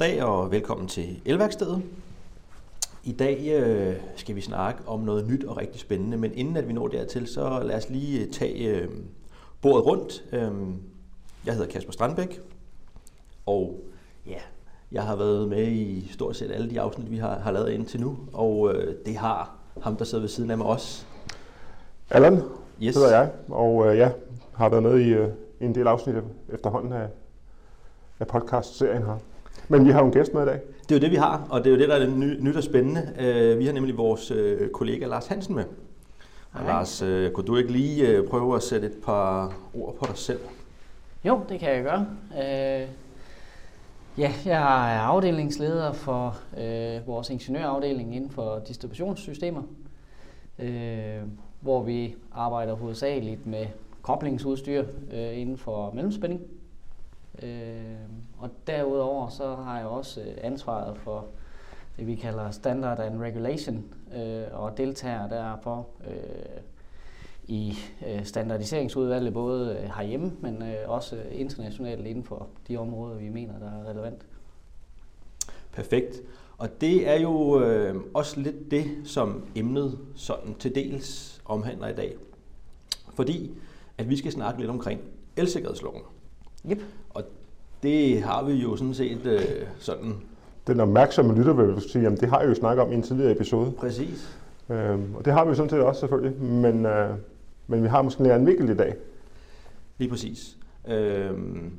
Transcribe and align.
Goddag 0.00 0.22
og 0.22 0.50
velkommen 0.50 0.88
til 0.88 1.20
Elværkstedet. 1.24 1.82
I 3.04 3.12
dag 3.12 3.48
øh, 3.52 3.96
skal 4.16 4.36
vi 4.36 4.40
snakke 4.40 4.80
om 4.86 5.00
noget 5.00 5.26
nyt 5.26 5.44
og 5.44 5.56
rigtig 5.56 5.80
spændende, 5.80 6.16
men 6.16 6.34
inden 6.34 6.56
at 6.56 6.68
vi 6.68 6.72
når 6.72 6.88
dertil, 6.88 7.26
så 7.26 7.60
lad 7.62 7.76
os 7.76 7.88
lige 7.90 8.30
tage 8.30 8.68
øh, 8.68 8.88
bordet 9.62 9.86
rundt. 9.86 10.24
Øh, 10.32 10.50
jeg 11.46 11.54
hedder 11.54 11.66
Kasper 11.70 11.92
Strandbæk, 11.92 12.40
og 13.46 13.80
ja, 14.26 14.38
jeg 14.92 15.02
har 15.02 15.16
været 15.16 15.48
med 15.48 15.66
i 15.66 16.08
stort 16.12 16.36
set 16.36 16.50
alle 16.50 16.70
de 16.70 16.80
afsnit, 16.80 17.10
vi 17.10 17.16
har, 17.16 17.38
har 17.38 17.50
lavet 17.50 17.70
indtil 17.70 18.00
nu, 18.00 18.18
og 18.32 18.74
øh, 18.74 18.94
det 19.06 19.16
har 19.16 19.56
ham, 19.82 19.96
der 19.96 20.04
sidder 20.04 20.22
ved 20.22 20.28
siden 20.28 20.50
af 20.50 20.58
mig 20.58 20.66
også. 20.66 21.04
Allan 22.10 22.42
Yes. 22.82 22.94
hedder 22.94 23.18
jeg, 23.18 23.30
og 23.48 23.86
øh, 23.86 23.98
ja, 23.98 24.10
har 24.54 24.68
været 24.68 24.82
med 24.82 24.98
i, 24.98 25.08
øh, 25.08 25.28
en 25.60 25.74
del 25.74 25.86
afsnit 25.86 26.16
efterhånden 26.48 26.92
af, 26.92 27.08
af 28.20 28.26
podcast-serien 28.26 29.02
her. 29.02 29.18
Men 29.68 29.86
vi 29.86 29.90
har 29.90 30.00
jo 30.00 30.06
en 30.06 30.12
gæst 30.12 30.34
med 30.34 30.42
i 30.42 30.46
dag. 30.46 30.60
Det 30.88 30.92
er 30.92 30.98
jo 30.98 31.00
det, 31.00 31.10
vi 31.10 31.16
har, 31.16 31.46
og 31.50 31.64
det 31.64 31.66
er 31.66 31.70
jo 31.70 31.78
det, 31.80 31.88
der 31.88 31.94
er 31.94 31.98
det 31.98 32.16
ny, 32.16 32.40
nyt 32.40 32.56
og 32.56 32.62
spændende. 32.62 33.12
Øh, 33.20 33.58
vi 33.58 33.66
har 33.66 33.72
nemlig 33.72 33.96
vores 33.96 34.30
øh, 34.30 34.70
kollega 34.70 35.06
Lars 35.06 35.26
Hansen 35.26 35.54
med. 35.54 35.64
Og 36.52 36.60
Hej. 36.60 36.68
Lars, 36.68 37.02
øh, 37.02 37.30
kunne 37.30 37.46
du 37.46 37.56
ikke 37.56 37.72
lige 37.72 38.22
prøve 38.22 38.56
at 38.56 38.62
sætte 38.62 38.86
et 38.86 38.96
par 39.04 39.52
ord 39.74 39.96
på 39.96 40.06
dig 40.08 40.16
selv? 40.18 40.40
Jo, 41.24 41.40
det 41.48 41.60
kan 41.60 41.70
jeg 41.74 41.82
gøre. 41.82 42.06
Øh, 42.32 42.88
ja, 44.18 44.32
jeg 44.44 44.94
er 44.96 45.00
afdelingsleder 45.00 45.92
for 45.92 46.36
øh, 46.58 47.06
vores 47.06 47.30
ingeniørafdeling 47.30 48.16
inden 48.16 48.30
for 48.30 48.62
distributionssystemer, 48.68 49.62
øh, 50.58 51.22
hvor 51.60 51.82
vi 51.82 52.14
arbejder 52.32 52.74
hovedsageligt 52.74 53.46
med 53.46 53.66
koblingsudstyr 54.02 54.84
øh, 55.12 55.38
inden 55.40 55.58
for 55.58 55.90
mellemspænding. 55.94 56.40
Øh, 57.42 57.80
og 58.38 58.50
derudover 58.66 59.28
så 59.28 59.54
har 59.54 59.78
jeg 59.78 59.86
også 59.86 60.20
øh, 60.20 60.34
ansvaret 60.42 60.98
for 60.98 61.26
det, 61.96 62.06
vi 62.06 62.14
kalder 62.14 62.50
Standard 62.50 62.98
and 62.98 63.20
Regulation, 63.20 63.84
øh, 64.16 64.42
og 64.52 64.76
deltager 64.76 65.28
derfor 65.28 65.86
øh, 66.06 66.60
i 67.44 67.74
øh, 68.06 68.24
standardiseringsudvalget, 68.24 69.32
både 69.32 69.76
øh, 69.76 69.90
herhjemme, 69.96 70.32
men 70.40 70.62
øh, 70.62 70.76
også 70.90 71.16
internationalt 71.32 72.06
inden 72.06 72.24
for 72.24 72.48
de 72.68 72.76
områder, 72.76 73.16
vi 73.16 73.28
mener, 73.28 73.58
der 73.58 73.66
er 73.66 73.90
relevant. 73.90 74.26
Perfekt. 75.72 76.16
Og 76.58 76.80
det 76.80 77.08
er 77.08 77.20
jo 77.20 77.62
øh, 77.62 77.96
også 78.14 78.40
lidt 78.40 78.70
det, 78.70 78.84
som 79.04 79.44
emnet 79.54 79.98
sådan 80.16 80.54
til 80.54 80.74
dels 80.74 81.40
omhandler 81.44 81.88
i 81.88 81.94
dag. 81.94 82.16
Fordi 83.14 83.50
at 83.98 84.10
vi 84.10 84.16
skal 84.16 84.32
snakke 84.32 84.60
lidt 84.60 84.70
omkring 84.70 85.00
elsikkerhedsloven. 85.36 86.02
Yep. 86.70 86.82
Og 87.10 87.22
det 87.82 88.22
har 88.22 88.44
vi 88.44 88.52
jo 88.52 88.76
sådan 88.76 88.94
set 88.94 89.26
øh, 89.26 89.40
sådan 89.78 90.14
Den 90.66 90.80
opmærksomme 90.80 91.34
lytter 91.34 91.52
vil 91.52 91.64
jo 91.64 91.80
sige, 91.80 92.06
at 92.06 92.20
det 92.20 92.28
har 92.28 92.40
jeg 92.40 92.48
jo 92.48 92.54
snakket 92.54 92.84
om 92.84 92.92
i 92.92 92.94
en 92.94 93.02
tidligere 93.02 93.32
episode. 93.32 93.72
præcis. 93.72 94.36
Øhm, 94.70 95.14
og 95.14 95.24
det 95.24 95.32
har 95.32 95.44
vi 95.44 95.48
jo 95.48 95.54
sådan 95.54 95.70
set 95.70 95.80
også 95.80 96.00
selvfølgelig, 96.00 96.42
men, 96.42 96.86
øh, 96.86 97.14
men 97.66 97.82
vi 97.82 97.88
har 97.88 98.02
måske 98.02 98.24
en 98.24 98.30
anden 98.30 98.46
vinkel 98.46 98.68
i 98.68 98.76
dag. 98.76 98.94
Lige 99.98 100.10
præcis. 100.10 100.56
Øhm, 100.88 101.72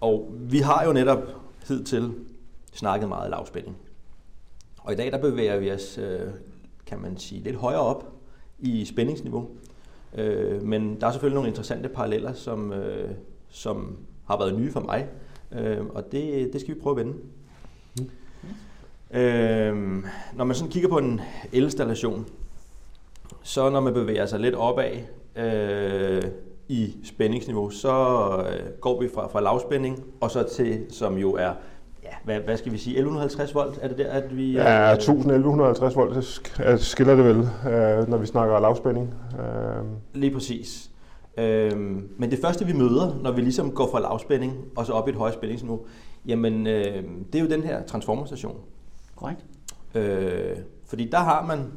og 0.00 0.34
vi 0.40 0.58
har 0.58 0.84
jo 0.84 0.92
netop 0.92 1.18
hidtil 1.68 2.12
snakket 2.72 3.08
meget 3.08 3.30
lavspænding. 3.30 3.76
Og 4.78 4.92
i 4.92 4.96
dag 4.96 5.12
der 5.12 5.18
bevæger 5.18 5.58
vi 5.58 5.72
os, 5.72 5.98
øh, 5.98 6.20
kan 6.86 7.00
man 7.00 7.16
sige, 7.16 7.42
lidt 7.42 7.56
højere 7.56 7.80
op 7.80 8.12
i 8.58 8.84
spændingsniveau. 8.84 9.48
Øh, 10.14 10.62
men 10.62 11.00
der 11.00 11.06
er 11.06 11.10
selvfølgelig 11.10 11.34
nogle 11.34 11.48
interessante 11.48 11.88
paralleller, 11.88 12.32
som, 12.32 12.72
øh, 12.72 13.10
som 13.48 13.98
har 14.32 14.38
været 14.38 14.58
nye 14.58 14.72
for 14.72 14.80
mig. 14.80 15.06
Øh, 15.52 15.86
og 15.94 16.12
det, 16.12 16.52
det 16.52 16.60
skal 16.60 16.74
vi 16.74 16.80
prøve 16.80 17.00
at 17.00 17.06
vende. 17.06 17.18
Øh, 19.14 20.04
når 20.36 20.44
man 20.44 20.56
sådan 20.56 20.70
kigger 20.70 20.88
på 20.88 20.98
en 20.98 21.20
elinstallation, 21.52 22.26
så 23.42 23.70
når 23.70 23.80
man 23.80 23.94
bevæger 23.94 24.26
sig 24.26 24.40
lidt 24.40 24.54
opad 24.54 24.90
øh, 25.36 26.22
i 26.68 26.94
spændingsniveau, 27.04 27.70
så 27.70 27.94
øh, 28.50 28.72
går 28.80 29.00
vi 29.00 29.08
fra, 29.14 29.28
fra 29.28 29.40
lavspænding 29.40 30.04
og 30.20 30.30
så 30.30 30.42
til, 30.42 30.86
som 30.90 31.16
jo 31.16 31.32
er, 31.32 31.52
ja, 32.02 32.10
hvad, 32.24 32.40
hvad 32.40 32.56
skal 32.56 32.72
vi 32.72 32.78
sige, 32.78 32.94
1150 32.96 33.54
volt? 33.54 33.78
Er 33.82 33.88
det 33.88 33.98
der, 33.98 34.10
at 34.10 34.36
vi... 34.36 34.52
Ja, 34.52 34.90
øh, 34.90 34.96
1150 34.96 35.96
volt 35.96 36.14
det 36.16 36.52
øh, 36.66 36.78
skiller 36.78 37.14
det 37.14 37.24
vel, 37.24 37.48
øh, 37.72 38.08
når 38.08 38.16
vi 38.16 38.26
snakker 38.26 38.60
lavspænding. 38.60 39.14
Øh, 39.38 39.84
Lige 40.14 40.34
præcis. 40.34 40.90
Øhm, 41.36 42.08
men 42.18 42.30
det 42.30 42.38
første, 42.38 42.66
vi 42.66 42.72
møder, 42.72 43.18
når 43.22 43.32
vi 43.32 43.40
ligesom 43.40 43.70
går 43.70 43.90
fra 43.90 44.00
lavspænding 44.00 44.64
og 44.76 44.86
så 44.86 44.92
op 44.92 45.08
i 45.08 45.10
et 45.10 45.16
højere 45.16 45.34
spændingsniveau, 45.34 45.86
jamen 46.26 46.66
øh, 46.66 47.04
det 47.32 47.38
er 47.38 47.42
jo 47.42 47.48
den 47.48 47.62
her 47.62 47.86
transformerstation. 47.86 48.56
Korrekt? 49.16 49.44
Øh, 49.94 50.56
fordi 50.86 51.08
der 51.08 51.18
har 51.18 51.46
man, 51.46 51.72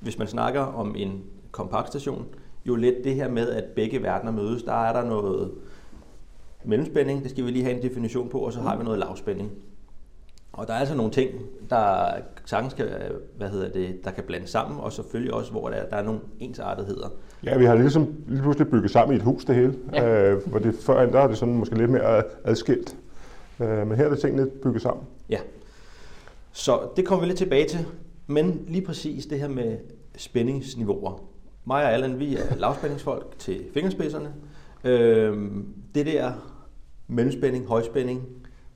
hvis 0.00 0.18
man 0.18 0.28
snakker 0.28 0.60
om 0.60 0.96
en 0.96 1.22
kompaktstation, 1.50 2.26
jo 2.66 2.74
lidt 2.74 3.04
det 3.04 3.14
her 3.14 3.28
med, 3.28 3.48
at 3.50 3.64
begge 3.64 4.02
verdener 4.02 4.32
mødes. 4.32 4.62
Der 4.62 4.72
er 4.72 4.92
der 4.92 5.08
noget 5.08 5.52
mellemspænding, 6.64 7.22
det 7.22 7.30
skal 7.30 7.44
vi 7.44 7.50
lige 7.50 7.64
have 7.64 7.76
en 7.76 7.82
definition 7.82 8.28
på, 8.28 8.38
og 8.38 8.52
så 8.52 8.60
har 8.60 8.76
vi 8.76 8.84
noget 8.84 8.98
lavspænding. 8.98 9.52
Og 10.52 10.66
der 10.66 10.74
er 10.74 10.78
altså 10.78 10.94
nogle 10.94 11.12
ting, 11.12 11.30
der 11.70 12.10
sagtens 12.44 12.74
kan, 12.74 12.88
hvad 13.36 13.48
hedder 13.48 13.68
det, 13.68 14.04
der 14.04 14.10
kan 14.10 14.24
blandes 14.24 14.50
sammen, 14.50 14.80
og 14.80 14.92
selvfølgelig 14.92 15.34
også, 15.34 15.50
hvor 15.50 15.68
der, 15.68 15.88
der 15.88 15.96
er 15.96 16.02
nogle 16.02 16.20
ensartetheder. 16.40 17.08
Ja, 17.44 17.58
vi 17.58 17.64
har 17.64 17.74
ligesom 17.74 18.14
lige 18.26 18.42
pludselig 18.42 18.68
bygget 18.70 18.90
sammen 18.90 19.14
i 19.14 19.16
et 19.16 19.22
hus 19.22 19.44
det 19.44 19.54
hele, 19.54 19.74
Ja. 19.92 20.30
øh, 20.32 20.46
hvor 20.48 20.58
det 20.58 20.74
før 20.74 21.06
der 21.10 21.20
er 21.20 21.26
det 21.26 21.38
sådan 21.38 21.54
måske 21.54 21.78
lidt 21.78 21.90
mere 21.90 22.22
adskilt. 22.44 22.96
Øh, 23.60 23.86
men 23.86 23.96
her 23.96 24.04
er 24.04 24.08
det 24.08 24.18
tingene 24.18 24.46
bygget 24.46 24.82
sammen. 24.82 25.04
Ja. 25.30 25.38
Så 26.52 26.78
det 26.96 27.06
kommer 27.06 27.20
vi 27.20 27.26
lidt 27.28 27.38
tilbage 27.38 27.68
til. 27.68 27.86
Men 28.26 28.60
lige 28.68 28.86
præcis 28.86 29.26
det 29.26 29.40
her 29.40 29.48
med 29.48 29.76
spændingsniveauer. 30.16 31.20
Mig 31.64 31.84
og 31.84 31.92
Allan, 31.92 32.18
vi 32.18 32.36
er 32.36 32.56
lavspændingsfolk 32.56 33.38
til 33.38 33.60
fingerspidserne. 33.74 34.32
Øhm, 34.84 35.66
det 35.94 36.06
der 36.06 36.32
mellemspænding, 37.08 37.66
højspænding, 37.66 38.22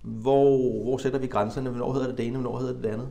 hvor, 0.03 0.82
hvor 0.82 0.99
sætter 0.99 1.19
vi 1.19 1.26
grænserne? 1.26 1.70
Hvornår 1.70 1.93
hedder 1.93 2.06
det 2.09 2.19
det 2.19 2.26
ene, 2.26 2.38
hvornår 2.38 2.59
hedder 2.59 2.72
det 2.75 2.82
det 2.84 2.88
andet? 2.91 3.09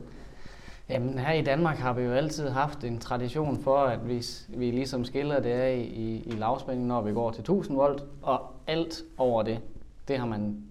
Jamen 0.90 1.18
her 1.18 1.32
i 1.32 1.42
Danmark 1.42 1.76
har 1.76 1.92
vi 1.92 2.02
jo 2.02 2.12
altid 2.12 2.48
haft 2.48 2.84
en 2.84 2.98
tradition 2.98 3.62
for, 3.62 3.76
at 3.76 4.08
vi, 4.08 4.24
vi 4.48 4.70
ligesom 4.70 5.04
skiller 5.04 5.40
det 5.40 5.50
af 5.50 5.90
i, 5.94 6.22
i 6.26 6.30
lavspænding, 6.30 6.86
når 6.86 7.00
vi 7.00 7.12
går 7.12 7.30
til 7.30 7.40
1000 7.40 7.76
volt, 7.76 8.04
og 8.22 8.40
alt 8.66 9.02
over 9.18 9.42
det, 9.42 9.60
det 10.08 10.18
har 10.18 10.26
man 10.26 10.62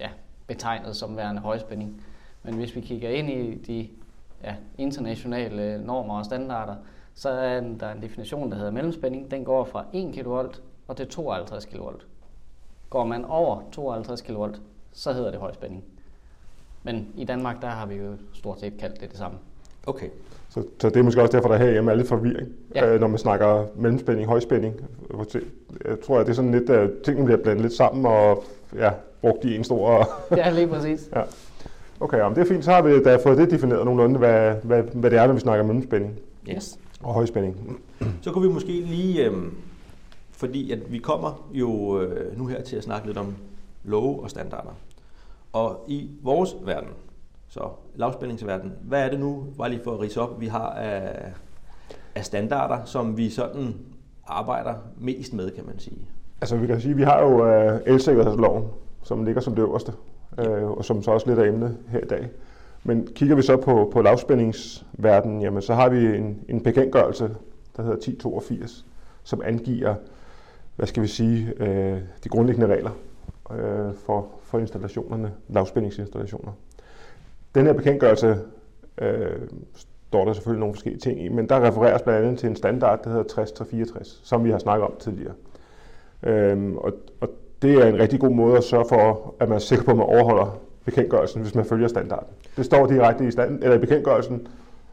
ja, 0.00 0.08
betegnet 0.46 0.96
som 0.96 1.16
værende 1.16 1.40
højspænding. 1.40 2.04
Men 2.42 2.54
hvis 2.54 2.76
vi 2.76 2.80
kigger 2.80 3.08
ind 3.08 3.30
i 3.30 3.54
de 3.54 3.88
ja, 4.42 4.54
internationale 4.78 5.86
normer 5.86 6.18
og 6.18 6.24
standarder, 6.24 6.76
så 7.14 7.28
er 7.28 7.60
der 7.60 7.92
en 7.92 8.02
definition, 8.02 8.50
der 8.50 8.56
hedder 8.56 8.70
mellemspænding. 8.70 9.30
Den 9.30 9.44
går 9.44 9.64
fra 9.64 9.84
1 9.92 10.14
kV 10.14 10.28
og 10.88 10.96
til 10.96 11.08
52 11.08 11.64
kV. 11.64 11.80
Går 12.90 13.04
man 13.04 13.24
over 13.24 13.62
52 13.72 14.20
kV, 14.20 14.48
så 14.92 15.12
hedder 15.12 15.30
det 15.30 15.40
højspænding. 15.40 15.84
Men 16.82 17.12
i 17.16 17.24
Danmark, 17.24 17.62
der 17.62 17.68
har 17.68 17.86
vi 17.86 17.94
jo 17.94 18.16
stort 18.32 18.60
set 18.60 18.78
kaldt 18.78 19.00
det 19.00 19.10
det 19.10 19.18
samme. 19.18 19.38
Okay. 19.86 20.06
Så, 20.50 20.62
så 20.80 20.88
det 20.88 20.96
er 20.96 21.02
måske 21.02 21.22
også 21.22 21.32
derfor, 21.36 21.48
der 21.48 21.56
herhjemme 21.56 21.90
er 21.90 21.94
lidt 21.94 22.08
forvirring, 22.08 22.48
Ja. 22.74 22.94
øh, 22.94 23.00
når 23.00 23.06
man 23.08 23.18
snakker 23.18 23.64
mellemspænding, 23.76 24.28
højspænding. 24.28 24.74
Jeg 25.88 26.00
tror, 26.00 26.18
at 26.18 26.26
det 26.26 26.32
er 26.32 26.36
sådan 26.36 26.50
lidt, 26.52 26.70
at 26.70 26.90
tingene 27.04 27.24
bliver 27.24 27.42
blandet 27.42 27.62
lidt 27.62 27.72
sammen 27.72 28.06
og 28.06 28.44
ja, 28.74 28.90
brugt 29.20 29.44
i 29.44 29.56
en 29.56 29.64
stor... 29.64 30.08
Ja, 30.36 30.50
lige 30.50 30.66
præcis. 30.68 31.08
ja. 31.16 31.22
Okay, 32.00 32.18
jamen 32.18 32.34
det 32.36 32.42
er 32.42 32.46
fint. 32.54 32.64
Så 32.64 32.70
har 32.70 32.82
vi 32.82 33.02
da 33.02 33.16
fået 33.16 33.38
det 33.38 33.50
defineret 33.50 33.84
nogenlunde, 33.84 34.18
hvad, 34.18 34.54
hvad, 34.62 34.82
hvad 34.82 35.10
det 35.10 35.18
er, 35.18 35.26
når 35.26 35.34
vi 35.34 35.40
snakker 35.40 35.64
mellemspænding 35.64 36.18
Yes. 36.48 36.78
og 37.02 37.14
højspænding. 37.14 37.80
Så 38.22 38.30
kunne 38.32 38.48
vi 38.48 38.54
måske 38.54 38.72
lige, 38.72 39.24
øhm, 39.24 39.54
fordi 40.32 40.72
at 40.72 40.92
vi 40.92 40.98
kommer 40.98 41.48
jo 41.52 42.00
øh, 42.00 42.38
nu 42.38 42.46
her 42.46 42.62
til 42.62 42.76
at 42.76 42.82
snakke 42.84 43.06
lidt 43.06 43.18
om 43.18 43.34
love 43.84 44.22
og 44.22 44.30
standarder. 44.30 44.76
Og 45.52 45.84
i 45.88 46.10
vores 46.22 46.56
verden, 46.64 46.88
så 47.48 47.68
lavspændingsverden, 47.94 48.72
hvad 48.82 49.04
er 49.04 49.10
det 49.10 49.20
nu, 49.20 49.46
bare 49.58 49.70
lige 49.70 49.80
for 49.84 49.94
at 49.94 50.00
rise 50.00 50.20
op, 50.20 50.40
vi 50.40 50.46
har 50.46 50.70
af, 50.70 51.32
af 52.14 52.24
standarder, 52.24 52.84
som 52.84 53.16
vi 53.16 53.30
sådan 53.30 53.74
arbejder 54.26 54.74
mest 54.98 55.32
med, 55.32 55.50
kan 55.50 55.66
man 55.66 55.78
sige. 55.78 55.98
Altså 56.40 56.56
vi 56.56 56.66
kan 56.66 56.80
sige, 56.80 56.90
at 56.90 56.96
vi 56.96 57.02
har 57.02 57.22
jo 57.22 57.46
øh, 57.46 57.80
elsikkerhedsloven, 57.86 58.64
som 59.02 59.24
ligger 59.24 59.40
som 59.40 59.54
det 59.54 59.62
øverste, 59.62 59.92
øh, 60.38 60.70
og 60.70 60.84
som 60.84 61.02
så 61.02 61.10
også 61.10 61.26
lidt 61.26 61.38
er 61.38 61.44
emne 61.44 61.76
her 61.88 62.00
i 62.00 62.06
dag. 62.06 62.28
Men 62.84 63.08
kigger 63.14 63.36
vi 63.36 63.42
så 63.42 63.56
på, 63.56 63.90
på 63.92 64.02
lavspændingsverdenen, 64.02 65.42
jamen 65.42 65.62
så 65.62 65.74
har 65.74 65.88
vi 65.88 66.16
en, 66.16 66.44
en 66.48 66.62
bekendtgørelse, 66.62 67.24
der 67.76 67.82
hedder 67.82 67.96
1082, 67.96 68.86
som 69.22 69.42
angiver, 69.44 69.94
hvad 70.76 70.86
skal 70.86 71.02
vi 71.02 71.08
sige, 71.08 71.52
øh, 71.56 71.98
de 72.24 72.28
grundlæggende 72.28 72.74
regler 72.74 72.90
øh, 73.50 73.94
for, 74.06 74.28
for 74.42 74.58
installationerne, 74.58 75.32
lavspændingsinstallationer. 75.48 76.52
Den 77.54 77.66
her 77.66 77.72
bekendtgørelse 77.72 78.38
øh, 78.98 79.40
står 80.08 80.24
der 80.24 80.32
selvfølgelig 80.32 80.60
nogle 80.60 80.74
forskellige 80.74 81.00
ting 81.00 81.24
i, 81.24 81.28
men 81.28 81.48
der 81.48 81.66
refereres 81.66 82.02
blandt 82.02 82.24
andet 82.24 82.38
til 82.38 82.48
en 82.48 82.56
standard, 82.56 83.04
der 83.04 83.10
hedder 83.10 83.44
60-64, 83.94 84.18
som 84.24 84.44
vi 84.44 84.50
har 84.50 84.58
snakket 84.58 84.86
om 84.86 84.92
tidligere. 85.00 85.34
Øhm, 86.22 86.76
og, 86.76 86.92
og 87.20 87.28
det 87.62 87.74
er 87.74 87.86
en 87.86 87.98
rigtig 87.98 88.20
god 88.20 88.30
måde 88.30 88.56
at 88.56 88.64
sørge 88.64 88.84
for, 88.88 89.34
at 89.40 89.48
man 89.48 89.56
er 89.56 89.60
sikker 89.60 89.84
på, 89.84 89.90
at 89.90 89.96
man 89.96 90.06
overholder 90.06 90.58
bekendtgørelsen, 90.84 91.42
hvis 91.42 91.54
man 91.54 91.64
følger 91.64 91.88
standarden. 91.88 92.26
Det 92.56 92.64
står 92.64 92.86
direkte 92.86 93.26
i, 93.26 93.30
stand, 93.30 93.62
eller 93.62 93.76
i 93.76 93.78
bekendtgørelsen. 93.78 94.46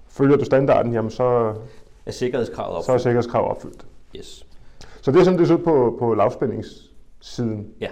Følger 0.08 0.38
du 0.38 0.46
standarden, 0.46 0.94
jamen 0.94 1.12
så, 1.12 1.54
Er 2.06 2.12
sikkerhedskravet 2.12 2.78
op? 2.78 2.84
så 2.84 2.92
er 2.92 2.98
sikkerhedskrav 2.98 3.50
opfyldt. 3.50 3.86
Yes. 4.18 4.46
Så 5.02 5.12
det 5.12 5.20
er 5.20 5.24
sådan, 5.24 5.40
det 5.40 5.48
ser 5.48 5.56
ud 5.56 5.64
på, 5.64 5.96
på 6.00 6.14
lavspændingssiden. 6.14 7.68
Ja. 7.82 7.90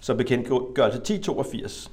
Så 0.00 0.14
bekendtgørelse 0.14 0.98
1082. 0.98 1.90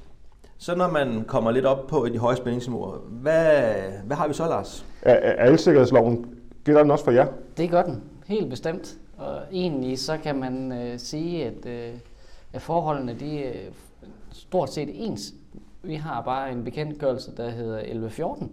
Så 0.58 0.76
når 0.76 0.92
man 0.92 1.24
kommer 1.28 1.52
lidt 1.52 1.66
op 1.66 1.88
på 1.88 2.08
de 2.14 2.18
høje 2.18 2.36
spændingsniveauer, 2.36 2.98
hvad, 2.98 3.74
hvad 4.06 4.18
har 4.18 4.28
vi 4.28 4.34
så, 4.34 4.48
Lars? 4.48 4.86
Er, 5.02 5.14
er 5.14 5.52
elsikkerhedsloven, 5.52 6.26
gælder 6.64 6.82
den 6.82 6.92
også 6.92 7.04
for 7.04 7.12
jer? 7.12 7.28
Det 7.58 7.70
gør 7.70 7.84
den, 7.84 8.04
helt 8.28 8.50
bestemt. 8.50 8.98
Og 9.18 9.42
egentlig 9.52 10.00
så 10.00 10.18
kan 10.18 10.40
man 10.40 10.72
øh, 10.72 11.00
sige, 11.00 11.46
at, 11.46 11.66
øh, 11.66 11.94
at 12.54 12.62
forholdene 12.62 13.14
de 13.20 13.44
er 13.44 13.70
stort 14.32 14.74
set 14.74 14.90
ens. 15.08 15.34
Vi 15.84 15.96
har 15.96 16.22
bare 16.22 16.52
en 16.52 16.64
bekendtgørelse, 16.64 17.36
der 17.38 17.50
hedder 17.50 17.78
1114. 17.78 18.52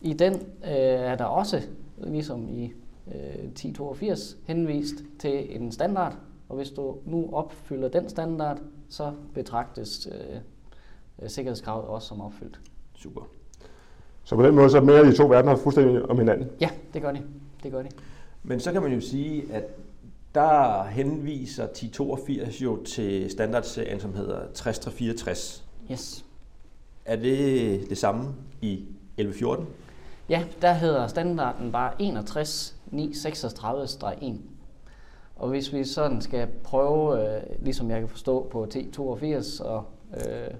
I 0.00 0.12
den 0.12 0.34
øh, 0.64 0.70
er 0.70 1.16
der 1.16 1.24
også, 1.24 1.62
ligesom 1.98 2.48
i 2.48 2.72
øh, 3.14 3.44
1082, 3.44 4.36
henvist 4.46 4.94
til 5.18 5.56
en 5.56 5.72
standard. 5.72 6.16
Og 6.48 6.56
hvis 6.56 6.70
du 6.70 6.96
nu 7.04 7.28
opfylder 7.32 7.88
den 7.88 8.08
standard, 8.08 8.58
så 8.90 9.12
betragtes 9.34 10.08
øh, 11.22 11.30
sikkerhedskravet 11.30 11.84
også 11.84 12.08
som 12.08 12.20
opfyldt. 12.20 12.60
Super. 12.94 13.20
Så 14.24 14.36
på 14.36 14.42
den 14.42 14.54
måde, 14.54 14.70
så 14.70 14.80
mere 14.80 15.04
de 15.04 15.16
to 15.16 15.26
verdener 15.26 15.56
fuldstændig 15.56 16.02
om 16.02 16.18
hinanden. 16.18 16.48
Ja, 16.60 16.70
det 16.94 17.02
gør 17.02 17.12
de. 17.12 17.22
Det 17.62 17.72
gør 17.72 17.82
de. 17.82 17.88
Men 18.42 18.60
så 18.60 18.72
kan 18.72 18.82
man 18.82 18.92
jo 18.92 19.00
sige, 19.00 19.52
at 19.52 19.64
der 20.34 20.84
henviser 20.84 21.64
1082 21.64 22.62
jo 22.62 22.84
til 22.84 23.30
standardserien, 23.30 24.00
som 24.00 24.14
hedder 24.14 24.40
6364. 24.54 25.64
Yes. 25.92 26.24
Er 27.04 27.16
det 27.16 27.90
det 27.90 27.98
samme 27.98 28.34
i 28.62 28.72
1114? 28.72 29.66
Ja, 30.28 30.44
der 30.62 30.72
hedder 30.72 31.06
standarden 31.06 31.72
bare 31.72 31.92
61.936-1. 32.00 34.24
Og 35.38 35.48
hvis 35.48 35.72
vi 35.72 35.84
sådan 35.84 36.20
skal 36.20 36.46
prøve, 36.64 37.22
øh, 37.36 37.42
ligesom 37.60 37.90
jeg 37.90 37.98
kan 38.00 38.08
forstå 38.08 38.48
på 38.50 38.66
T82 38.74 39.64
og 39.64 39.84
øh, 40.14 40.50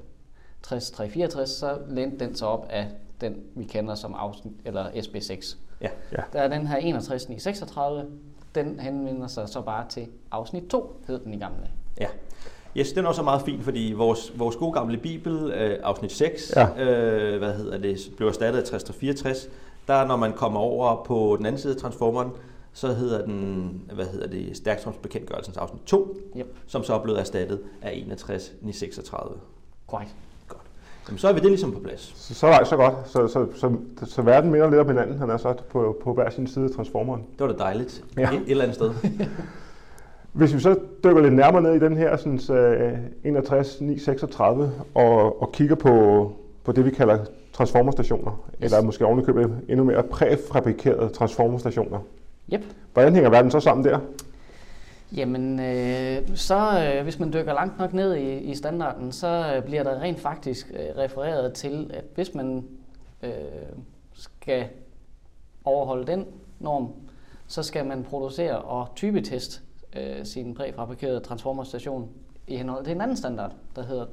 6364, 0.62 1.50
så 1.50 1.78
lændte 1.88 2.24
den 2.24 2.34
sig 2.34 2.48
op 2.48 2.66
af 2.70 2.86
den, 3.20 3.36
vi 3.54 3.64
kender 3.64 3.94
som 3.94 4.14
afsnit, 4.14 4.54
eller 4.64 4.86
SB6. 4.86 5.56
Ja. 5.80 5.88
Ja. 6.12 6.22
Der 6.32 6.40
er 6.40 6.48
den 6.48 6.66
her 6.66 6.98
61.936, 8.02 8.06
den 8.54 8.80
henvender 8.80 9.26
sig 9.26 9.48
så 9.48 9.60
bare 9.60 9.88
til 9.88 10.06
afsnit 10.30 10.62
2, 10.70 11.00
hed 11.06 11.18
den 11.18 11.34
i 11.34 11.38
gamle. 11.38 11.70
Ja. 12.00 12.06
Yes, 12.76 12.92
den 12.92 13.04
er 13.04 13.08
også 13.08 13.22
meget 13.22 13.42
fin, 13.42 13.60
fordi 13.60 13.94
vores, 13.96 14.38
vores 14.38 14.56
gode 14.56 14.72
gamle 14.72 14.96
Bibel, 14.98 15.50
øh, 15.52 15.78
afsnit 15.82 16.12
6, 16.12 16.52
Ja. 16.56 16.84
øh, 16.84 17.38
hvad 17.38 17.52
hedder 17.54 17.78
det, 17.78 17.98
blev 18.16 18.28
erstattet 18.28 18.60
af 18.60 18.66
6364. 18.66 19.48
Der, 19.88 20.06
når 20.06 20.16
man 20.16 20.32
kommer 20.32 20.60
over 20.60 21.04
på 21.04 21.34
den 21.38 21.46
anden 21.46 21.60
side 21.60 21.74
af 21.74 21.80
transformeren, 21.80 22.30
så 22.78 22.88
hedder 22.88 23.24
den, 23.24 23.82
hvad 23.94 24.06
hedder 24.06 24.26
det, 24.26 24.56
stærkstrømsbekendtgørelsens 24.56 25.56
afsnit 25.56 25.82
2, 25.86 26.16
Yep. 26.36 26.46
som 26.66 26.82
så 26.82 26.94
er 26.94 27.02
blevet 27.02 27.20
erstattet 27.20 27.60
af 27.82 28.06
61.936. 28.10 29.38
Korrekt. 29.86 30.14
Godt. 30.48 30.62
Jamen, 31.08 31.18
så 31.18 31.28
er 31.28 31.32
vi 31.32 31.40
det 31.40 31.48
ligesom 31.48 31.72
på 31.72 31.80
plads. 31.80 32.12
Så, 32.16 32.34
så 32.34 32.46
langt, 32.46 32.68
så 32.68 32.76
godt. 32.76 32.94
Så, 33.06 33.28
så, 33.28 33.46
så, 33.54 33.76
så 34.06 34.22
verden 34.22 34.50
minder 34.50 34.70
lidt 34.70 34.80
om 34.80 34.88
hinanden, 34.88 35.18
han 35.18 35.30
er 35.30 35.36
så 35.36 35.54
på, 35.70 36.00
på 36.04 36.14
hver 36.14 36.30
sin 36.30 36.46
side 36.46 36.64
af 36.64 36.70
transformeren. 36.70 37.20
Det 37.20 37.46
var 37.46 37.52
da 37.52 37.58
dejligt. 37.58 38.04
Ja. 38.16 38.30
Et, 38.30 38.36
et 38.36 38.50
eller 38.50 38.64
andet 38.64 38.74
sted. 38.74 38.90
Hvis 40.32 40.54
vi 40.54 40.60
så 40.60 40.78
dykker 41.04 41.22
lidt 41.22 41.34
nærmere 41.34 41.62
ned 41.62 41.74
i 41.74 41.78
den 41.78 41.96
her 41.96 42.16
sådan, 42.16 42.56
øh, 42.56 42.98
61.936 43.24 44.44
og, 44.94 45.42
og 45.42 45.52
kigger 45.52 45.74
på, 45.76 46.32
på 46.64 46.72
det, 46.72 46.84
vi 46.84 46.90
kalder 46.90 47.18
transformerstationer, 47.52 48.44
yes. 48.50 48.72
eller 48.72 48.82
måske 48.82 49.06
ovenikøbet 49.06 49.60
endnu 49.68 49.84
mere 49.84 50.02
præfabrikerede 50.02 51.08
transformerstationer. 51.08 51.98
Yep. 52.52 52.64
Hvordan 52.92 53.14
hænger 53.14 53.30
verden 53.30 53.50
så 53.50 53.60
sammen 53.60 53.84
der? 53.84 53.98
Jamen, 55.16 55.60
øh, 55.60 56.36
så 56.36 56.84
øh, 56.84 57.02
hvis 57.02 57.18
man 57.18 57.32
dykker 57.32 57.54
langt 57.54 57.78
nok 57.78 57.92
ned 57.92 58.16
i, 58.16 58.38
i 58.38 58.54
standarden, 58.54 59.12
så 59.12 59.54
øh, 59.56 59.62
bliver 59.64 59.82
der 59.82 60.00
rent 60.00 60.20
faktisk 60.20 60.70
øh, 60.70 60.96
refereret 60.98 61.52
til, 61.52 61.90
at 61.94 62.04
hvis 62.14 62.34
man 62.34 62.64
øh, 63.22 63.30
skal 64.14 64.66
overholde 65.64 66.06
den 66.06 66.26
norm, 66.60 66.92
så 67.46 67.62
skal 67.62 67.86
man 67.86 68.04
producere 68.04 68.58
og 68.58 68.88
typetest 68.96 69.62
øh, 69.96 70.24
sin 70.24 70.54
præfabrikerede 70.54 71.20
transformerstation 71.20 72.08
i 72.46 72.56
henhold 72.56 72.84
til 72.84 72.94
en 72.94 73.00
anden 73.00 73.16
standard, 73.16 73.52
der 73.76 73.82
hedder 73.82 74.04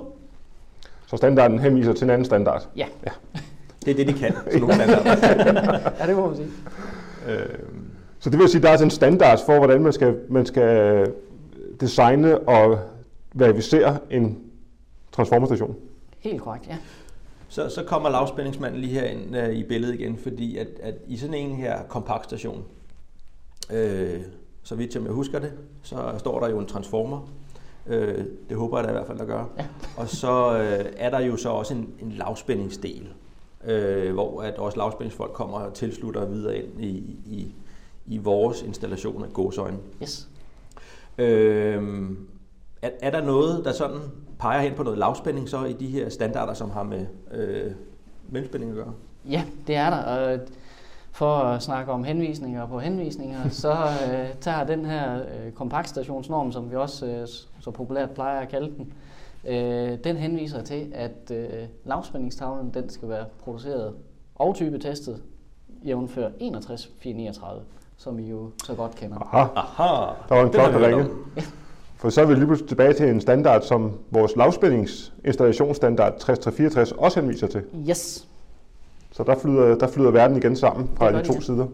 62-271-202. 0.00 0.04
Så 1.06 1.16
standarden 1.16 1.58
henviser 1.58 1.92
til 1.92 2.04
en 2.04 2.10
anden 2.10 2.24
standard. 2.24 2.68
Ja, 2.76 2.86
Det 3.86 3.92
er 4.00 4.04
det, 4.04 4.06
de 4.06 4.12
kan. 4.12 4.34
Så 4.52 4.58
nogle 4.58 4.74
standarder. 4.74 5.90
ja 6.00 6.06
det 6.06 6.16
må 6.16 6.26
man 6.26 6.36
sige. 6.36 6.48
øh, 7.28 7.46
Så 8.18 8.30
det 8.30 8.38
vil 8.38 8.48
sige, 8.48 8.58
at 8.58 8.62
der 8.62 8.68
er 8.68 8.72
altså 8.72 8.84
en 8.84 8.90
standard 8.90 9.38
for, 9.46 9.58
hvordan 9.58 9.82
man 9.82 9.92
skal, 9.92 10.16
man 10.28 10.46
skal 10.46 11.06
designe 11.80 12.38
og 12.38 12.78
verificere 13.34 13.98
en 14.10 14.38
transformerstation. 15.12 15.76
Helt 16.18 16.42
korrekt, 16.42 16.66
ja. 16.68 16.76
Så, 17.48 17.68
så 17.68 17.82
kommer 17.82 18.08
lavspændingsmanden 18.10 18.80
lige 18.80 18.92
her 18.92 19.04
ind 19.04 19.36
øh, 19.36 19.50
i 19.54 19.62
billedet 19.62 19.94
igen, 19.94 20.18
fordi 20.22 20.56
at, 20.56 20.66
at 20.82 20.94
i 21.06 21.16
sådan 21.16 21.34
en 21.34 21.56
her 21.56 21.82
kompaktstation, 21.88 22.64
øh, 23.72 24.20
så 24.62 24.74
vidt 24.74 24.92
som 24.92 25.04
jeg 25.04 25.12
husker 25.12 25.38
det, 25.38 25.52
så 25.82 25.96
står 26.18 26.40
der 26.40 26.48
jo 26.48 26.58
en 26.58 26.66
transformer. 26.66 27.28
Øh, 27.86 28.24
det 28.48 28.56
håber 28.56 28.78
jeg 28.78 28.84
da 28.84 28.90
i 28.90 28.92
hvert 28.92 29.06
fald, 29.06 29.18
der 29.18 29.24
gør. 29.24 29.44
Ja. 29.58 29.64
Og 29.96 30.08
så 30.08 30.58
øh, 30.58 30.84
er 30.96 31.10
der 31.10 31.20
jo 31.20 31.36
så 31.36 31.48
også 31.48 31.74
en, 31.74 31.88
en 32.02 32.12
lavspændingsdel, 32.12 33.08
øh, 33.66 34.14
hvor 34.14 34.42
at 34.42 34.58
også 34.58 34.78
lavspændingsfolk 34.78 35.32
kommer 35.32 35.58
og 35.58 35.74
tilslutter 35.74 36.26
videre 36.26 36.56
ind 36.56 36.84
i, 36.84 37.16
i, 37.26 37.54
i 38.06 38.18
vores 38.18 38.62
installation 38.62 39.24
af 39.24 39.32
gåsøjne. 39.32 39.78
Yes. 40.02 40.28
Øh, 41.18 42.10
er, 42.82 42.90
er 43.02 43.10
der 43.10 43.20
noget, 43.20 43.64
der 43.64 43.72
sådan 43.72 44.00
peger 44.38 44.60
hen 44.60 44.74
på 44.74 44.82
noget 44.82 44.98
lavspænding 44.98 45.48
så 45.48 45.64
i 45.64 45.72
de 45.72 45.86
her 45.86 46.08
standarder, 46.08 46.54
som 46.54 46.70
har 46.70 46.82
med 46.82 47.06
øh, 47.32 47.72
mellemspænding 48.28 48.70
at 48.70 48.76
gøre? 48.76 48.92
Ja, 49.30 49.44
det 49.66 49.76
er 49.76 49.90
der. 49.90 50.02
Og 50.02 50.40
for 51.12 51.36
at 51.36 51.62
snakke 51.62 51.92
om 51.92 52.04
henvisninger 52.04 52.66
på 52.66 52.78
henvisninger, 52.78 53.48
så 53.62 53.72
øh, 53.72 54.34
tager 54.40 54.64
den 54.64 54.84
her 54.84 55.16
øh, 55.16 55.52
kompaktstationsnorm, 55.52 56.52
som 56.52 56.70
vi 56.70 56.76
også 56.76 57.06
øh, 57.06 57.28
så 57.60 57.70
populært 57.70 58.10
plejer 58.10 58.40
at 58.40 58.48
kalde 58.48 58.72
den, 58.76 58.92
øh, 59.48 59.98
den 60.04 60.16
henviser 60.16 60.62
til, 60.62 60.92
at 60.94 61.30
øh, 61.30 61.48
lavspændingstavlen 61.84 62.70
den 62.74 62.90
skal 62.90 63.08
være 63.08 63.24
produceret 63.44 63.94
og 64.34 64.54
typetestet 64.54 65.22
jævnfør 65.86 66.28
61.439, 66.28 67.44
som 67.96 68.18
I 68.18 68.30
jo 68.30 68.50
så 68.64 68.74
godt 68.74 68.94
kender. 68.94 69.18
Aha, 69.18 69.46
Aha! 69.56 70.12
der 70.28 70.34
var 70.34 70.42
en 70.46 70.52
den 70.52 70.60
har 70.60 70.68
klok, 70.70 70.80
vi 70.80 70.84
der 70.84 70.88
hørt 70.88 70.98
ringede. 70.98 71.10
om. 71.36 71.42
For 71.96 72.10
så 72.10 72.20
er 72.20 72.24
vi 72.26 72.34
lige 72.34 72.46
pludselig 72.46 72.68
tilbage 72.68 72.92
til 72.92 73.08
en 73.08 73.20
standard, 73.20 73.62
som 73.62 73.92
vores 74.10 74.36
lavspændingsinstallationsstandard 74.36 76.12
6364 76.18 76.92
også 76.92 77.20
henviser 77.20 77.46
til. 77.46 77.62
Yes, 77.90 78.28
Så 79.12 79.22
der 79.22 79.34
flyder, 79.38 79.78
der 79.78 79.86
flyder 79.86 80.10
verden 80.10 80.36
igen 80.36 80.56
sammen 80.56 80.90
fra 80.96 81.12
Det 81.12 81.24
de 81.24 81.28
to 81.28 81.34
ja. 81.34 81.40
sider. 81.40 81.66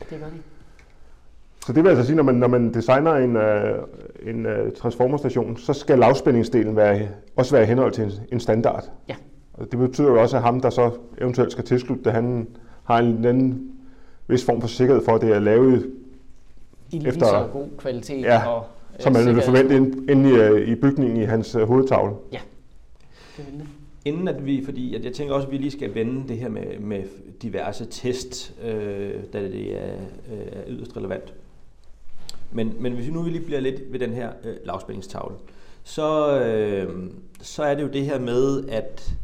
det 0.00 0.08
gør 0.10 0.16
de. 0.16 0.32
Så 1.70 1.74
det 1.74 1.84
vil 1.84 1.90
altså 1.90 2.04
sige, 2.04 2.16
når 2.16 2.22
man, 2.22 2.34
når 2.34 2.48
man 2.48 2.74
designer 2.74 3.12
en, 3.12 3.36
øh, 3.36 3.78
en 4.26 4.46
øh, 4.46 4.72
transformerstation, 4.72 5.56
så 5.56 5.72
skal 5.72 5.98
lavspændingsdelen 5.98 6.76
være, 6.76 7.08
også 7.36 7.54
være 7.54 7.62
i 7.64 7.66
henhold 7.66 7.92
til 7.92 8.04
en, 8.04 8.10
en 8.32 8.40
standard. 8.40 8.90
Ja. 9.08 9.14
Og 9.54 9.70
det 9.70 9.78
betyder 9.78 10.08
jo 10.08 10.20
også, 10.20 10.36
at 10.36 10.42
ham, 10.42 10.60
der 10.60 10.70
så 10.70 10.90
eventuelt 11.20 11.52
skal 11.52 11.64
tilslutte 11.64 12.04
det, 12.04 12.12
han 12.12 12.46
har 12.84 12.98
en 12.98 13.24
anden 13.24 13.70
vis 14.28 14.44
form 14.44 14.60
for 14.60 14.68
sikkerhed 14.68 15.04
for, 15.04 15.12
at 15.14 15.20
det 15.20 15.30
er 15.32 15.38
lavet, 15.38 15.90
I 16.90 16.98
lige 16.98 17.08
Efter- 17.08 17.26
så 17.26 17.48
god 17.52 17.66
kvalitet 17.78 18.22
Ja, 18.22 18.46
og 18.48 18.64
øh, 18.94 19.00
som 19.00 19.12
man 19.12 19.26
vil 19.26 19.42
sikkerhed. 19.42 19.66
forvente 19.68 19.76
inde, 19.76 20.12
inde 20.12 20.30
i, 20.30 20.32
øh, 20.32 20.68
i 20.68 20.74
bygningen 20.74 21.16
i 21.16 21.24
hans 21.24 21.54
øh, 21.54 21.62
hovedtavle. 21.62 22.12
Det 22.32 22.40
vil 23.36 23.60
det. 23.60 23.66
Inden 24.04 24.28
at 24.28 24.46
vi, 24.46 24.64
fordi 24.64 24.94
at 24.94 25.04
jeg 25.04 25.12
tænker 25.12 25.34
også, 25.34 25.46
at 25.46 25.52
vi 25.52 25.56
lige 25.56 25.70
skal 25.70 25.94
vende 25.94 26.28
det 26.28 26.36
her 26.36 26.48
med, 26.48 26.78
med 26.80 27.02
diverse 27.42 27.84
test, 27.90 28.54
øh, 28.64 29.10
da 29.32 29.42
det 29.42 29.78
er, 29.82 29.92
øh, 30.32 30.46
er 30.52 30.60
yderst 30.68 30.96
relevant. 30.96 31.34
Men, 32.52 32.74
men 32.78 32.92
hvis 32.92 33.06
vi 33.06 33.12
nu 33.12 33.22
lige 33.22 33.44
bliver 33.44 33.60
lidt 33.60 33.92
ved 33.92 33.98
den 33.98 34.12
her 34.12 34.32
øh, 34.44 34.56
lavspændingstavle, 34.64 35.36
så, 35.84 36.40
øh, 36.40 37.10
så 37.40 37.62
er 37.62 37.74
det 37.74 37.82
jo 37.82 37.88
det 37.88 38.04
her 38.04 38.18
med, 38.18 38.68
at 38.68 39.14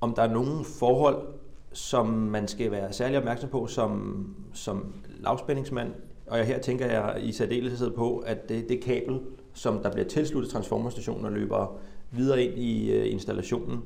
om 0.00 0.14
der 0.14 0.22
er 0.22 0.32
nogle 0.32 0.64
forhold, 0.64 1.26
som 1.72 2.06
man 2.06 2.48
skal 2.48 2.70
være 2.70 2.92
særlig 2.92 3.18
opmærksom 3.18 3.48
på 3.50 3.66
som, 3.66 4.26
som 4.54 4.94
lavspændingsmand, 5.20 5.92
og 6.26 6.38
jeg 6.38 6.46
her 6.46 6.58
tænker 6.58 6.86
jeg 6.86 7.16
i 7.22 7.32
særdeleshed 7.32 7.90
på, 7.90 8.18
at 8.18 8.48
det, 8.48 8.68
det 8.68 8.80
kabel, 8.80 9.20
som 9.54 9.82
der 9.82 9.92
bliver 9.92 10.08
tilsluttet 10.08 10.52
transformerstationen 10.52 11.24
og 11.24 11.32
løber 11.32 11.78
videre 12.10 12.42
ind 12.42 12.58
i 12.58 12.92
øh, 12.92 13.12
installationen. 13.12 13.82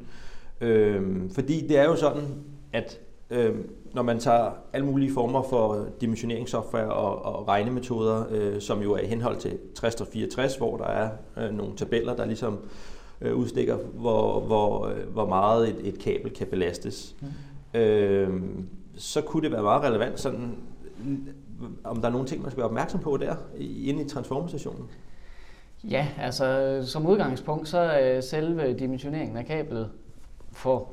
Øh, 0.60 1.30
fordi 1.30 1.66
det 1.68 1.78
er 1.78 1.84
jo 1.84 1.96
sådan, 1.96 2.24
at 2.72 3.00
øh, 3.34 3.54
når 3.94 4.02
man 4.02 4.18
tager 4.18 4.50
alle 4.72 4.86
mulige 4.86 5.12
former 5.12 5.42
for 5.42 5.86
dimensioneringssoftware 6.00 6.92
og, 6.92 7.24
og 7.24 7.48
regnemetoder, 7.48 8.24
øh, 8.30 8.60
som 8.60 8.82
jo 8.82 8.92
er 8.92 8.98
i 8.98 9.06
henhold 9.06 9.36
til 9.36 9.58
60 9.74 10.00
og 10.00 10.06
64, 10.06 10.56
hvor 10.56 10.76
der 10.76 10.84
er 10.84 11.10
øh, 11.36 11.50
nogle 11.50 11.76
tabeller, 11.76 12.16
der 12.16 12.24
ligesom 12.24 12.58
øh, 13.20 13.34
udstikker, 13.36 13.76
hvor, 13.76 14.40
hvor, 14.40 14.86
øh, 14.86 15.08
hvor 15.12 15.26
meget 15.26 15.68
et, 15.68 15.88
et 15.88 15.98
kabel 15.98 16.30
kan 16.30 16.46
belastes. 16.46 17.16
Mm. 17.20 17.80
Øh, 17.80 18.42
så 18.96 19.20
kunne 19.20 19.42
det 19.42 19.52
være 19.52 19.62
meget 19.62 19.82
relevant, 19.82 20.20
sådan, 20.20 20.56
om 21.84 22.00
der 22.00 22.08
er 22.08 22.12
nogle 22.12 22.26
ting, 22.26 22.42
man 22.42 22.50
skal 22.50 22.58
være 22.58 22.68
opmærksom 22.68 23.00
på 23.00 23.16
der, 23.16 23.34
inde 23.58 24.02
i 24.02 24.08
transformerstationen. 24.08 24.88
Ja, 25.84 26.08
altså 26.18 26.78
som 26.86 27.06
udgangspunkt, 27.06 27.68
så 27.68 27.78
er 27.78 28.20
selve 28.20 28.72
dimensioneringen 28.72 29.36
af 29.36 29.46
kablet 29.46 29.90
for 30.52 30.88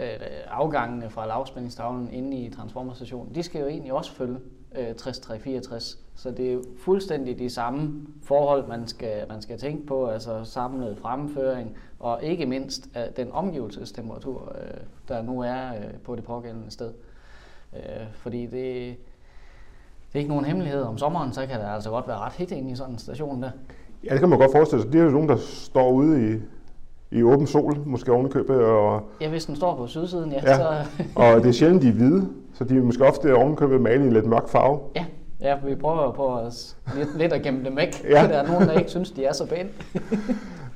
øh, 0.00 0.06
afgangene 0.46 1.10
fra 1.10 1.26
lavspændingstavlen 1.26 2.12
inde 2.12 2.36
i 2.36 2.50
transformerstationen, 2.50 3.34
de 3.34 3.42
skal 3.42 3.60
jo 3.60 3.66
egentlig 3.66 3.92
også 3.92 4.12
følge 4.12 4.38
øh, 4.74 4.94
63 4.94 5.98
Så 6.14 6.30
det 6.30 6.48
er 6.48 6.52
jo 6.52 6.64
fuldstændig 6.78 7.38
de 7.38 7.50
samme 7.50 8.06
forhold, 8.22 8.68
man 8.68 8.88
skal, 8.88 9.28
man 9.28 9.42
skal 9.42 9.58
tænke 9.58 9.86
på, 9.86 10.06
altså 10.06 10.44
samlet 10.44 10.98
fremføring, 10.98 11.76
og 12.00 12.22
ikke 12.22 12.46
mindst 12.46 12.88
øh, 12.96 13.02
den 13.16 13.32
omgivelsestemperatur, 13.32 14.56
øh, 14.60 14.80
der 15.08 15.22
nu 15.22 15.40
er 15.40 15.68
øh, 15.68 16.00
på 16.04 16.16
det 16.16 16.24
pågældende 16.24 16.70
sted. 16.70 16.92
Øh, 17.76 17.80
fordi 18.12 18.42
det, 18.42 18.96
det 20.12 20.14
er 20.14 20.18
ikke 20.18 20.30
nogen 20.30 20.44
hemmelighed. 20.44 20.82
Om 20.82 20.98
sommeren, 20.98 21.32
så 21.32 21.46
kan 21.46 21.60
det 21.60 21.66
altså 21.66 21.90
godt 21.90 22.08
være 22.08 22.18
ret 22.18 22.32
hit 22.32 22.50
inde 22.50 22.70
i 22.70 22.76
sådan 22.76 22.92
en 22.92 22.98
station 22.98 23.42
der. 23.42 23.50
Ja, 24.04 24.12
det 24.12 24.20
kan 24.20 24.28
man 24.28 24.38
godt 24.38 24.52
forestille 24.52 24.82
sig. 24.82 24.92
Det 24.92 25.00
er 25.00 25.04
jo 25.04 25.10
nogen, 25.10 25.28
der 25.28 25.36
står 25.36 25.90
ude 25.90 26.34
i, 26.34 26.40
i 27.14 27.22
åben 27.22 27.46
sol, 27.46 27.76
måske 27.86 28.12
ovenikøbet. 28.12 28.56
Og, 28.56 29.02
ja, 29.20 29.28
hvis 29.28 29.44
den 29.44 29.56
står 29.56 29.76
på 29.76 29.86
sydsiden, 29.86 30.32
ja. 30.32 30.40
ja. 30.44 30.56
Så... 30.56 30.68
og 31.14 31.42
det 31.42 31.48
er 31.48 31.52
sjældent, 31.52 31.82
de 31.82 31.88
er 31.88 31.92
hvide, 31.92 32.28
så 32.54 32.64
de 32.64 32.76
er 32.76 32.82
måske 32.82 33.04
ofte 33.04 33.34
ovenikøbet 33.34 33.80
malet 33.80 34.04
i 34.04 34.06
en 34.06 34.12
lidt 34.12 34.26
mørk 34.26 34.48
farve. 34.48 34.80
Ja, 34.96 35.04
ja 35.40 35.56
vi 35.66 35.74
prøver 35.74 36.12
på 36.12 36.36
at, 36.36 36.76
lidt, 36.96 37.18
lidt 37.18 37.32
at 37.32 37.42
gemme 37.42 37.64
dem 37.64 37.76
væk. 37.76 38.04
ja. 38.04 38.22
Der 38.28 38.42
er 38.42 38.46
nogen, 38.46 38.68
der 38.68 38.72
ikke 38.72 38.90
synes, 38.90 39.10
de 39.10 39.24
er 39.24 39.32
så 39.32 39.46
pæne. 39.46 39.68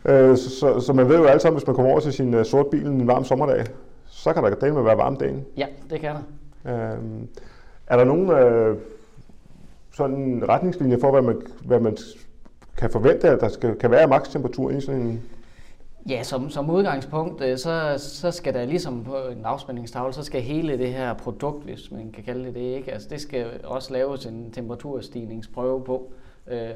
øh, 0.30 0.36
så, 0.36 0.50
så, 0.50 0.80
så, 0.80 0.92
man 0.92 1.08
ved 1.08 1.18
jo 1.18 1.24
alle 1.24 1.40
sammen, 1.40 1.58
hvis 1.58 1.66
man 1.66 1.76
kommer 1.76 1.90
over 1.90 2.00
til 2.00 2.12
sin 2.12 2.34
uh, 2.34 2.44
sort 2.44 2.66
bil 2.66 2.86
en 2.86 3.06
varm 3.06 3.24
sommerdag, 3.24 3.64
så 4.06 4.32
kan 4.32 4.42
der 4.42 4.54
dele 4.54 4.74
med 4.74 4.82
være 4.82 4.96
varm 4.96 5.16
dagen. 5.16 5.44
Ja, 5.56 5.66
det 5.90 6.00
kan 6.00 6.14
der. 6.64 6.92
Øh, 6.92 6.98
er 7.86 7.96
der 7.96 8.04
nogen 8.04 8.30
øh, 8.30 8.76
sådan 9.92 10.44
retningslinjer 10.48 10.98
for, 11.00 11.10
hvad 11.10 11.22
man, 11.22 11.36
hvad 11.64 11.80
man 11.80 11.96
kan 12.76 12.90
forvente, 12.90 13.28
at 13.28 13.40
der 13.40 13.48
skal, 13.48 13.74
kan 13.74 13.90
være 13.90 14.06
makstemperatur 14.06 14.70
i 14.70 14.80
sådan 14.80 15.00
en 15.00 15.22
Ja, 16.08 16.22
som, 16.22 16.50
som 16.50 16.70
udgangspunkt, 16.70 17.42
øh, 17.42 17.58
så, 17.58 17.94
så 17.98 18.30
skal 18.30 18.54
der 18.54 18.64
ligesom 18.64 19.04
på 19.04 19.16
en 19.16 19.44
afspændingstavle, 19.44 20.12
så 20.12 20.22
skal 20.22 20.42
hele 20.42 20.78
det 20.78 20.92
her 20.92 21.14
produkt, 21.14 21.64
hvis 21.64 21.90
man 21.90 22.12
kan 22.12 22.24
kalde 22.24 22.44
det 22.44 22.54
det, 22.54 22.60
ikke? 22.60 22.92
Altså, 22.92 23.08
det 23.08 23.20
skal 23.20 23.46
også 23.64 23.92
laves 23.92 24.26
en 24.26 24.50
temperaturstigningsprøve 24.50 25.84
på. 25.84 26.12
Øh, 26.46 26.72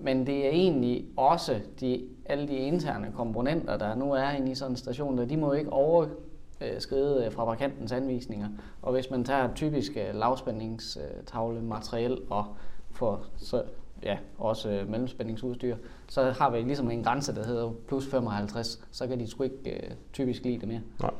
men 0.00 0.26
det 0.26 0.46
er 0.46 0.50
egentlig 0.50 1.04
også 1.16 1.60
de, 1.80 2.04
alle 2.26 2.48
de 2.48 2.56
interne 2.56 3.12
komponenter, 3.16 3.76
der 3.78 3.94
nu 3.94 4.12
er 4.12 4.30
inde 4.30 4.52
i 4.52 4.54
sådan 4.54 4.72
en 4.72 4.76
station, 4.76 5.18
der, 5.18 5.24
de 5.24 5.36
må 5.36 5.52
ikke 5.52 5.72
overskride 5.72 7.24
øh, 7.26 7.32
fabrikantens 7.32 7.92
anvisninger. 7.92 8.48
Og 8.82 8.92
hvis 8.92 9.10
man 9.10 9.24
tager 9.24 9.54
typisk 9.54 9.92
øh, 9.96 10.14
lavspændingstavle 10.14 11.62
materiel 11.62 12.18
og 12.30 12.44
får 12.90 13.26
så 13.36 13.62
ja, 14.02 14.18
også 14.38 14.70
øh, 14.70 14.90
mellemspændingsudstyr, 14.90 15.76
så 16.08 16.22
har 16.22 16.50
vi 16.50 16.58
ligesom 16.58 16.90
en 16.90 17.02
grænse, 17.02 17.34
der 17.34 17.46
hedder 17.46 17.72
plus 17.88 18.06
55, 18.06 18.84
så 18.90 19.06
kan 19.06 19.20
de 19.20 19.30
sgu 19.30 19.42
ikke 19.42 19.70
øh, 19.70 19.90
typisk 20.12 20.44
lide 20.44 20.60
det 20.60 20.68
mere. 20.68 20.80
Nej. 21.00 21.10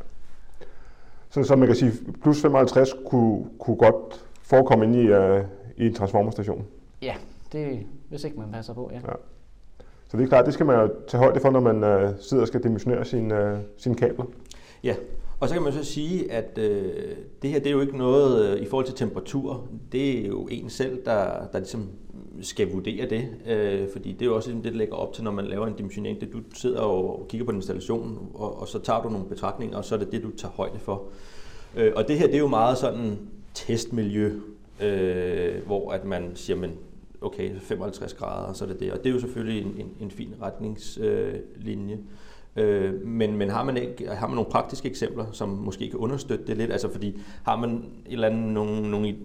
Så, 1.31 1.43
så 1.43 1.57
man 1.57 1.67
kan 1.67 1.77
sige, 1.77 1.93
plus 2.23 2.43
55 2.43 2.91
kunne, 3.07 3.45
kunne 3.59 3.77
godt 3.77 4.27
forekomme 4.43 4.85
ind 4.85 4.97
i, 4.97 5.07
øh, 5.07 5.45
i 5.77 5.87
en 5.87 5.95
transformerstation? 5.95 6.67
Ja, 7.03 7.15
det 7.53 7.87
hvis 8.09 8.25
ikke 8.25 8.39
man 8.39 8.53
passer 8.53 8.75
på, 8.75 8.91
ja. 8.93 8.97
ja. 8.97 9.13
Så 10.09 10.17
det 10.17 10.25
er 10.25 10.29
klart, 10.29 10.47
det 10.47 10.55
skal 10.55 10.67
man 10.67 10.81
jo 10.81 10.91
tage 11.09 11.23
højde 11.23 11.41
for, 11.41 11.51
når 11.51 11.61
man 11.61 11.85
øh, 11.85 12.13
sidder 12.21 12.43
og 12.43 12.49
skal 12.49 12.63
dimensionere 12.63 13.05
sine, 13.05 13.39
øh, 13.39 13.59
sine 13.77 13.95
kabler. 13.95 14.25
Ja, 14.85 14.95
og 15.40 15.49
så 15.49 15.54
kan 15.54 15.62
man 15.62 15.73
så 15.73 15.85
sige, 15.85 16.32
at 16.32 16.59
øh, 16.59 17.16
det 17.42 17.50
her 17.50 17.59
det 17.59 17.66
er 17.66 17.70
jo 17.70 17.80
ikke 17.80 17.99
noget 17.99 18.49
øh, 18.49 18.62
i 18.62 18.66
forhold 18.66 18.87
til 18.87 18.94
temperatur. 18.94 19.68
Det 19.92 20.18
er 20.18 20.26
jo 20.26 20.49
en 20.50 20.70
selv, 20.70 21.04
der, 21.04 21.47
der 21.52 21.59
ligesom 21.59 21.88
skal 22.40 22.73
vurdere 22.73 23.11
det, 23.11 23.28
øh, 23.47 23.88
fordi 23.92 24.12
det 24.12 24.23
er 24.23 24.26
jo 24.26 24.37
også 24.37 24.49
ligesom 24.49 24.62
det, 24.62 24.73
der 24.73 24.78
lægger 24.78 24.94
op 24.94 25.12
til, 25.12 25.25
når 25.25 25.30
man 25.30 25.44
laver 25.44 25.66
en 25.66 25.75
dimensionering. 25.75 26.20
Det, 26.20 26.32
du 26.32 26.40
sidder 26.54 26.80
og 26.80 27.26
kigger 27.28 27.44
på 27.44 27.50
en 27.50 27.56
installation, 27.56 28.30
og, 28.35 28.61
og 28.61 28.68
så 28.68 28.78
tager 28.78 29.02
du 29.02 29.09
nogle 29.09 29.26
betragtninger, 29.26 29.76
og 29.76 29.85
så 29.85 29.94
er 29.94 29.99
det 29.99 30.12
det, 30.12 30.23
du 30.23 30.30
tager 30.30 30.52
højde 30.52 30.78
for. 30.78 31.02
Øh, 31.76 31.92
og 31.97 32.09
det 32.09 32.18
her, 32.18 32.26
det 32.26 32.35
er 32.35 32.40
jo 32.40 32.49
meget 32.49 32.78
sådan 32.78 33.18
testmiljø, 33.54 34.40
øh, 34.82 35.66
hvor 35.66 35.90
at 35.90 36.04
man 36.04 36.30
siger, 36.35 36.56
men 36.56 36.73
okay, 37.20 37.59
55 37.61 38.14
grader, 38.14 38.47
og 38.47 38.56
så 38.56 38.64
er 38.64 38.68
det 38.68 38.80
det. 38.80 38.92
Og 38.92 38.99
det 38.99 39.06
er 39.06 39.14
jo 39.14 39.20
selvfølgelig 39.20 39.62
en, 39.62 39.75
en, 39.78 39.92
en 40.00 40.11
fin 40.11 40.35
retningslinje. 40.42 41.94
Øh, 41.94 42.00
Øh, 42.57 43.07
men 43.07 43.37
men 43.37 43.50
har, 43.50 43.64
man 43.64 43.76
ikke, 43.76 44.09
har 44.09 44.26
man 44.26 44.35
nogle 44.35 44.50
praktiske 44.50 44.88
eksempler, 44.88 45.26
som 45.33 45.49
måske 45.49 45.90
kan 45.90 45.99
understøtte 45.99 46.47
det 46.47 46.57
lidt? 46.57 46.73
Altså 46.73 46.92
fordi 46.92 47.21
har 47.45 47.57
man 47.57 47.71
et 48.07 48.12
eller 48.12 48.28
andet, 48.28 48.52
nogle, 48.52 48.90
nogle, 48.90 49.16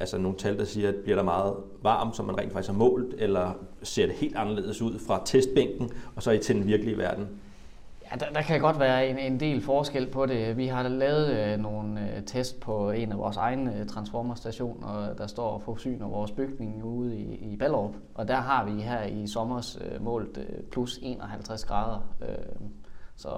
altså 0.00 0.18
nogle 0.18 0.38
tal, 0.38 0.58
der 0.58 0.64
siger, 0.64 0.88
at 0.88 0.94
bliver 0.94 1.16
der 1.16 1.22
meget 1.22 1.54
varmt, 1.82 2.16
som 2.16 2.26
man 2.26 2.38
rent 2.38 2.52
faktisk 2.52 2.70
har 2.70 2.78
målt, 2.78 3.14
eller 3.18 3.52
ser 3.82 4.06
det 4.06 4.14
helt 4.14 4.36
anderledes 4.36 4.82
ud 4.82 4.98
fra 4.98 5.22
testbænken 5.24 5.90
og 6.16 6.22
så 6.22 6.30
i 6.30 6.38
til 6.38 6.56
den 6.56 6.66
virkelige 6.66 6.98
verden? 6.98 7.28
Ja, 8.12 8.16
der, 8.16 8.32
der 8.32 8.42
kan 8.42 8.60
godt 8.60 8.80
være 8.80 9.08
en, 9.08 9.18
en 9.18 9.40
del 9.40 9.62
forskel 9.62 10.06
på 10.06 10.26
det. 10.26 10.56
Vi 10.56 10.66
har 10.66 10.88
lavet 10.88 11.28
øh, 11.28 11.58
nogle 11.58 12.00
øh, 12.00 12.22
test 12.26 12.60
på 12.60 12.90
en 12.90 13.12
af 13.12 13.18
vores 13.18 13.36
egne 13.36 13.80
øh, 13.80 13.86
transformerstationer, 13.86 15.14
der 15.18 15.26
står 15.26 15.48
og 15.48 15.62
forsyner 15.62 16.08
vores 16.08 16.30
bygning 16.30 16.84
ude 16.84 17.16
i, 17.16 17.52
i 17.52 17.56
Ballerup. 17.56 17.94
Og 18.14 18.28
der 18.28 18.36
har 18.36 18.64
vi 18.64 18.80
her 18.80 19.04
i 19.04 19.26
sommer 19.26 19.76
øh, 19.80 20.04
målt 20.04 20.38
øh, 20.38 20.44
plus 20.72 20.98
51 21.02 21.64
grader. 21.64 22.00
Øh, 22.22 22.28
så, 23.16 23.28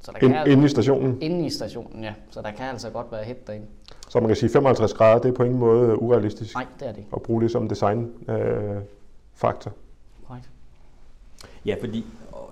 så 0.00 0.12
der 0.12 0.18
kan 0.18 0.28
Ind, 0.28 0.36
altså, 0.36 0.52
inde 0.52 0.64
i 0.64 0.68
stationen? 0.68 1.22
Inde 1.22 1.46
i 1.46 1.50
stationen, 1.50 2.04
ja. 2.04 2.14
Så 2.30 2.42
der 2.42 2.50
kan 2.50 2.66
altså 2.66 2.90
godt 2.90 3.12
være 3.12 3.24
hæt 3.24 3.46
derinde. 3.46 3.66
Så 4.08 4.20
man 4.20 4.28
kan 4.28 4.36
sige, 4.36 4.50
55 4.50 4.94
grader, 4.94 5.18
det 5.18 5.28
er 5.28 5.34
på 5.34 5.42
ingen 5.42 5.58
måde 5.58 6.02
urealistisk? 6.02 6.54
Nej, 6.54 6.66
det 6.80 6.88
er 6.88 6.92
det 6.92 7.04
At 7.12 7.22
bruge 7.22 7.42
det 7.42 7.50
som 7.50 7.68
designfaktor? 7.68 9.70
Øh, 9.70 9.76
right. 10.30 10.50
Ja, 11.66 11.76
fordi 11.80 12.06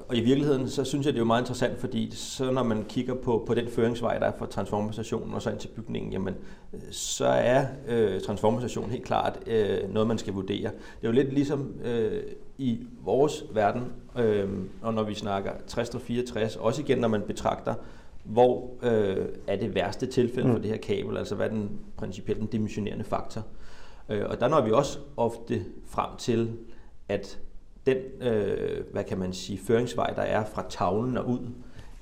og 0.08 0.16
i 0.16 0.20
virkeligheden, 0.20 0.68
så 0.68 0.84
synes 0.84 1.06
jeg, 1.06 1.12
det 1.12 1.18
er 1.18 1.22
jo 1.22 1.26
meget 1.26 1.42
interessant, 1.42 1.78
fordi 1.78 2.10
så 2.14 2.50
når 2.50 2.62
man 2.62 2.84
kigger 2.88 3.14
på, 3.14 3.44
på 3.46 3.54
den 3.54 3.68
føringsvej, 3.68 4.18
der 4.18 4.26
er 4.26 4.32
fra 4.38 4.46
transformerstationen 4.46 5.34
og 5.34 5.42
så 5.42 5.50
ind 5.50 5.58
til 5.58 5.68
bygningen, 5.68 6.12
jamen, 6.12 6.34
så 6.90 7.26
er 7.26 7.66
øh, 7.88 8.20
transformerstationen 8.20 8.90
helt 8.90 9.04
klart 9.04 9.38
øh, 9.46 9.92
noget, 9.92 10.08
man 10.08 10.18
skal 10.18 10.34
vurdere. 10.34 10.70
Det 11.00 11.02
er 11.02 11.08
jo 11.08 11.12
lidt 11.12 11.32
ligesom 11.32 11.74
øh, 11.84 12.22
i 12.58 12.86
vores 13.04 13.44
verden, 13.52 13.82
øh, 14.18 14.48
og 14.82 14.94
når 14.94 15.02
vi 15.02 15.14
snakker 15.14 15.50
60 15.66 15.88
og 15.88 16.00
64, 16.00 16.56
også 16.56 16.82
igen, 16.82 16.98
når 16.98 17.08
man 17.08 17.22
betragter, 17.22 17.74
hvor 18.24 18.70
øh, 18.82 19.26
er 19.46 19.56
det 19.56 19.74
værste 19.74 20.06
tilfælde 20.06 20.48
for 20.48 20.56
mm. 20.56 20.62
det 20.62 20.70
her 20.70 20.78
kabel, 20.78 21.16
altså 21.16 21.34
hvad 21.34 21.46
er 21.46 21.50
den 21.50 21.70
principielt 21.96 22.40
den 22.40 22.46
dimensionerende 22.46 23.04
faktor. 23.04 23.42
Øh, 24.08 24.24
og 24.26 24.40
der 24.40 24.48
når 24.48 24.60
vi 24.60 24.70
også 24.70 24.98
ofte 25.16 25.64
frem 25.86 26.16
til, 26.18 26.52
at 27.08 27.38
den, 27.86 27.96
øh, 28.20 28.84
hvad 28.92 29.04
kan 29.04 29.18
man 29.18 29.32
sige, 29.32 29.58
føringsvej, 29.58 30.12
der 30.16 30.22
er 30.22 30.44
fra 30.44 30.64
tavlen 30.68 31.16
og 31.16 31.28
ud, 31.28 31.38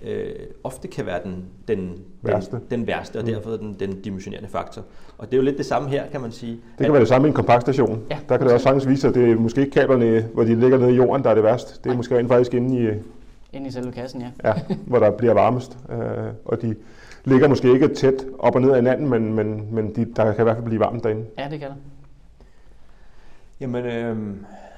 øh, 0.02 0.34
ofte 0.64 0.88
kan 0.88 1.06
være 1.06 1.20
den, 1.24 1.44
den, 1.68 1.98
værste. 2.22 2.56
den, 2.56 2.64
den 2.70 2.86
værste, 2.86 3.16
og 3.16 3.24
mm. 3.24 3.30
derfor 3.30 3.50
den, 3.50 3.76
den 3.80 4.00
dimensionerende 4.00 4.48
faktor. 4.48 4.82
Og 5.18 5.26
det 5.26 5.34
er 5.34 5.36
jo 5.36 5.42
lidt 5.42 5.58
det 5.58 5.66
samme 5.66 5.88
her, 5.88 6.08
kan 6.08 6.20
man 6.20 6.32
sige. 6.32 6.52
Det 6.52 6.60
kan 6.78 6.86
at, 6.86 6.92
være 6.92 7.00
det 7.00 7.08
samme 7.08 7.26
i 7.26 7.28
en 7.28 7.34
kompaktstation. 7.34 8.02
Ja, 8.10 8.18
der 8.28 8.36
kan 8.36 8.46
det 8.46 8.54
også 8.54 8.64
sagtens 8.64 8.88
vise, 8.88 9.08
at 9.08 9.14
det 9.14 9.30
er 9.30 9.34
måske 9.34 9.60
ikke 9.60 9.72
kablerne, 9.72 10.28
hvor 10.34 10.44
de 10.44 10.60
ligger 10.60 10.78
nede 10.78 10.92
i 10.92 10.96
jorden, 10.96 11.24
der 11.24 11.30
er 11.30 11.34
det 11.34 11.44
værste. 11.44 11.78
Det 11.78 11.86
er 11.86 11.88
Nej. 11.88 11.96
måske 11.96 12.18
rent 12.18 12.28
faktisk 12.28 12.54
inde 12.54 12.82
i... 12.82 12.88
Inde 13.56 13.68
i 13.68 13.70
selve 13.70 13.92
kassen, 13.92 14.20
ja. 14.20 14.48
ja, 14.48 14.54
hvor 14.86 14.98
der 14.98 15.10
bliver 15.10 15.34
varmest. 15.34 15.78
Øh, 15.90 15.98
og 16.44 16.62
de 16.62 16.74
ligger 17.24 17.48
måske 17.48 17.72
ikke 17.72 17.88
tæt 17.88 18.24
op 18.38 18.54
og 18.54 18.60
ned 18.60 18.70
af 18.70 18.76
hinanden, 18.76 19.10
men, 19.10 19.34
men, 19.34 19.74
men 19.74 19.94
de, 19.94 20.04
der 20.16 20.32
kan 20.32 20.42
i 20.42 20.42
hvert 20.42 20.56
fald 20.56 20.66
blive 20.66 20.80
varmt 20.80 21.04
derinde. 21.04 21.24
Ja, 21.38 21.48
det 21.50 21.60
kan 21.60 21.68
der. 21.68 21.74
Jamen, 23.60 23.84
øh, 23.84 24.16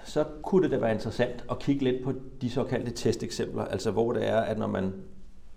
så 0.04 0.24
kunne 0.42 0.62
det 0.62 0.70
da 0.70 0.76
være 0.76 0.92
interessant 0.92 1.44
at 1.50 1.58
kigge 1.58 1.84
lidt 1.84 2.04
på 2.04 2.12
de 2.40 2.50
såkaldte 2.50 2.90
testeksempler, 2.90 3.64
altså 3.64 3.90
hvor 3.90 4.12
det 4.12 4.28
er, 4.28 4.36
at 4.36 4.58
når 4.58 4.66
man 4.66 4.92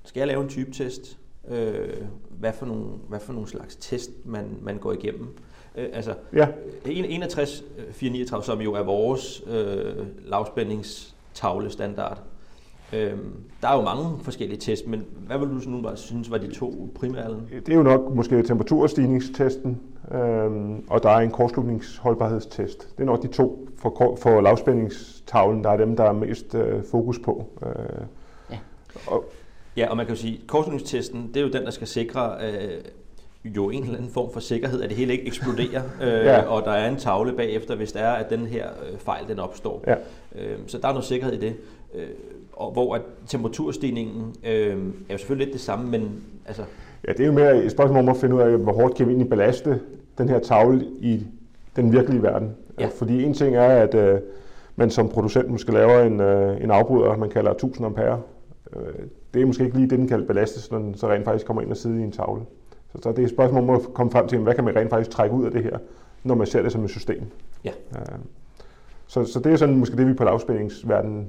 skal 0.03 0.27
lave 0.27 0.43
en 0.43 0.49
typetest, 0.49 1.17
øh, 1.47 1.89
hvad, 2.29 2.53
for 2.53 2.65
nogle, 2.65 2.85
hvad 3.07 3.19
for 3.19 3.33
nogle 3.33 3.47
slags 3.47 3.75
test 3.75 4.11
man, 4.25 4.57
man 4.61 4.77
går 4.77 4.93
igennem. 4.93 5.27
Øh, 5.75 5.89
altså, 5.93 6.13
ja. 6.33 6.47
61 6.85 7.63
439, 7.91 8.43
som 8.43 8.61
jo 8.61 8.73
er 8.73 8.83
vores 8.83 9.43
øh, 9.47 10.05
lavspændingstavlestandard, 10.25 12.21
øh, 12.93 13.13
der 13.61 13.67
er 13.67 13.75
jo 13.75 13.81
mange 13.81 14.19
forskellige 14.21 14.59
test, 14.59 14.87
men 14.87 15.05
hvad 15.27 15.37
vil 15.37 15.49
du 15.49 15.59
så 15.59 15.69
nu 15.69 15.81
bare 15.81 15.97
synes 15.97 16.31
var 16.31 16.37
de 16.37 16.53
to 16.53 16.89
primære? 16.95 17.39
Det 17.51 17.69
er 17.69 17.75
jo 17.75 17.83
nok 17.83 18.15
måske 18.15 18.43
temperaturstigningstesten, 18.43 19.81
Øhm, 20.11 20.83
og 20.89 21.03
der 21.03 21.09
er 21.09 21.19
en 21.19 21.31
kortslutningsholdbarhedstest. 21.31 22.89
Det 22.97 23.03
er 23.03 23.05
nok 23.05 23.23
de 23.23 23.27
to 23.27 23.66
for, 23.77 24.17
for 24.21 24.41
lavspændingstavlen, 24.41 25.63
der 25.63 25.69
er 25.69 25.77
dem, 25.77 25.95
der 25.95 26.03
er 26.03 26.11
mest 26.13 26.55
øh, 26.55 26.83
fokus 26.91 27.19
på. 27.19 27.45
Øh, 27.65 27.71
ja. 28.51 28.57
Og, 29.07 29.23
ja, 29.77 29.89
og 29.89 29.97
man 29.97 30.05
kan 30.05 30.15
jo 30.15 30.21
sige, 30.21 30.39
at 30.41 30.47
kortslutningstesten, 30.47 31.27
det 31.33 31.37
er 31.37 31.41
jo 31.41 31.51
den, 31.51 31.63
der 31.63 31.71
skal 31.71 31.87
sikre, 31.87 32.31
øh, 32.47 32.71
jo 33.55 33.69
en 33.69 33.83
eller 33.83 33.97
anden 33.97 34.11
form 34.11 34.33
for 34.33 34.39
sikkerhed, 34.39 34.81
at 34.81 34.89
det 34.89 34.97
hele 34.97 35.11
ikke 35.13 35.27
eksploderer, 35.27 35.81
øh, 36.03 36.25
Ja. 36.25 36.41
og 36.41 36.61
der 36.65 36.71
er 36.71 36.89
en 36.89 36.95
tavle 36.97 37.33
bagefter, 37.33 37.75
hvis 37.75 37.91
der 37.91 37.99
er, 37.99 38.13
at 38.13 38.29
den 38.29 38.45
her 38.45 38.67
øh, 38.91 38.97
fejl 38.99 39.27
den 39.27 39.39
opstår. 39.39 39.83
Ja. 39.87 39.95
Øh, 40.35 40.57
så 40.67 40.77
der 40.77 40.87
er 40.87 40.91
noget 40.91 41.05
sikkerhed 41.05 41.33
i 41.33 41.39
det. 41.39 41.55
Øh, 41.95 42.07
og 42.53 42.71
hvor 42.71 42.95
at 42.95 43.01
temperaturstigningen 43.27 44.35
øh, 44.43 44.77
er 45.09 45.13
jo 45.13 45.17
selvfølgelig 45.17 45.45
lidt 45.47 45.53
det 45.53 45.61
samme, 45.61 45.91
men 45.91 46.23
altså, 46.45 46.63
Ja, 47.07 47.11
det 47.11 47.19
er 47.19 47.25
jo 47.25 47.31
mere 47.33 47.63
et 47.63 47.71
spørgsmål 47.71 47.99
om 47.99 48.09
at 48.09 48.17
finde 48.17 48.35
ud 48.35 48.41
af, 48.41 48.57
hvor 48.57 48.73
hårdt 48.73 48.95
kan 48.95 49.05
vi 49.07 49.11
egentlig 49.11 49.29
belaste 49.29 49.79
den 50.17 50.29
her 50.29 50.39
tavle 50.39 50.85
i 50.99 51.27
den 51.81 51.91
virkelige 51.91 52.23
verden. 52.23 52.55
Ja. 52.79 52.87
Fordi 52.87 53.23
en 53.23 53.33
ting 53.33 53.55
er, 53.55 53.67
at 53.67 53.95
øh, 53.95 54.19
man 54.75 54.89
som 54.89 55.09
producent 55.09 55.49
måske 55.49 55.71
laver 55.71 55.99
en, 55.99 56.19
øh, 56.21 56.63
en 56.63 56.71
afbryder, 56.71 57.17
man 57.17 57.29
kalder 57.29 57.51
1000 57.51 57.85
ampere. 57.85 58.21
Øh, 58.75 59.05
det 59.33 59.41
er 59.41 59.45
måske 59.45 59.63
ikke 59.63 59.77
lige 59.77 59.89
det, 59.89 59.99
den 59.99 60.07
kan 60.07 60.25
belastes, 60.27 60.71
når 60.71 60.79
den 60.79 60.95
så 60.95 61.09
rent 61.09 61.25
faktisk 61.25 61.45
kommer 61.45 61.61
ind 61.61 61.71
og 61.71 61.77
sidder 61.77 61.97
i 61.97 62.01
en 62.01 62.11
tavle. 62.11 62.41
Så, 62.91 62.97
så 63.03 63.09
det 63.11 63.19
er 63.19 63.23
et 63.23 63.29
spørgsmål 63.29 63.63
om 63.63 63.69
at 63.69 63.81
komme 63.93 64.11
frem 64.11 64.27
til, 64.27 64.39
hvad 64.39 64.55
kan 64.55 64.63
man 64.63 64.75
rent 64.75 64.89
faktisk 64.89 65.09
trække 65.09 65.35
ud 65.35 65.45
af 65.45 65.51
det 65.51 65.63
her, 65.63 65.77
når 66.23 66.35
man 66.35 66.47
ser 66.47 66.61
det 66.61 66.71
som 66.71 66.83
et 66.83 66.89
system. 66.89 67.23
Ja. 67.63 67.71
Øh, 67.95 68.19
så, 69.07 69.25
så 69.25 69.39
det 69.39 69.53
er 69.53 69.55
sådan 69.55 69.77
måske 69.77 69.97
det, 69.97 70.07
vi 70.07 70.13
på 70.13 70.23
lavspændingsverdenen 70.23 71.21
øh, 71.21 71.27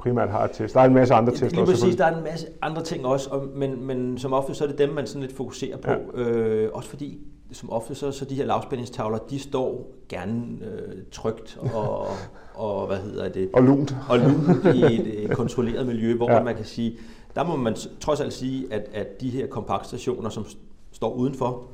primært 0.00 0.30
har 0.30 0.46
til. 0.46 0.72
Der 0.74 0.80
er 0.80 0.84
en 0.84 0.94
masse 0.94 1.14
andre 1.14 1.32
tester 1.32 1.48
Lige 1.50 1.66
præcis, 1.66 1.96
der 1.96 2.04
er 2.04 2.16
en 2.16 2.24
masse 2.24 2.46
andre 2.62 2.82
ting 2.82 3.06
også, 3.06 3.30
og, 3.30 3.46
men, 3.54 3.86
men 3.86 4.18
som 4.18 4.32
ofte 4.32 4.54
så 4.54 4.64
er 4.64 4.68
det 4.68 4.78
dem, 4.78 4.88
man 4.88 5.06
sådan 5.06 5.22
lidt 5.22 5.36
fokuserer 5.36 5.76
på. 5.76 5.90
Ja. 5.90 6.22
Øh, 6.22 6.70
også 6.74 6.88
fordi, 6.88 7.18
som 7.52 7.70
ofte 7.72 7.94
så, 7.94 8.12
så 8.12 8.24
de 8.24 8.34
her 8.34 8.46
lavspændingstavler, 8.46 9.18
de 9.18 9.38
står 9.38 9.90
gerne 10.08 10.42
øh, 10.60 11.02
trygt 11.12 11.58
og, 11.74 12.06
og, 12.64 12.86
hvad 12.86 12.96
hedder 12.96 13.28
det, 13.28 13.50
Og 13.52 13.62
lunt. 13.62 13.96
og 14.08 14.18
lunt 14.18 14.76
i 14.76 14.84
et 15.00 15.06
øh, 15.06 15.28
kontrolleret 15.28 15.86
miljø, 15.86 16.16
hvor 16.16 16.32
Ja. 16.32 16.42
man 16.42 16.56
kan 16.56 16.64
sige, 16.64 16.98
der 17.34 17.44
må 17.44 17.56
man 17.56 17.76
trods 18.00 18.20
alt 18.20 18.32
sige, 18.32 18.66
at, 18.72 18.88
at 18.94 19.20
de 19.20 19.30
her 19.30 19.46
kompaktstationer, 19.46 20.28
som 20.30 20.44
står 20.92 21.12
udenfor, 21.14 21.64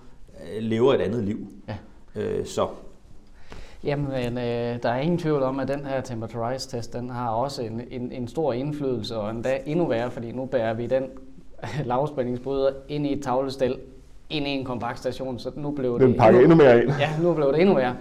øh, 0.56 0.62
lever 0.62 0.94
et 0.94 1.00
andet 1.00 1.24
liv. 1.24 1.38
Ja. 1.68 1.76
Øh, 2.16 2.46
så 2.46 2.68
Jamen, 3.84 4.38
øh, 4.38 4.82
der 4.82 4.88
er 4.88 5.00
ingen 5.00 5.18
tvivl 5.18 5.42
om, 5.42 5.60
at 5.60 5.68
den 5.68 5.86
her 5.86 6.00
temperature-test, 6.00 6.92
den 6.92 7.10
har 7.10 7.28
også 7.28 7.62
en, 7.62 7.80
en, 7.90 8.12
en 8.12 8.28
stor 8.28 8.52
indflydelse, 8.52 9.16
og 9.16 9.30
endda 9.30 9.58
endnu 9.66 9.86
værre, 9.86 10.10
fordi 10.10 10.32
nu 10.32 10.46
bærer 10.46 10.74
vi 10.74 10.86
den 10.86 11.04
lavspændingsbryder 11.84 12.70
ind 12.88 13.06
i 13.06 13.12
et 13.12 13.22
tavlestel, 13.22 13.76
ind 14.30 14.46
i 14.46 14.50
en 14.50 14.64
kompaktstation, 14.64 15.38
så 15.38 15.50
nu 15.56 15.70
blev 15.70 15.98
det 15.98 16.08
Den 16.08 16.16
pakker 16.16 16.40
endnu 16.40 16.56
mere 16.56 16.82
ind. 16.82 16.92
Ja, 17.00 17.10
nu 17.22 17.34
blev 17.34 17.52
det 17.52 17.60
endnu 17.60 17.74
værre. 17.74 17.96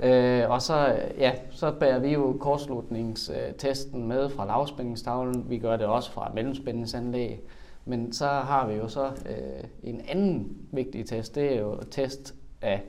Ja. 0.00 0.42
øh, 0.42 0.50
og 0.50 0.62
så, 0.62 0.96
ja, 1.18 1.32
så 1.50 1.72
bærer 1.80 1.98
vi 1.98 2.08
jo 2.12 2.36
kortslutningstesten 2.40 4.08
med 4.08 4.28
fra 4.28 4.46
lavspændingstavlen. 4.46 5.44
Vi 5.48 5.58
gør 5.58 5.76
det 5.76 5.86
også 5.86 6.12
fra 6.12 6.30
mellemspændingsanlæg. 6.34 7.40
Men 7.84 8.12
så 8.12 8.26
har 8.26 8.68
vi 8.68 8.74
jo 8.74 8.88
så 8.88 9.04
øh, 9.04 9.64
en 9.82 10.00
anden 10.08 10.56
vigtig 10.72 11.06
test, 11.06 11.34
det 11.34 11.54
er 11.54 11.60
jo 11.60 11.76
test 11.90 12.34
af 12.62 12.82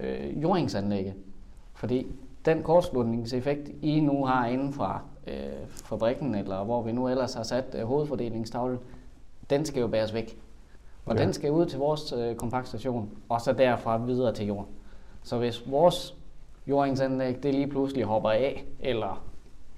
øh, 0.00 0.42
jordingsanlægget. 0.42 1.14
Fordi 1.76 2.06
den 2.44 2.62
kortslutningseffekt, 2.62 3.70
I 3.82 4.00
nu 4.00 4.24
har 4.24 4.46
inden 4.46 4.72
fra 4.72 5.00
øh, 5.26 5.34
fabrikken, 5.68 6.34
eller 6.34 6.64
hvor 6.64 6.82
vi 6.82 6.92
nu 6.92 7.08
ellers 7.08 7.34
har 7.34 7.42
sat 7.42 7.64
øh, 7.78 7.84
hovedfordelingstavlen, 7.84 8.78
den 9.50 9.64
skal 9.64 9.80
jo 9.80 9.86
bæres 9.86 10.14
væk. 10.14 10.38
Og 11.06 11.16
Ja. 11.16 11.22
den 11.22 11.32
skal 11.32 11.50
ud 11.52 11.66
til 11.66 11.78
vores 11.78 12.12
øh, 12.12 12.34
kompaktstation, 12.36 13.10
og 13.28 13.40
så 13.40 13.52
derfra 13.52 13.96
videre 13.96 14.34
til 14.34 14.46
jord. 14.46 14.66
Så 15.22 15.38
hvis 15.38 15.70
vores 15.70 16.16
jordingsanlæg, 16.66 17.42
det 17.42 17.54
lige 17.54 17.66
pludselig 17.66 18.04
hopper 18.04 18.30
af, 18.30 18.64
eller 18.80 19.24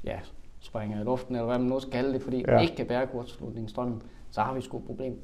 ja, 0.05 0.19
springer 0.61 1.01
i 1.01 1.05
luften, 1.05 1.35
eller 1.37 1.47
hvad 1.47 1.59
man 1.59 1.69
nu 1.69 1.81
skal 1.81 1.93
kalde 1.93 2.13
det, 2.13 2.23
fordi 2.23 2.45
Ja. 2.49 2.55
ja. 2.55 2.61
ikke 2.61 2.77
kan 2.77 2.87
bære 2.87 3.07
kortslutningsstrømmen, 3.07 4.03
så 4.31 4.41
har 4.41 4.55
vi 4.55 4.61
sgu 4.61 4.79
et 4.79 4.85
problem. 4.85 5.21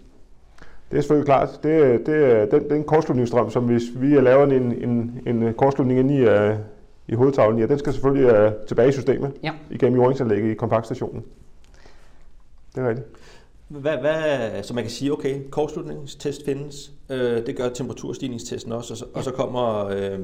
Det 0.90 0.96
er 0.96 1.00
selvfølgelig 1.00 1.26
klart. 1.26 1.48
Det, 1.62 2.06
det, 2.06 2.14
er- 2.32 2.46
den, 2.46 2.70
den 2.70 2.84
kortslutningsstrøm, 2.84 3.50
som 3.50 3.64
hvis 3.64 3.82
vi 3.96 4.20
laver 4.20 4.44
en, 4.46 4.52
en, 4.88 5.20
en 5.26 5.54
kortslutning 5.54 5.98
ind 6.00 6.10
i, 6.10 6.22
uh, 6.22 6.56
i 7.08 7.14
hovedtavlen, 7.14 7.58
ja, 7.60 7.66
den 7.66 7.78
skal 7.78 7.92
selvfølgelig 7.92 8.46
uh, 8.46 8.52
tilbage 8.68 8.88
i 8.88 8.92
systemet 8.92 9.32
Ja. 9.42 9.52
igennem 9.70 9.98
jordingsanlægget 10.00 10.50
i 10.50 10.54
kompaktstationen. 10.54 11.24
Det 12.74 12.82
er 12.84 12.88
rigtigt. 12.88 13.06
Hvad, 13.68 13.96
hvad, 13.98 14.62
så 14.62 14.74
man 14.74 14.84
kan 14.84 14.90
sige, 14.90 15.12
okay, 15.12 15.40
kortslutningstest 15.50 16.44
findes, 16.44 16.92
øh, 17.10 17.46
det 17.46 17.56
gør 17.56 17.68
temperaturstigningstesten 17.68 18.72
også, 18.72 18.92
og 18.92 18.96
så, 18.98 19.04
og 19.14 19.24
så 19.24 19.30
kommer, 19.30 19.86
øh, 19.86 20.18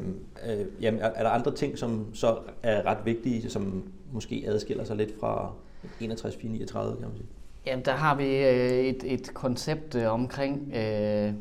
øh, 0.51 0.66
jamen, 0.81 1.01
er, 1.01 1.11
er 1.14 1.23
der 1.23 1.31
andre 1.31 1.55
ting, 1.55 1.79
som 1.79 2.07
så 2.14 2.37
er 2.62 2.87
ret 2.87 2.99
vigtige, 3.05 3.51
som 3.51 3.83
måske 4.12 4.44
adskiller 4.46 4.85
sig 4.85 4.96
lidt 4.96 5.11
fra 5.20 5.53
61, 6.01 6.37
39, 6.42 6.96
kan 6.96 7.09
man 7.09 7.16
sige? 7.16 7.27
Jamen, 7.66 7.85
der 7.85 7.92
har 7.92 8.14
vi 8.14 8.37
øh, 8.37 8.70
et, 8.70 9.12
et 9.12 9.35
koncept 9.35 9.94
øh, 9.94 10.12
omkring 10.12 10.73
øh, 10.75 11.29
øh, 11.29 11.33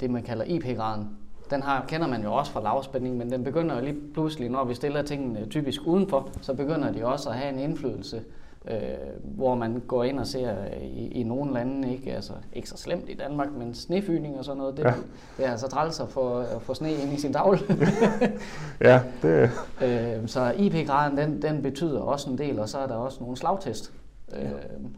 det, 0.00 0.10
man 0.10 0.22
kalder 0.22 0.44
IP-graden. 0.44 1.08
Den 1.50 1.62
har, 1.62 1.84
kender 1.88 2.06
man 2.06 2.22
jo 2.22 2.34
også 2.34 2.52
fra 2.52 2.62
lavspænding, 2.62 3.16
men 3.16 3.30
den 3.30 3.44
begynder 3.44 3.74
jo 3.74 3.84
lige 3.84 3.96
pludselig, 4.14 4.48
når 4.50 4.64
vi 4.64 4.74
stiller 4.74 5.02
tingene 5.02 5.46
typisk 5.46 5.80
udenfor, 5.86 6.28
så 6.40 6.54
begynder 6.54 6.92
de 6.92 7.06
også 7.06 7.28
at 7.30 7.36
have 7.36 7.52
en 7.52 7.58
indflydelse, 7.58 8.22
øh, 8.70 8.76
hvor 9.22 9.54
man 9.54 9.82
går 9.86 10.04
ind 10.04 10.18
og 10.20 10.26
ser 10.26 10.54
i, 10.82 11.08
i 11.08 11.22
nogle 11.22 11.52
lande, 11.52 11.92
ikke, 11.92 12.14
altså, 12.14 12.32
ikke 12.52 12.68
så 12.68 12.76
slemt 12.76 13.08
i 13.08 13.14
Danmark, 13.14 13.48
men 13.58 13.74
snefyning 13.74 14.38
og 14.38 14.44
sådan 14.44 14.58
noget, 14.58 14.76
det, 14.76 14.82
Ja. 14.84 14.88
ja. 14.88 14.94
det 15.38 15.46
er 15.46 15.50
altså 15.50 15.68
træls 15.68 16.00
at 16.00 16.08
få, 16.08 16.38
at 16.38 16.62
få 16.62 16.74
sne 16.74 16.92
ind 16.92 17.12
i 17.12 17.16
sin 17.20 17.32
tavle. 17.32 17.58
Ja, 18.80 19.00
det, 19.22 19.50
Øh, 19.82 20.28
så 20.28 20.54
IP-graden, 20.58 21.16
den, 21.16 21.42
den 21.42 21.62
betyder 21.62 22.00
også 22.00 22.30
en 22.30 22.38
del, 22.38 22.58
og 22.58 22.68
så 22.68 22.78
er 22.78 22.86
der 22.86 22.94
også 22.94 23.18
nogle 23.20 23.36
slagtest. 23.36 23.92
Øh, 24.36 24.50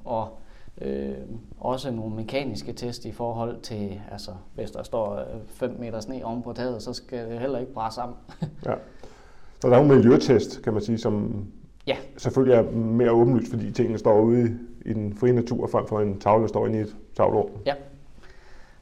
og 0.05 0.38
øh, 0.80 1.14
også 1.60 1.90
nogle 1.90 2.14
mekaniske 2.16 2.72
test 2.72 3.04
i 3.04 3.12
forhold 3.12 3.60
til, 3.60 4.00
altså 4.12 4.30
hvis 4.54 4.70
der 4.70 4.82
står 4.82 5.20
5 5.46 5.76
meter 5.80 6.00
sne 6.00 6.24
oven 6.24 6.42
på 6.42 6.52
taget, 6.52 6.82
så 6.82 6.92
skal 6.92 7.30
det 7.30 7.38
heller 7.38 7.58
ikke 7.58 7.72
brænde 7.72 7.94
sammen. 7.94 8.16
ja. 8.66 8.74
Så 9.60 9.68
der 9.70 9.76
er 9.76 9.82
nogle 9.82 9.96
miljøtest, 9.96 10.62
kan 10.62 10.72
man 10.72 10.82
sige, 10.82 10.98
som 10.98 11.44
Ja. 11.87 11.96
selvfølgelig 12.16 12.56
er 12.56 12.70
mere 12.72 13.10
åbenlyst, 13.10 13.50
fordi 13.50 13.72
tingene 13.72 13.98
står 13.98 14.20
ude 14.20 14.58
i, 14.87 14.92
den 14.92 15.14
frie 15.14 15.32
natur, 15.32 15.66
frem 15.66 15.87
for 15.87 16.00
en 16.00 16.20
tavle, 16.20 16.42
der 16.42 16.48
står 16.48 16.66
inde 16.66 16.78
i 16.78 16.82
et 16.82 16.96
tavlerum. 17.16 17.50
Ja. 17.66 17.74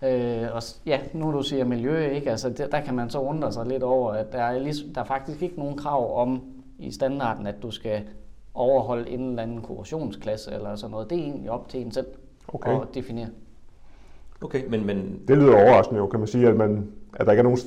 Øh, 0.02 0.48
og 0.54 0.62
ja, 0.86 1.00
nu 1.12 1.32
du 1.32 1.42
siger 1.42 1.64
miljø, 1.64 2.06
ikke? 2.06 2.30
Altså, 2.30 2.50
der, 2.50 2.66
der 2.68 2.80
kan 2.80 2.94
man 2.94 3.10
så 3.10 3.18
undre 3.20 3.52
sig 3.52 3.66
lidt 3.66 3.82
over, 3.82 4.12
at 4.12 4.32
der 4.32 4.38
er, 4.42 4.58
ligesom, 4.58 4.88
der 4.94 5.00
er 5.00 5.04
faktisk 5.04 5.42
ikke 5.42 5.58
nogen 5.58 5.76
krav 5.76 6.20
om 6.22 6.40
i 6.78 6.90
standarden, 6.90 7.46
at 7.46 7.62
du 7.62 7.70
skal 7.70 8.02
overholde 8.54 9.10
en 9.10 9.28
eller 9.28 9.42
anden 9.42 9.60
korrosionsklasse 9.60 10.52
eller 10.52 10.76
sådan 10.76 10.90
noget. 10.90 11.10
Det 11.10 11.18
er 11.18 11.22
egentlig 11.22 11.50
op 11.50 11.68
til 11.68 11.80
en 11.80 11.92
selv 11.92 12.06
Okay. 12.48 12.70
at 12.80 12.88
definere. 12.94 13.28
Okay, 14.40 14.62
men, 14.68 14.86
men 14.86 15.20
Det 15.28 15.38
lyder 15.38 15.54
overraskende 15.54 16.00
jo, 16.00 16.06
kan 16.06 16.20
man 16.20 16.26
sige, 16.28 16.48
at, 16.48 16.56
man, 16.56 16.88
at 17.14 17.26
der 17.26 17.32
ikke 17.32 17.40
er 17.40 17.44
nogen 17.44 17.58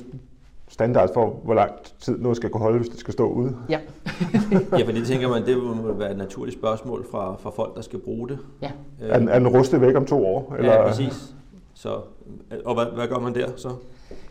standard 0.68 1.14
for, 1.14 1.40
hvor 1.44 1.54
lang 1.54 1.72
tid 2.00 2.18
noget 2.18 2.36
skal 2.36 2.50
kunne 2.50 2.60
holde, 2.62 2.78
hvis 2.78 2.88
det 2.88 2.98
skal 2.98 3.12
stå 3.12 3.28
ude. 3.32 3.56
Ja. 3.68 3.80
ja, 4.78 4.84
fordi 4.84 4.98
det 5.00 5.06
tænker 5.06 5.28
man, 5.28 5.46
det 5.46 5.58
må 5.58 5.92
være 5.92 6.10
et 6.10 6.16
naturligt 6.16 6.58
spørgsmål 6.58 7.06
fra, 7.10 7.36
fra 7.36 7.50
folk, 7.50 7.74
der 7.76 7.82
skal 7.82 7.98
bruge 7.98 8.28
det. 8.28 8.38
Ja. 8.62 8.70
Øh, 9.02 9.08
Er, 9.10 9.18
den- 9.18 9.28
er 9.28 9.38
den 9.38 9.48
rustet 9.48 9.80
væk 9.80 9.94
om 9.96 10.06
to 10.06 10.26
år? 10.26 10.54
Eller? 10.58 10.72
Ja, 10.72 10.86
præcis. 10.88 11.34
Så, 11.74 12.00
og 12.64 12.74
hvad, 12.74 12.86
hvad 12.94 13.08
gør 13.08 13.18
man 13.18 13.34
der 13.34 13.48
så? 13.56 13.68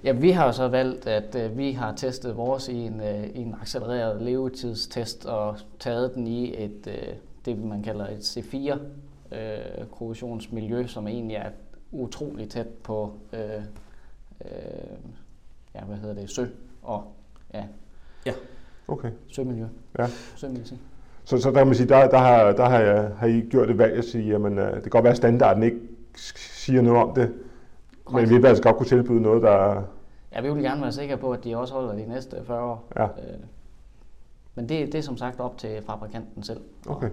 Ja, 0.04 0.12
vi 0.12 0.32
har 0.32 0.46
jo 0.46 0.52
så 0.52 0.68
valgt, 0.68 1.08
at 1.08 1.36
øh, 1.36 1.58
vi 1.58 1.72
har 1.72 1.96
testet 1.96 2.38
vores 2.38 2.68
i 2.68 2.76
en, 2.76 3.02
øh, 3.02 3.24
i 3.24 3.38
en 3.40 3.56
accelereret 3.62 4.22
levetidstest 4.22 5.26
og 5.26 5.58
taget 5.80 6.16
den 6.16 6.28
i 6.28 6.64
et, 6.64 6.88
øh, 6.88 7.14
det 7.46 7.58
man 7.58 7.84
kalder 7.84 8.08
et 8.08 8.38
C4 8.38 8.78
øh, 9.36 9.88
korrosionsmiljø, 9.92 10.88
som 10.88 11.08
egentlig 11.08 11.36
er 11.36 11.50
utrolig 11.92 12.50
tæt 12.50 12.68
på 12.68 13.14
øh, 13.34 13.40
øh, 14.46 14.98
ja, 15.76 15.84
hvad 15.84 15.98
hedder 15.98 16.16
det, 16.16 16.30
sø 16.30 16.46
og 16.84 17.04
ja, 17.54 17.64
Okay. 18.88 19.10
sømiljø. 19.28 19.66
Ja. 20.00 20.08
Sømedicin. 20.36 20.78
Så, 21.24 21.38
så 21.38 21.50
der 21.50 21.58
kan 21.58 21.68
man 21.68 21.76
sige, 21.76 21.90
der, 21.90 22.10
der, 22.10 22.18
har, 22.18 22.52
der 22.52 22.70
har, 22.70 22.80
jeg, 22.80 23.12
har 23.18 23.28
I 23.28 23.42
gjort 23.50 23.70
et 23.70 23.78
valg 23.78 23.94
at 23.94 24.06
sige, 24.06 24.30
jamen 24.30 24.58
øh, 24.60 24.74
det 24.74 24.82
kan 24.82 24.90
godt 24.90 25.04
være, 25.04 25.12
at 25.12 25.18
standarden 25.18 25.64
ikke 25.64 25.80
siger 26.16 26.82
noget 26.82 27.04
om 27.04 27.16
det, 27.16 27.34
men 28.12 28.30
vi 28.30 28.36
vil 28.36 28.46
altså 28.46 28.64
godt 28.64 28.76
kunne 28.76 28.86
tilbyde 28.86 29.22
noget, 29.22 29.42
der... 29.42 29.82
Ja, 30.34 30.42
vi 30.42 30.54
vil 30.54 30.64
gerne 30.64 30.82
være 30.82 30.92
sikre 30.92 31.18
på, 31.18 31.32
at 31.32 31.44
de 31.44 31.58
også 31.58 31.74
holder 31.74 31.94
de 31.94 32.06
næste 32.10 32.38
40 32.46 32.64
år. 32.64 32.88
Ja. 32.96 33.04
Øh, 33.04 33.40
men 34.56 34.70
det, 34.70 34.92
det 34.92 34.96
er 34.96 35.02
som 35.02 35.18
sagt 35.18 35.40
op 35.40 35.58
til 35.58 35.82
fabrikanten 35.86 36.44
selv. 36.44 36.62
Okay. 36.88 37.10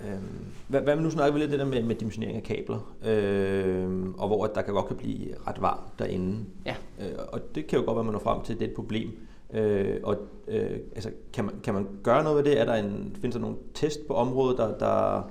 Øhm, 0.00 0.44
hvad, 0.68 0.80
hvad 0.80 0.96
nu 0.96 1.10
snakker 1.10 1.32
vi 1.32 1.40
lidt 1.40 1.50
det 1.50 1.58
der 1.58 1.64
med, 1.64 1.82
med 1.82 1.94
dimensionering 1.94 2.36
af 2.36 2.42
kabler, 2.42 2.94
øhm, 3.04 4.14
og 4.18 4.26
hvor 4.26 4.44
at 4.44 4.50
der 4.54 4.62
kan 4.62 4.74
godt 4.74 4.86
kan 4.86 4.96
blive 4.96 5.34
ret 5.46 5.62
varmt 5.62 5.98
derinde. 5.98 6.44
Ja. 6.66 6.74
Øh, 7.00 7.18
og 7.32 7.40
det 7.54 7.66
kan 7.66 7.78
jo 7.78 7.84
godt 7.84 7.94
være, 7.94 8.00
at 8.00 8.06
man 8.06 8.12
når 8.12 8.20
frem 8.20 8.42
til, 8.42 8.52
at 8.52 8.58
det 8.58 8.64
er 8.64 8.70
et 8.70 8.76
problem. 8.76 9.10
Øh, 9.52 10.00
og 10.02 10.16
øh, 10.48 10.78
altså, 10.94 11.10
kan, 11.32 11.44
man, 11.44 11.54
kan 11.62 11.74
man 11.74 11.86
gøre 12.02 12.22
noget 12.22 12.36
ved 12.36 12.52
det? 12.52 12.60
Er 12.60 12.64
der 12.64 12.74
en, 12.74 13.16
findes 13.20 13.34
der 13.34 13.40
nogle 13.40 13.56
test 13.74 14.06
på 14.06 14.14
området, 14.14 14.58
der, 14.58 14.78
der, 14.78 15.30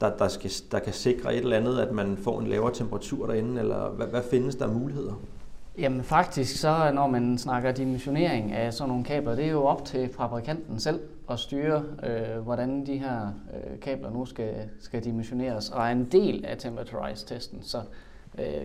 der, 0.00 0.16
der, 0.16 0.28
skal, 0.28 0.50
der 0.72 0.78
kan 0.78 0.92
sikre 0.92 1.34
et 1.34 1.42
eller 1.42 1.56
andet, 1.56 1.78
at 1.78 1.92
man 1.92 2.16
får 2.16 2.40
en 2.40 2.46
lavere 2.46 2.74
temperatur 2.74 3.26
derinde, 3.26 3.60
eller 3.60 3.88
hvad, 3.88 4.06
hvad 4.06 4.22
findes 4.30 4.56
der 4.56 4.72
muligheder? 4.72 5.12
Jamen 5.78 6.02
faktisk, 6.02 6.60
så 6.60 6.90
når 6.94 7.06
man 7.06 7.38
snakker 7.38 7.72
dimensionering 7.72 8.52
af 8.52 8.74
sådan 8.74 8.88
nogle 8.88 9.04
kabler, 9.04 9.34
det 9.34 9.44
er 9.44 9.50
jo 9.50 9.64
op 9.64 9.84
til 9.84 10.08
fabrikanten 10.08 10.80
selv 10.80 11.00
at 11.30 11.38
styre, 11.38 11.84
øh, 12.02 12.42
hvordan 12.42 12.86
de 12.86 12.98
her 12.98 13.32
øh, 13.54 13.80
kabler 13.80 14.10
nu 14.10 14.24
skal, 14.24 14.54
skal 14.80 15.04
dimensioneres, 15.04 15.70
og 15.70 15.82
er 15.82 15.92
en 15.92 16.04
del 16.04 16.44
af 16.44 16.56
Temperaturize-testen. 16.58 17.62
Så 17.62 17.82
øh, 18.38 18.64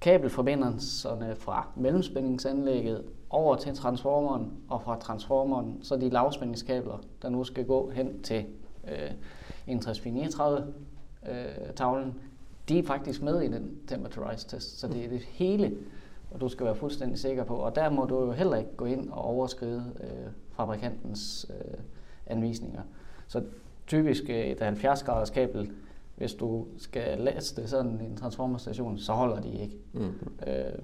kabelforbindelserne 0.00 1.34
fra 1.38 1.66
mellemspændingsanlægget 1.76 3.04
over 3.30 3.56
til 3.56 3.74
transformeren, 3.74 4.52
og 4.68 4.82
fra 4.82 4.98
transformeren 5.00 5.78
så 5.82 5.96
de 5.96 6.08
lavspændingskabler, 6.08 7.00
der 7.22 7.28
nu 7.28 7.44
skal 7.44 7.64
gå 7.64 7.90
hen 7.90 8.22
til 8.22 8.44
øh, 8.88 9.10
6139 9.68 10.72
øh, 11.28 11.74
tavlen, 11.76 12.14
de 12.68 12.78
er 12.78 12.82
faktisk 12.82 13.22
med 13.22 13.40
i 13.40 13.48
den 13.48 13.78
temperature 13.86 14.36
test, 14.36 14.80
så 14.80 14.88
det 14.88 15.04
er 15.04 15.08
det 15.08 15.20
hele, 15.20 15.76
og 16.30 16.40
du 16.40 16.48
skal 16.48 16.66
være 16.66 16.74
fuldstændig 16.74 17.18
sikker 17.18 17.44
på. 17.44 17.54
Og 17.56 17.74
der 17.74 17.90
må 17.90 18.04
du 18.04 18.24
jo 18.24 18.32
heller 18.32 18.56
ikke 18.56 18.76
gå 18.76 18.84
ind 18.84 19.10
og 19.10 19.24
overskride 19.24 19.92
øh, 20.00 20.32
fabrikantens 20.56 21.46
øh, 21.50 21.78
anvisninger. 22.26 22.82
Så 23.28 23.42
typisk 23.86 24.22
øh, 24.28 24.36
et 24.36 24.60
70 24.60 25.02
graders 25.02 25.30
kabel, 25.30 25.70
hvis 26.16 26.34
du 26.34 26.66
skal 26.78 27.18
laste 27.18 27.68
sådan 27.68 28.00
en 28.00 28.16
transformerstation, 28.16 28.98
så 28.98 29.12
holder 29.12 29.40
de 29.40 29.52
ikke. 29.52 29.76
Mm. 29.92 30.14
Øh, 30.46 30.78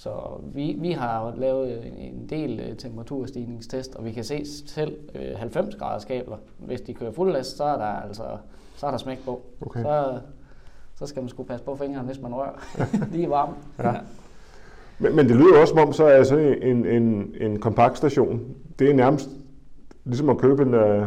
så 0.00 0.10
vi, 0.54 0.76
vi 0.78 0.92
har 0.92 1.34
lavet 1.36 1.92
en 1.98 2.26
del 2.28 2.60
øh, 2.60 2.76
temperaturstigningstest, 2.76 3.94
og 3.94 4.04
vi 4.04 4.12
kan 4.12 4.24
se 4.24 4.42
selv 4.66 4.98
90 5.36 5.74
graders 5.74 6.04
kabler. 6.04 6.36
Hvis 6.58 6.80
de 6.80 6.94
kører 6.94 7.12
fuld 7.12 7.32
last, 7.32 7.56
så 7.56 7.64
er 7.64 7.76
der 7.76 7.84
altså 7.84 8.22
så 8.76 8.86
er 8.86 8.90
der 8.90 8.98
smæk 8.98 9.24
på. 9.24 9.40
Okay. 9.60 9.82
Så, 9.82 10.18
så 10.94 11.06
skal 11.06 11.22
man 11.22 11.28
sgu 11.28 11.42
passe 11.42 11.64
på 11.64 11.76
fingrene, 11.76 12.06
hvis 12.06 12.20
man 12.20 12.34
rører. 12.34 12.52
De 13.12 13.24
er 13.24 13.28
varme. 13.28 13.52
Ja. 13.78 13.92
Men, 14.98 15.16
men 15.16 15.28
det 15.28 15.36
lyder 15.36 15.60
også 15.60 15.70
som 15.70 15.78
om, 15.88 15.92
så 15.92 16.04
er 16.04 16.22
sådan 16.22 16.62
en, 16.62 16.86
en, 16.86 17.34
en 17.40 17.60
kompakt 17.60 17.98
station, 17.98 18.40
det 18.78 18.90
er 18.90 18.94
nærmest 18.94 19.28
ligesom 20.04 20.28
at 20.28 20.38
købe 20.38 20.62
en, 20.62 20.74
uh, 20.74 21.06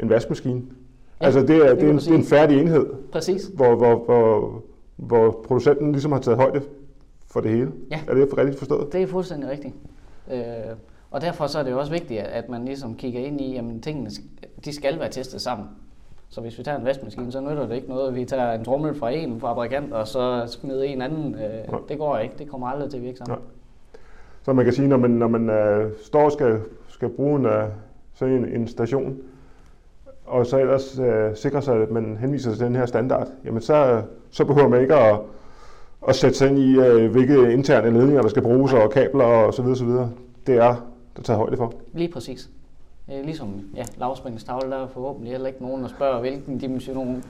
en 0.00 0.08
vaskemaskine. 0.08 0.62
Ja, 1.20 1.24
altså 1.24 1.40
det 1.40 1.56
er, 1.56 1.74
det, 1.74 1.84
er 1.84 1.90
en, 1.90 1.98
det 1.98 2.08
er 2.08 2.14
en 2.14 2.24
færdig 2.24 2.60
enhed, 2.60 2.86
Præcis. 3.12 3.50
Hvor, 3.54 3.74
hvor, 3.74 4.04
hvor, 4.04 4.62
hvor 4.96 5.44
producenten 5.46 5.92
ligesom 5.92 6.12
har 6.12 6.20
taget 6.20 6.38
højde 6.38 6.62
for 7.30 7.40
det 7.40 7.50
hele. 7.50 7.72
Ja. 7.90 8.00
Er 8.08 8.14
det 8.14 8.38
rigtigt 8.38 8.58
forstået? 8.58 8.92
Det 8.92 9.02
er 9.02 9.06
fuldstændig 9.06 9.50
rigtigt. 9.50 9.74
Øh, 10.32 10.40
og 11.10 11.20
derfor 11.20 11.46
så 11.46 11.58
er 11.58 11.62
det 11.62 11.70
jo 11.70 11.78
også 11.78 11.92
vigtigt, 11.92 12.20
at 12.20 12.48
man 12.48 12.64
ligesom 12.64 12.94
kigger 12.94 13.20
ind 13.20 13.40
i, 13.40 13.56
at 13.56 13.64
tingene 13.82 14.10
de 14.64 14.74
skal 14.74 14.98
være 14.98 15.10
testet 15.10 15.40
sammen. 15.40 15.66
Så 16.28 16.40
hvis 16.40 16.58
vi 16.58 16.62
tager 16.62 16.78
en 16.78 16.84
vaskemaskine, 16.84 17.32
så 17.32 17.40
nytter 17.40 17.66
det 17.66 17.74
ikke 17.74 17.88
noget, 17.88 18.08
at 18.08 18.14
vi 18.14 18.24
tager 18.24 18.52
en 18.52 18.64
trommel 18.64 18.94
fra 18.94 19.10
en 19.10 19.40
fabrikant, 19.40 19.92
og 19.92 20.08
så 20.08 20.44
smider 20.46 20.82
en 20.82 21.02
anden. 21.02 21.34
Øh, 21.34 21.40
ja. 21.40 21.76
Det 21.88 21.98
går 21.98 22.18
ikke. 22.18 22.34
Det 22.38 22.48
kommer 22.48 22.66
aldrig 22.66 22.90
til 22.90 22.96
at 22.96 23.02
virke 23.02 23.18
sammen. 23.18 23.38
Ja. 23.38 23.98
Så 24.42 24.52
man 24.52 24.64
kan 24.64 24.74
sige, 24.74 24.88
når 24.88 24.96
man, 24.96 25.10
når 25.10 25.28
man 25.28 25.50
uh, 25.50 25.90
står 26.04 26.24
og 26.24 26.32
skal, 26.32 26.60
skal 26.88 27.08
bruge 27.08 27.38
en, 27.38 27.46
uh, 27.46 27.52
sådan 28.14 28.34
en, 28.34 28.44
en 28.44 28.68
station, 28.68 29.18
og 30.26 30.46
så 30.46 30.58
ellers 30.58 30.98
uh, 30.98 31.06
sikre 31.34 31.62
sig, 31.62 31.82
at 31.82 31.90
man 31.90 32.16
henviser 32.20 32.52
til 32.54 32.64
den 32.64 32.76
her 32.76 32.86
standard, 32.86 33.28
jamen 33.44 33.60
så, 33.60 34.02
så 34.30 34.44
behøver 34.44 34.68
man 34.68 34.80
ikke 34.80 34.94
at, 34.94 35.20
at 36.08 36.16
sætte 36.16 36.38
sig 36.38 36.48
ind 36.48 36.58
i, 36.58 36.78
uh, 36.78 37.10
hvilke 37.10 37.52
interne 37.52 37.90
ledninger, 37.90 38.22
der 38.22 38.28
skal 38.28 38.42
bruges, 38.42 38.72
og 38.72 38.90
kabler 38.90 39.24
og 39.24 39.54
så 39.54 39.62
videre, 39.62 39.76
så 39.76 39.84
videre. 39.84 40.10
Det 40.46 40.56
er 40.56 40.90
der 41.16 41.22
tager 41.22 41.36
højde 41.36 41.56
for. 41.56 41.72
Lige 41.92 42.12
præcis. 42.12 42.50
Øh, 43.12 43.24
ligesom 43.24 43.48
ja, 43.76 43.82
lavspændingstavle, 43.98 44.70
der 44.70 44.82
er 44.82 44.86
forhåbentlig 44.86 45.32
heller 45.32 45.46
ikke 45.46 45.62
nogen, 45.62 45.82
der 45.82 45.88
spørger, 45.88 46.20
hvilken 46.20 46.58
dimension 46.58 47.24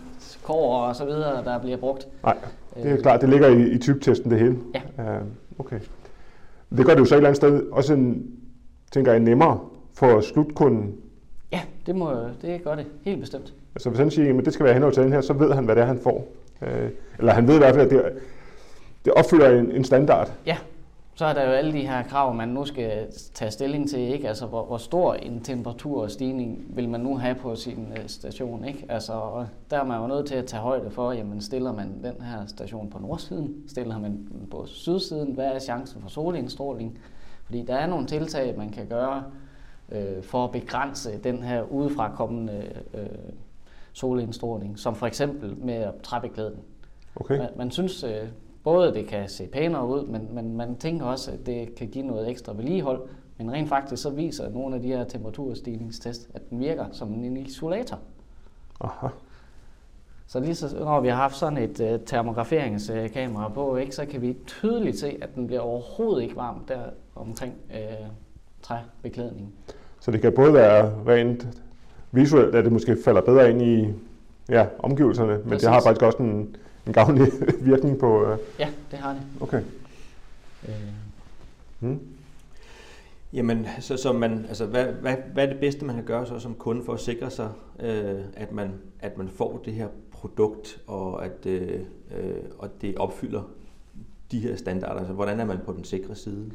kår 0.44 0.76
og 0.76 0.96
så 0.96 1.04
videre, 1.04 1.44
der 1.44 1.58
bliver 1.58 1.76
brugt. 1.76 2.08
Nej, 2.22 2.36
det 2.74 2.86
er 2.86 2.96
øh. 2.96 3.02
klart, 3.02 3.20
det 3.20 3.28
ligger 3.28 3.48
i, 3.48 3.70
i 3.70 3.78
typtesten 3.78 4.30
det 4.30 4.38
hele. 4.38 4.58
Ja. 4.74 5.18
Okay. 5.58 5.80
Det 6.76 6.86
gør 6.86 6.92
det 6.92 7.00
jo 7.00 7.04
så 7.04 7.14
et 7.14 7.16
eller 7.16 7.28
andet 7.28 7.36
sted 7.36 7.70
også 7.70 7.94
en, 7.94 8.26
tænker 8.92 9.12
jeg, 9.12 9.20
nemmere 9.20 9.60
for 9.94 10.20
slutkunden. 10.20 10.94
Ja, 11.52 11.60
det, 11.86 11.96
må, 11.96 12.12
det 12.42 12.64
gør 12.64 12.74
det 12.74 12.86
helt 13.04 13.20
bestemt. 13.20 13.54
Altså 13.74 13.88
hvis 13.90 13.98
han 13.98 14.10
siger, 14.10 14.38
at 14.38 14.44
det 14.44 14.52
skal 14.52 14.64
være 14.64 14.74
henhold 14.74 14.92
til 14.92 15.02
den 15.02 15.12
her, 15.12 15.20
så 15.20 15.32
ved 15.32 15.52
han, 15.52 15.64
hvad 15.64 15.74
det 15.76 15.82
er, 15.82 15.86
han 15.86 15.98
får. 15.98 16.28
Eller 17.18 17.32
han 17.32 17.48
ved 17.48 17.54
i 17.54 17.58
hvert 17.58 17.74
fald, 17.74 17.86
at 17.86 17.90
det, 17.90 18.12
det 19.04 19.12
opfylder 19.12 19.58
en, 19.58 19.72
en 19.72 19.84
standard. 19.84 20.32
Ja, 20.46 20.56
så 21.14 21.26
er 21.26 21.32
der 21.32 21.44
jo 21.44 21.50
alle 21.50 21.72
de 21.72 21.86
her 21.86 22.02
krav, 22.02 22.34
man 22.34 22.48
nu 22.48 22.64
skal 22.64 23.06
tage 23.34 23.50
stilling 23.50 23.90
til, 23.90 23.98
ikke? 23.98 24.28
Altså, 24.28 24.46
hvor, 24.46 24.64
hvor 24.64 24.76
stor 24.76 25.14
en 25.14 25.40
temperaturstigning 25.40 26.64
vil 26.68 26.88
man 26.88 27.00
nu 27.00 27.16
have 27.16 27.34
på 27.34 27.56
sin 27.56 27.92
øh, 27.96 28.08
station, 28.08 28.64
ikke? 28.64 28.86
Altså, 28.88 29.46
der 29.70 29.80
er 29.80 29.84
man 29.84 30.00
jo 30.00 30.06
nødt 30.06 30.26
til 30.26 30.34
at 30.34 30.46
tage 30.46 30.60
højde 30.60 30.90
for, 30.90 31.12
jamen, 31.12 31.40
stiller 31.40 31.72
man 31.72 32.02
den 32.02 32.22
her 32.22 32.46
station 32.46 32.90
på 32.90 32.98
nordsiden, 32.98 33.54
stiller 33.68 33.98
man 33.98 34.10
den 34.10 34.48
på 34.50 34.66
sydsiden, 34.66 35.32
hvad 35.34 35.46
er 35.46 35.58
chancen 35.58 36.02
for 36.02 36.08
solindstråling? 36.08 36.98
Fordi 37.44 37.62
der 37.62 37.74
er 37.74 37.86
nogle 37.86 38.06
tiltag, 38.06 38.54
man 38.58 38.70
kan 38.70 38.86
gøre 38.86 39.24
øh, 39.92 40.22
for 40.22 40.44
at 40.44 40.50
begrænse 40.50 41.18
den 41.18 41.42
her 41.42 41.62
udefra 41.62 42.12
kommende 42.16 42.64
øh, 42.94 43.06
solindstråling, 43.92 44.78
som 44.78 44.94
for 44.94 45.06
eksempel 45.06 45.56
med 45.56 45.86
trappeklæden. 46.02 46.58
Okay. 47.16 47.38
Man, 47.38 47.48
man 47.56 47.70
synes, 47.70 48.04
øh, 48.04 48.28
både 48.64 48.94
det 48.94 49.06
kan 49.06 49.28
se 49.28 49.46
pænere 49.46 49.86
ud, 49.86 50.06
men, 50.06 50.28
men 50.34 50.56
man 50.56 50.76
tænker 50.76 51.06
også, 51.06 51.30
at 51.30 51.46
det 51.46 51.74
kan 51.74 51.88
give 51.88 52.06
noget 52.06 52.30
ekstra 52.30 52.52
vedligehold. 52.52 53.02
Men 53.38 53.52
rent 53.52 53.68
faktisk 53.68 54.02
så 54.02 54.10
viser 54.10 54.50
nogle 54.50 54.74
af 54.76 54.82
de 54.82 54.88
her 54.88 55.04
temperaturstigningstest, 55.04 56.28
at 56.34 56.50
den 56.50 56.60
virker 56.60 56.84
som 56.92 57.12
en 57.12 57.36
isolator. 57.36 57.98
Aha. 58.80 59.06
Så 60.26 60.40
lige 60.40 60.54
så, 60.54 60.78
når 60.78 61.00
vi 61.00 61.08
har 61.08 61.16
haft 61.16 61.36
sådan 61.36 61.58
et 61.58 61.80
uh, 61.80 62.06
termograferingskamera 62.06 63.48
på, 63.48 63.76
ikke, 63.76 63.94
så 63.94 64.06
kan 64.06 64.22
vi 64.22 64.36
tydeligt 64.46 64.98
se, 64.98 65.18
at 65.22 65.34
den 65.34 65.46
bliver 65.46 65.60
overhovedet 65.60 66.22
ikke 66.22 66.36
varm 66.36 66.64
der 66.68 66.80
omkring 67.14 67.54
uh, 67.70 68.06
træbeklædningen. 68.62 69.52
Så 70.00 70.10
det 70.10 70.20
kan 70.20 70.32
både 70.32 70.54
være 70.54 70.92
rent 71.08 71.48
visuelt, 72.12 72.54
at 72.54 72.64
det 72.64 72.72
måske 72.72 72.96
falder 73.04 73.20
bedre 73.20 73.50
ind 73.50 73.62
i 73.62 73.94
ja, 74.48 74.66
omgivelserne, 74.78 75.32
men 75.32 75.42
Præcis. 75.42 75.60
det 75.60 75.70
har 75.70 75.80
faktisk 75.80 76.02
også 76.02 76.18
en, 76.18 76.56
en 76.86 76.92
gavnlig 76.92 77.32
virkning 77.70 77.98
på... 77.98 78.26
Øh... 78.26 78.38
Ja, 78.58 78.68
det 78.90 78.98
har 78.98 79.12
det. 79.12 79.22
Okay. 79.40 79.62
Øh. 80.68 80.74
Hmm. 81.80 82.00
Jamen, 83.32 83.66
så, 83.80 83.96
så 83.96 84.12
man, 84.12 84.44
altså, 84.48 84.66
hvad, 84.66 84.84
hvad, 84.84 85.16
hvad 85.32 85.44
er 85.44 85.50
det 85.50 85.60
bedste, 85.60 85.84
man 85.84 85.94
kan 85.94 86.04
gøre 86.04 86.26
så 86.26 86.38
som 86.38 86.54
kunde 86.54 86.84
for 86.84 86.92
at 86.92 87.00
sikre 87.00 87.30
sig, 87.30 87.50
øh, 87.80 88.20
at, 88.34 88.52
man, 88.52 88.72
at 89.00 89.18
man 89.18 89.28
får 89.28 89.62
det 89.64 89.72
her 89.72 89.88
produkt, 90.10 90.80
og 90.86 91.24
at, 91.24 91.46
øh, 91.46 91.80
øh 92.18 92.34
og 92.58 92.68
det 92.80 92.96
opfylder 92.96 93.42
de 94.30 94.38
her 94.38 94.56
standarder? 94.56 94.98
Altså, 94.98 95.12
hvordan 95.12 95.40
er 95.40 95.44
man 95.44 95.58
på 95.66 95.72
den 95.72 95.84
sikre 95.84 96.14
side? 96.14 96.50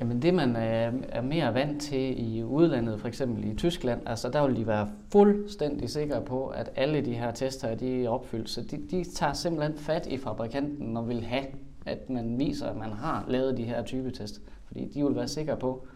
Jamen 0.00 0.22
det, 0.22 0.34
man 0.34 0.56
er, 0.56 0.92
er 1.08 1.20
mere 1.20 1.54
vant 1.54 1.82
til 1.82 2.34
i 2.34 2.44
udlandet, 2.44 3.00
for 3.00 3.08
eksempel 3.08 3.44
i 3.44 3.54
Tyskland, 3.54 4.00
altså 4.06 4.28
der 4.28 4.46
vil 4.46 4.56
de 4.56 4.66
være 4.66 4.88
fuldstændig 5.12 5.90
sikre 5.90 6.20
på, 6.20 6.46
at 6.46 6.70
alle 6.76 7.00
de 7.00 7.14
her 7.14 7.32
tester 7.32 7.74
de 7.74 8.04
er 8.04 8.08
opfyldt. 8.08 8.50
Så 8.50 8.62
de, 8.62 8.76
de 8.90 9.04
tager 9.04 9.32
simpelthen 9.32 9.78
fat 9.78 10.06
i 10.06 10.18
fabrikanten 10.18 10.96
og 10.96 11.08
vil 11.08 11.24
have, 11.24 11.44
at 11.86 12.10
man 12.10 12.38
viser, 12.38 12.66
at 12.66 12.76
man 12.76 12.92
har 12.92 13.24
lavet 13.28 13.56
de 13.56 13.64
her 13.64 13.82
typetest. 13.82 14.42
Fordi 14.66 14.88
de 14.94 15.04
vil 15.04 15.16
være 15.16 15.28
sikre 15.28 15.56
på, 15.56 15.86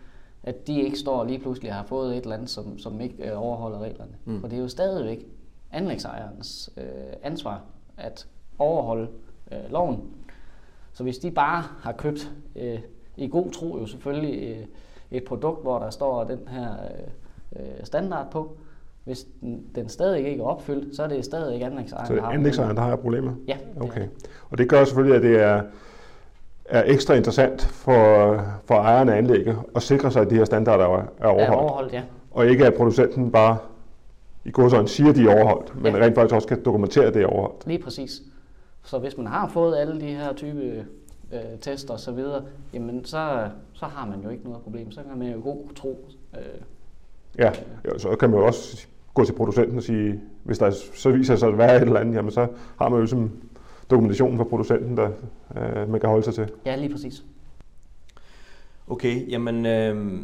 at 0.43 0.67
de 0.67 0.81
ikke 0.81 0.99
står 0.99 1.25
lige 1.25 1.39
pludselig 1.39 1.73
har 1.73 1.85
fået 1.85 2.17
et 2.17 2.23
eller 2.23 2.37
andet, 2.37 2.51
som, 2.51 2.79
som 2.79 3.01
ikke 3.01 3.31
øh, 3.31 3.43
overholder 3.43 3.79
reglerne. 3.79 4.13
Mm. 4.25 4.41
For 4.41 4.49
det 4.49 4.57
er 4.57 4.63
jo 4.63 4.69
stadigvæk 4.69 5.27
anlægsejernes 5.73 6.71
øh, 6.77 6.85
ansvar 7.23 7.63
at 7.97 8.27
overholde 8.59 9.09
øh, 9.53 9.71
loven. 9.71 10.01
Så 10.93 11.03
hvis 11.03 11.19
de 11.19 11.31
bare 11.31 11.63
har 11.81 11.93
købt 11.93 12.33
øh, 12.57 12.79
i 13.17 13.29
god 13.29 13.51
tro 13.51 13.79
jo 13.79 13.87
selvfølgelig 13.87 14.49
øh, 14.49 14.65
et 15.11 15.25
produkt, 15.25 15.63
hvor 15.63 15.79
der 15.79 15.91
står 15.91 16.25
den 16.25 16.41
her 16.49 16.69
øh, 16.73 17.61
øh, 17.61 17.85
standard 17.85 18.31
på. 18.31 18.57
Hvis 19.05 19.27
den, 19.75 19.89
stadig 19.89 20.29
ikke 20.29 20.43
er 20.43 20.47
opfyldt, 20.47 20.97
så 20.97 21.03
er 21.03 21.09
det 21.09 21.25
stadig 21.25 21.55
ikke 21.55 21.67
anlægsejeren, 21.67 22.07
Så 22.07 22.15
det 22.15 22.23
er 22.23 22.27
anlægsejeren, 22.27 22.77
der 22.77 22.83
har 22.83 22.97
problemer? 22.97 23.33
Ja. 23.49 23.57
Okay. 23.81 24.01
Det 24.01 24.11
og 24.51 24.59
det 24.59 24.69
gør 24.69 24.85
selvfølgelig, 24.85 25.17
at 25.17 25.23
det 25.23 25.41
er, 25.41 25.63
er 26.65 26.83
ekstra 26.87 27.15
interessant 27.15 27.63
for, 27.63 28.41
for 28.65 28.75
ejerne 28.75 29.15
af 29.15 29.19
anlægget 29.19 29.59
at 29.77 29.83
sikre 29.83 30.11
sig, 30.11 30.23
at 30.23 30.31
de 30.31 30.35
her 30.35 30.45
standarder 30.45 30.85
er 30.85 30.89
overholdt. 31.27 31.49
Er 31.49 31.53
overholdt, 31.53 31.93
ja. 31.93 32.03
Og 32.31 32.47
ikke 32.47 32.67
at 32.67 32.75
producenten 32.75 33.33
bare 33.33 33.59
i 34.45 34.51
godsøjne 34.51 34.89
siger, 34.89 35.11
at 35.11 35.17
de 35.17 35.29
er 35.29 35.35
overholdt, 35.35 35.83
men 35.83 35.95
ja. 35.95 36.01
rent 36.01 36.15
faktisk 36.15 36.35
også 36.35 36.49
kan 36.49 36.65
dokumentere, 36.65 37.05
at 37.05 37.15
det 37.15 37.23
er 37.23 37.27
overholdt. 37.27 37.67
Lige 37.67 37.83
præcis. 37.83 38.23
Så 38.83 38.99
hvis 38.99 39.17
man 39.17 39.27
har 39.27 39.49
fået 39.49 39.77
alle 39.77 40.01
de 40.01 40.07
her 40.07 40.33
type 40.33 40.85
øh, 41.33 41.59
test 41.61 41.91
og 41.91 42.01
så 42.01 42.13
videre, 42.13 42.45
jamen 42.73 43.05
så, 43.05 43.49
så 43.73 43.87
har 43.87 44.07
man 44.07 44.21
jo 44.21 44.29
ikke 44.29 44.45
noget 44.45 44.63
problem. 44.63 44.91
Så 44.91 45.03
kan 45.03 45.19
man 45.19 45.33
jo 45.33 45.41
god 45.43 45.75
tro. 45.77 46.09
Øh, 46.35 46.41
ja, 47.39 47.53
ja, 47.85 47.99
så 47.99 48.17
kan 48.17 48.31
man 48.31 48.39
jo 48.39 48.47
også 48.47 48.87
gå 49.15 49.25
til 49.25 49.33
producenten 49.33 49.77
og 49.77 49.83
sige, 49.83 50.21
hvis 50.43 50.59
der 50.59 50.71
så 50.95 51.11
viser 51.11 51.37
sig 51.37 51.49
at 51.49 51.59
være 51.59 51.77
et 51.77 51.83
eller 51.83 52.01
andet, 52.01 52.15
jamen 52.15 52.33
så 52.33 52.47
har 52.79 52.89
man 52.89 53.01
jo 53.01 53.07
som 53.07 53.31
dokumentationen 53.91 54.39
fra 54.39 54.45
producenten, 54.45 54.97
der 54.97 55.11
øh, 55.57 55.91
man 55.91 56.01
kan 56.01 56.09
holde 56.09 56.25
sig 56.25 56.35
til. 56.35 56.49
Ja, 56.67 56.77
lige 56.77 56.93
præcis. 56.93 57.25
Okay, 58.89 59.31
jamen 59.31 59.67
øh, 59.67 60.21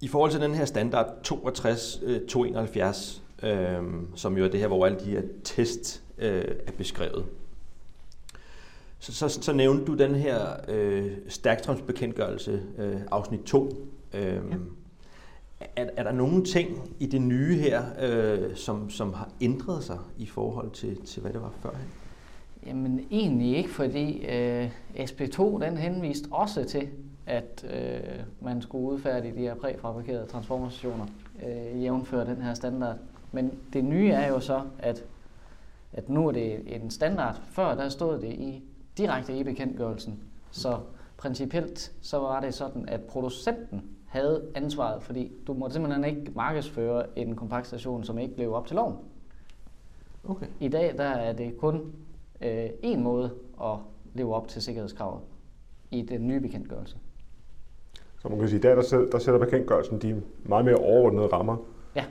i 0.00 0.08
forhold 0.08 0.30
til 0.30 0.40
den 0.40 0.54
her 0.54 0.64
standard 0.64 1.22
62 1.22 2.00
øh, 2.04 2.20
271, 2.28 3.22
øh, 3.42 3.78
som 4.14 4.38
jo 4.38 4.44
er 4.44 4.48
det 4.48 4.60
her, 4.60 4.66
hvor 4.66 4.86
alle 4.86 4.98
de 4.98 5.10
her 5.10 5.22
test 5.44 6.02
øh, 6.18 6.44
er 6.66 6.72
beskrevet, 6.78 7.24
så, 8.98 9.14
så, 9.14 9.28
så 9.28 9.52
nævnte 9.52 9.84
du 9.84 9.94
den 9.94 10.14
her 10.14 10.40
øh, 10.68 11.12
stærkstrømsbekendtgørelse, 11.28 12.62
øh, 12.78 12.96
afsnit 13.10 13.40
2. 13.40 13.70
Øh, 14.14 14.22
ja. 14.22 14.38
er, 15.76 15.90
er 15.96 16.02
der 16.02 16.12
nogle 16.12 16.44
ting 16.44 16.96
i 17.00 17.06
det 17.06 17.22
nye 17.22 17.56
her, 17.56 17.82
øh, 18.00 18.56
som, 18.56 18.90
som 18.90 19.12
har 19.12 19.28
ændret 19.40 19.84
sig 19.84 19.98
i 20.18 20.26
forhold 20.26 20.70
til, 20.70 21.06
til 21.06 21.22
hvad 21.22 21.32
det 21.32 21.42
var 21.42 21.52
førhen? 21.62 21.88
Jamen 22.66 23.06
egentlig 23.10 23.56
ikke, 23.56 23.70
fordi 23.70 24.26
øh, 24.26 24.70
SP2 24.94 25.64
den 25.64 25.76
henviste 25.76 26.28
også 26.30 26.64
til, 26.64 26.88
at 27.26 27.66
øh, 27.74 28.24
man 28.40 28.62
skulle 28.62 28.84
udfærdige 28.84 29.34
de 29.34 29.40
her 29.40 29.54
præfabrikerede 29.54 30.26
transformationer, 30.26 31.06
øh, 31.46 31.82
jævnfør 31.82 32.24
den 32.24 32.42
her 32.42 32.54
standard. 32.54 32.96
Men 33.32 33.58
det 33.72 33.84
nye 33.84 34.10
er 34.10 34.28
jo 34.28 34.40
så, 34.40 34.62
at, 34.78 35.04
at 35.92 36.08
nu 36.08 36.28
er 36.28 36.32
det 36.32 36.74
en 36.76 36.90
standard. 36.90 37.40
Før 37.50 37.74
der 37.74 37.88
stod 37.88 38.20
det 38.20 38.32
i 38.32 38.62
direkte 38.98 39.38
i 39.38 39.42
bekendtgørelsen. 39.44 40.22
Så 40.50 40.78
principielt 41.16 41.92
så 42.00 42.18
var 42.18 42.40
det 42.40 42.54
sådan, 42.54 42.88
at 42.88 43.00
producenten 43.02 43.82
havde 44.06 44.42
ansvaret, 44.54 45.02
fordi 45.02 45.32
du 45.46 45.52
må 45.54 45.70
simpelthen 45.70 46.04
ikke 46.04 46.32
markedsføre 46.34 47.18
en 47.18 47.36
kompaktstation, 47.36 48.04
som 48.04 48.18
ikke 48.18 48.34
lever 48.36 48.56
op 48.56 48.66
til 48.66 48.76
loven. 48.76 48.94
Okay. 50.28 50.46
I 50.60 50.68
dag 50.68 50.94
der 50.96 51.04
er 51.04 51.32
det 51.32 51.56
kun 51.58 51.92
øh, 52.40 52.66
én 52.84 52.98
måde 52.98 53.30
at 53.64 53.76
leve 54.14 54.34
op 54.34 54.48
til 54.48 54.62
sikkerhedskravet 54.62 55.20
i 55.90 56.02
den 56.02 56.26
nye 56.26 56.40
bekendtgørelse. 56.40 56.96
Så 58.18 58.28
man 58.28 58.38
kan 58.38 58.48
sige, 58.48 58.58
at 58.58 58.64
i 58.64 58.66
dag 58.68 58.76
der 58.76 58.82
sætter, 58.82 59.10
der 59.10 59.18
sætter 59.18 59.40
bekendtgørelsen 59.40 59.98
de 59.98 60.22
meget 60.44 60.64
mere 60.64 60.74
overordnede 60.76 61.26
rammer. 61.26 61.56
Ja. 61.96 62.04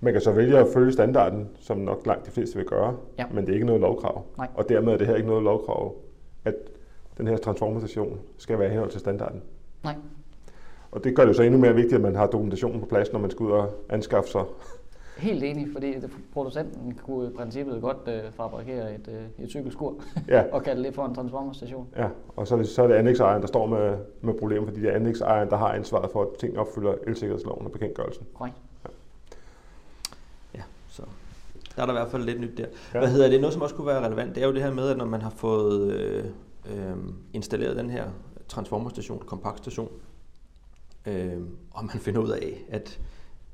Man 0.00 0.12
kan 0.12 0.22
så 0.22 0.32
vælge 0.32 0.58
at 0.58 0.66
følge 0.74 0.92
standarden, 0.92 1.48
som 1.60 1.78
nok 1.78 2.06
langt 2.06 2.26
de 2.26 2.30
fleste 2.30 2.56
vil 2.56 2.66
gøre, 2.66 2.96
Ja. 3.18 3.24
men 3.34 3.44
det 3.44 3.48
er 3.50 3.54
ikke 3.54 3.66
noget 3.66 3.80
lovkrav. 3.80 4.24
Nej. 4.38 4.48
Og 4.54 4.68
dermed 4.68 4.92
er 4.92 4.96
det 4.96 5.06
her 5.06 5.14
ikke 5.14 5.28
noget 5.28 5.42
lovkrav, 5.42 5.94
at 6.44 6.54
den 7.18 7.26
her 7.26 7.36
transformation 7.36 8.18
skal 8.38 8.58
være 8.58 8.68
i 8.68 8.70
henhold 8.70 8.90
til 8.90 9.00
standarden. 9.00 9.42
Nej. 9.84 9.94
Og 10.90 11.04
det 11.04 11.16
gør 11.16 11.22
det 11.22 11.28
jo 11.28 11.34
så 11.34 11.42
endnu 11.42 11.60
mere 11.60 11.74
vigtigt, 11.74 11.94
at 11.94 12.00
man 12.00 12.14
har 12.14 12.26
dokumentationen 12.26 12.80
på 12.80 12.86
plads, 12.86 13.12
når 13.12 13.20
man 13.20 13.30
skal 13.30 13.46
ud 13.46 13.50
og 13.50 13.70
anskaffe 13.88 14.30
sig. 14.30 14.42
Helt 15.18 15.44
enig, 15.44 15.66
fordi 15.72 15.94
producenten 16.32 16.94
kunne 17.06 17.28
i 17.28 17.30
princippet 17.36 17.80
godt 17.82 17.96
øh, 18.06 18.32
fabrikere 18.32 18.94
et, 18.94 19.08
øh, 19.08 19.44
et 19.44 19.50
cykelskur 19.50 19.94
Ja, 20.28 20.44
og 20.54 20.62
kalde 20.62 20.84
det 20.84 20.94
for 20.94 21.04
en 21.06 21.14
transformerstation. 21.14 21.88
ja. 21.96 22.08
og 22.36 22.46
så 22.48 22.54
er 22.54 22.58
det, 22.58 22.68
så 22.68 22.82
er 22.82 22.86
det 22.86 22.94
anlægsejeren, 22.94 23.40
der 23.42 23.48
står 23.48 23.66
med, 23.66 23.98
med 24.20 24.34
problemer, 24.34 24.66
fordi 24.66 24.80
det 24.80 24.90
er 24.90 24.94
anlægsejeren, 24.94 25.50
der 25.50 25.56
har 25.56 25.68
ansvaret 25.72 26.10
for, 26.10 26.22
at 26.22 26.28
ting 26.38 26.58
opfylder 26.58 26.94
elsikkerhedsloven 27.06 27.66
og 27.66 27.72
bekendtgørelsen. 27.72 28.26
Korrekt. 28.34 28.56
Ja, 30.54 30.60
så 30.88 31.02
der 31.76 31.82
er 31.82 31.86
der 31.86 31.92
i 31.92 31.96
hvert 31.96 32.10
fald 32.10 32.24
lidt 32.24 32.40
nyt 32.40 32.58
der. 32.58 32.66
Ja. 32.94 32.98
Hvad 32.98 33.08
hedder 33.08 33.28
det? 33.28 33.40
Noget, 33.40 33.52
som 33.52 33.62
også 33.62 33.74
kunne 33.74 33.86
være 33.86 34.06
relevant, 34.06 34.34
det 34.34 34.42
er 34.42 34.46
jo 34.46 34.54
det 34.54 34.62
her 34.62 34.72
med, 34.74 34.88
at 34.88 34.96
når 34.96 35.04
man 35.04 35.22
har 35.22 35.30
fået 35.30 35.92
øh, 35.92 36.24
øh, 36.74 36.96
installeret 37.32 37.76
den 37.76 37.90
her 37.90 38.04
transformerstation, 38.48 39.22
kompaktstation, 39.26 39.88
øh, 41.06 41.40
og 41.70 41.84
man 41.84 42.00
finder 42.00 42.20
ud 42.20 42.30
af, 42.30 42.64
at 42.68 43.00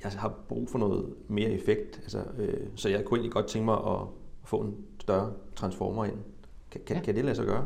jeg 0.04 0.12
har 0.12 0.35
brug 0.48 0.68
for 0.68 0.78
noget 0.78 1.14
mere 1.28 1.50
effekt, 1.50 1.98
altså, 2.02 2.22
øh, 2.38 2.61
så 2.76 2.88
jeg 2.88 3.04
kunne 3.04 3.18
egentlig 3.18 3.33
godt 3.33 3.46
tænke 3.46 3.64
mig 3.64 3.74
at 3.74 3.98
få 4.44 4.56
en 4.61 4.74
større 5.00 5.33
transformer 5.56 6.04
ind. 6.04 6.16
Kan, 6.70 6.80
kan, 6.87 6.96
Ja. 6.96 7.02
kan 7.02 7.14
det 7.14 7.24
lade 7.24 7.37
sig 7.37 7.46
gøre? 7.46 7.64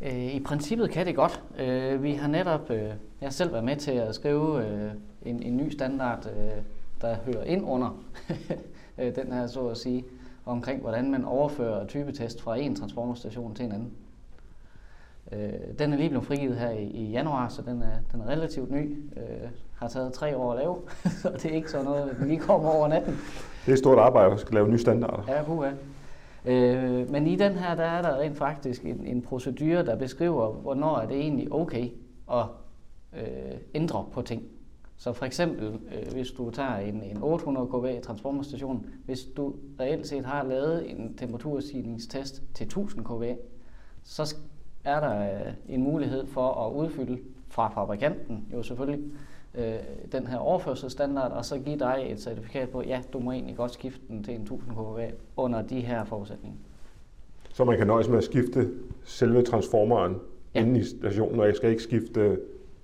Øh, 0.00 0.34
I 0.34 0.40
princippet 0.40 0.90
kan 0.90 1.06
det 1.06 1.16
godt. 1.16 1.42
Øh, 1.58 2.02
vi 2.02 2.12
har 2.12 2.28
netop, 2.28 2.70
øh, 2.70 2.78
jeg 2.78 2.94
har 3.20 3.30
selv 3.30 3.52
været 3.52 3.64
med 3.64 3.76
til 3.76 3.90
at 3.90 4.14
skrive 4.14 4.64
en, 5.22 5.42
en 5.42 5.56
ny 5.56 5.70
standard, 5.70 6.28
der 7.00 7.16
hører 7.26 7.44
ind 7.44 7.64
under 7.66 8.02
øh, 9.02 9.16
den 9.16 9.32
her, 9.32 9.46
så 9.46 9.68
at 9.68 9.76
sige, 9.76 10.04
omkring 10.46 10.80
hvordan 10.80 11.10
man 11.10 11.24
overfører 11.24 11.86
typetest 11.86 12.42
fra 12.42 12.56
en 12.56 12.76
transformerstation 12.76 13.54
til 13.54 13.64
en 13.64 13.72
anden. 13.72 13.92
Øh, 15.32 15.78
den 15.78 15.92
er 15.92 15.96
lige 15.96 16.08
blevet 16.08 16.26
frigivet 16.26 16.56
her 16.56 16.70
i, 16.70 16.84
i 16.84 17.10
januar, 17.10 17.48
så 17.48 17.62
den 17.62 17.82
er, 17.82 17.96
den 18.12 18.20
er 18.20 18.28
relativt 18.28 18.70
ny. 18.70 18.96
Øh, 19.16 19.50
har 19.74 19.88
taget 19.88 20.12
tre 20.12 20.36
år 20.36 20.52
at 20.52 20.58
lave, 20.58 20.76
så 21.22 21.30
det 21.30 21.44
er 21.44 21.54
ikke 21.54 21.70
sådan 21.70 21.86
noget, 21.86 22.16
der 22.20 22.26
lige 22.26 22.38
kommer 22.38 22.70
over 22.70 22.88
natten. 22.88 23.12
Det 23.64 23.68
er 23.68 23.72
et 23.72 23.78
stort 23.78 23.98
arbejde 23.98 24.32
at 24.32 24.40
skal 24.40 24.54
lave 24.54 24.68
nye 24.68 24.78
standarder. 24.78 25.22
Ja, 25.28 25.42
puha. 25.42 25.70
Øh, 26.44 27.10
men 27.10 27.26
i 27.26 27.36
den 27.36 27.52
her, 27.52 27.74
der 27.74 27.84
er 27.84 28.02
der 28.02 28.18
rent 28.18 28.36
faktisk 28.36 28.84
en, 28.84 29.06
en 29.06 29.22
procedure, 29.22 29.86
der 29.86 29.96
beskriver, 29.96 30.52
hvornår 30.52 30.98
er 30.98 31.06
det 31.06 31.16
egentlig 31.16 31.52
okay 31.52 31.88
at 32.32 32.44
øh, 33.16 33.58
ændre 33.74 34.04
på 34.12 34.22
ting. 34.22 34.42
Så 35.02 35.12
for 35.12 35.26
eksempel, 35.26 35.66
øh, 35.66 36.12
hvis 36.12 36.30
du 36.30 36.50
tager 36.50 36.76
en, 36.76 37.02
en 37.02 37.22
800 37.22 37.66
kW 37.66 37.86
transformerstation, 38.02 38.86
hvis 39.06 39.24
du 39.36 39.54
reelt 39.80 40.06
set 40.06 40.24
har 40.24 40.44
lavet 40.44 40.90
en 40.90 41.14
temperaturstigningstest 41.16 42.42
til 42.54 42.64
1000 42.64 43.04
kW, 43.04 43.24
så 44.02 44.36
er 44.84 45.00
der 45.00 45.46
øh, 45.46 45.52
en 45.68 45.82
mulighed 45.82 46.26
for 46.26 46.66
at 46.66 46.72
udfylde 46.72 47.18
fra 47.48 47.68
fabrikanten, 47.68 48.46
jo 48.52 48.62
selvfølgelig, 48.62 49.10
øh, 49.54 49.74
den 50.12 50.26
her 50.26 50.38
overførselsstandard, 50.38 51.32
og 51.32 51.44
så 51.44 51.58
give 51.58 51.78
dig 51.78 52.06
et 52.10 52.20
certifikat 52.20 52.68
på, 52.68 52.82
ja, 52.82 53.02
du 53.12 53.18
må 53.18 53.32
egentlig 53.32 53.56
godt 53.56 53.72
skifte 53.72 54.00
den 54.08 54.24
til 54.24 54.34
en 54.34 54.40
1000 54.40 54.74
kW 54.74 55.00
under 55.36 55.62
de 55.62 55.80
her 55.80 56.04
forudsætninger. 56.04 56.58
Så 57.52 57.64
man 57.64 57.78
kan 57.78 57.86
nøjes 57.86 58.08
med 58.08 58.18
at 58.18 58.24
skifte 58.24 58.70
selve 59.04 59.42
transformeren 59.42 60.16
Ja. 60.54 60.60
ja. 60.60 60.66
inde 60.66 60.80
i 60.80 60.84
stationen, 60.84 61.40
og 61.40 61.46
jeg 61.46 61.56
skal 61.56 61.70
ikke 61.70 61.82
skifte 61.82 62.38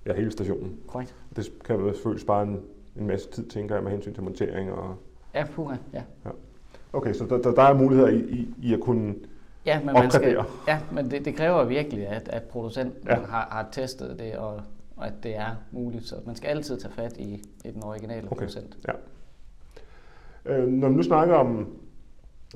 ja, 0.05 0.13
hele 0.13 0.31
stationen. 0.31 0.77
Korrekt. 0.87 1.15
Det 1.35 1.51
kan 1.65 1.75
jo 1.75 1.93
selvfølgelig 1.93 2.21
spare 2.21 2.43
en, 2.43 2.61
en 2.95 3.07
masse 3.07 3.31
tid, 3.31 3.45
tænker 3.45 3.75
jeg, 3.75 3.83
med 3.83 3.91
hensyn 3.91 4.13
til 4.13 4.23
montering. 4.23 4.71
Og... 4.71 4.95
Ja, 5.33 5.45
puha, 5.55 5.75
ja. 5.93 6.01
Okay, 6.93 7.13
så 7.13 7.25
der, 7.25 7.51
der, 7.51 7.61
er 7.61 7.73
muligheder 7.73 8.09
i, 8.09 8.19
i, 8.19 8.53
i 8.61 8.73
at 8.73 8.79
kunne... 8.79 9.15
Ja, 9.65 9.79
men, 9.85 9.93
man 9.93 10.11
skal, 10.11 10.37
ja, 10.67 10.79
men 10.91 11.11
det, 11.11 11.25
det 11.25 11.35
kræver 11.35 11.63
virkelig, 11.63 12.07
at, 12.07 12.29
at 12.29 12.43
producenten 12.43 13.07
ja. 13.07 13.19
Ja. 13.19 13.25
har, 13.25 13.47
har 13.51 13.69
testet 13.71 14.19
det, 14.19 14.35
og, 14.35 14.61
og 14.97 15.07
at 15.07 15.13
det 15.23 15.37
er 15.37 15.55
muligt. 15.71 16.07
Så 16.07 16.15
man 16.25 16.35
skal 16.35 16.47
altid 16.47 16.77
tage 16.79 16.93
fat 16.93 17.17
i, 17.17 17.43
i 17.65 17.71
den 17.71 17.83
originale 17.83 18.27
Okay. 18.27 18.35
producent. 18.35 18.77
Øh, 20.45 20.67
når 20.67 20.89
vi 20.89 20.95
nu 20.95 21.03
snakker 21.03 21.35
om, 21.35 21.67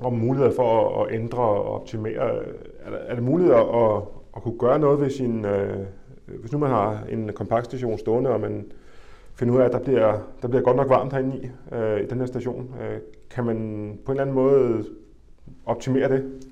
om 0.01 0.13
muligheder 0.13 0.55
for 0.55 1.01
at, 1.01 1.07
at 1.07 1.19
ændre 1.19 1.43
og 1.43 1.81
optimere, 1.81 2.45
er, 2.79 2.89
der, 2.89 2.97
er 2.97 3.15
det 3.15 3.23
muligt 3.23 3.51
at, 3.51 3.59
at, 3.59 4.01
at 4.35 4.41
kunne 4.43 4.59
gøre 4.59 4.79
noget 4.79 4.99
ved 4.99 5.09
sin... 5.09 5.45
Øh, 5.45 5.85
Øh, 6.27 6.39
hvis 6.39 6.51
nu 6.51 6.57
man 6.57 6.69
har 6.69 7.03
en 7.09 7.33
kompaktstation 7.33 7.97
stående, 7.97 8.29
og 8.29 8.41
man 8.41 8.65
finder 9.35 9.53
ud 9.53 9.59
af, 9.59 9.65
at 9.65 9.71
der 9.71 9.79
bliver, 9.79 10.19
der 10.41 10.47
bliver 10.47 10.63
godt 10.63 10.77
nok 10.77 10.89
varmt 10.89 11.13
herinde 11.13 11.37
i, 11.37 11.49
øh, 11.75 12.01
i 12.01 12.05
den 12.05 12.19
her 12.19 12.25
station, 12.25 12.75
øh, 12.81 12.99
kan 13.29 13.43
man 13.43 13.57
på 14.05 14.11
en 14.11 14.19
eller 14.19 14.21
anden 14.21 14.35
måde 14.35 14.85
optimere 15.65 16.09
det? 16.09 16.49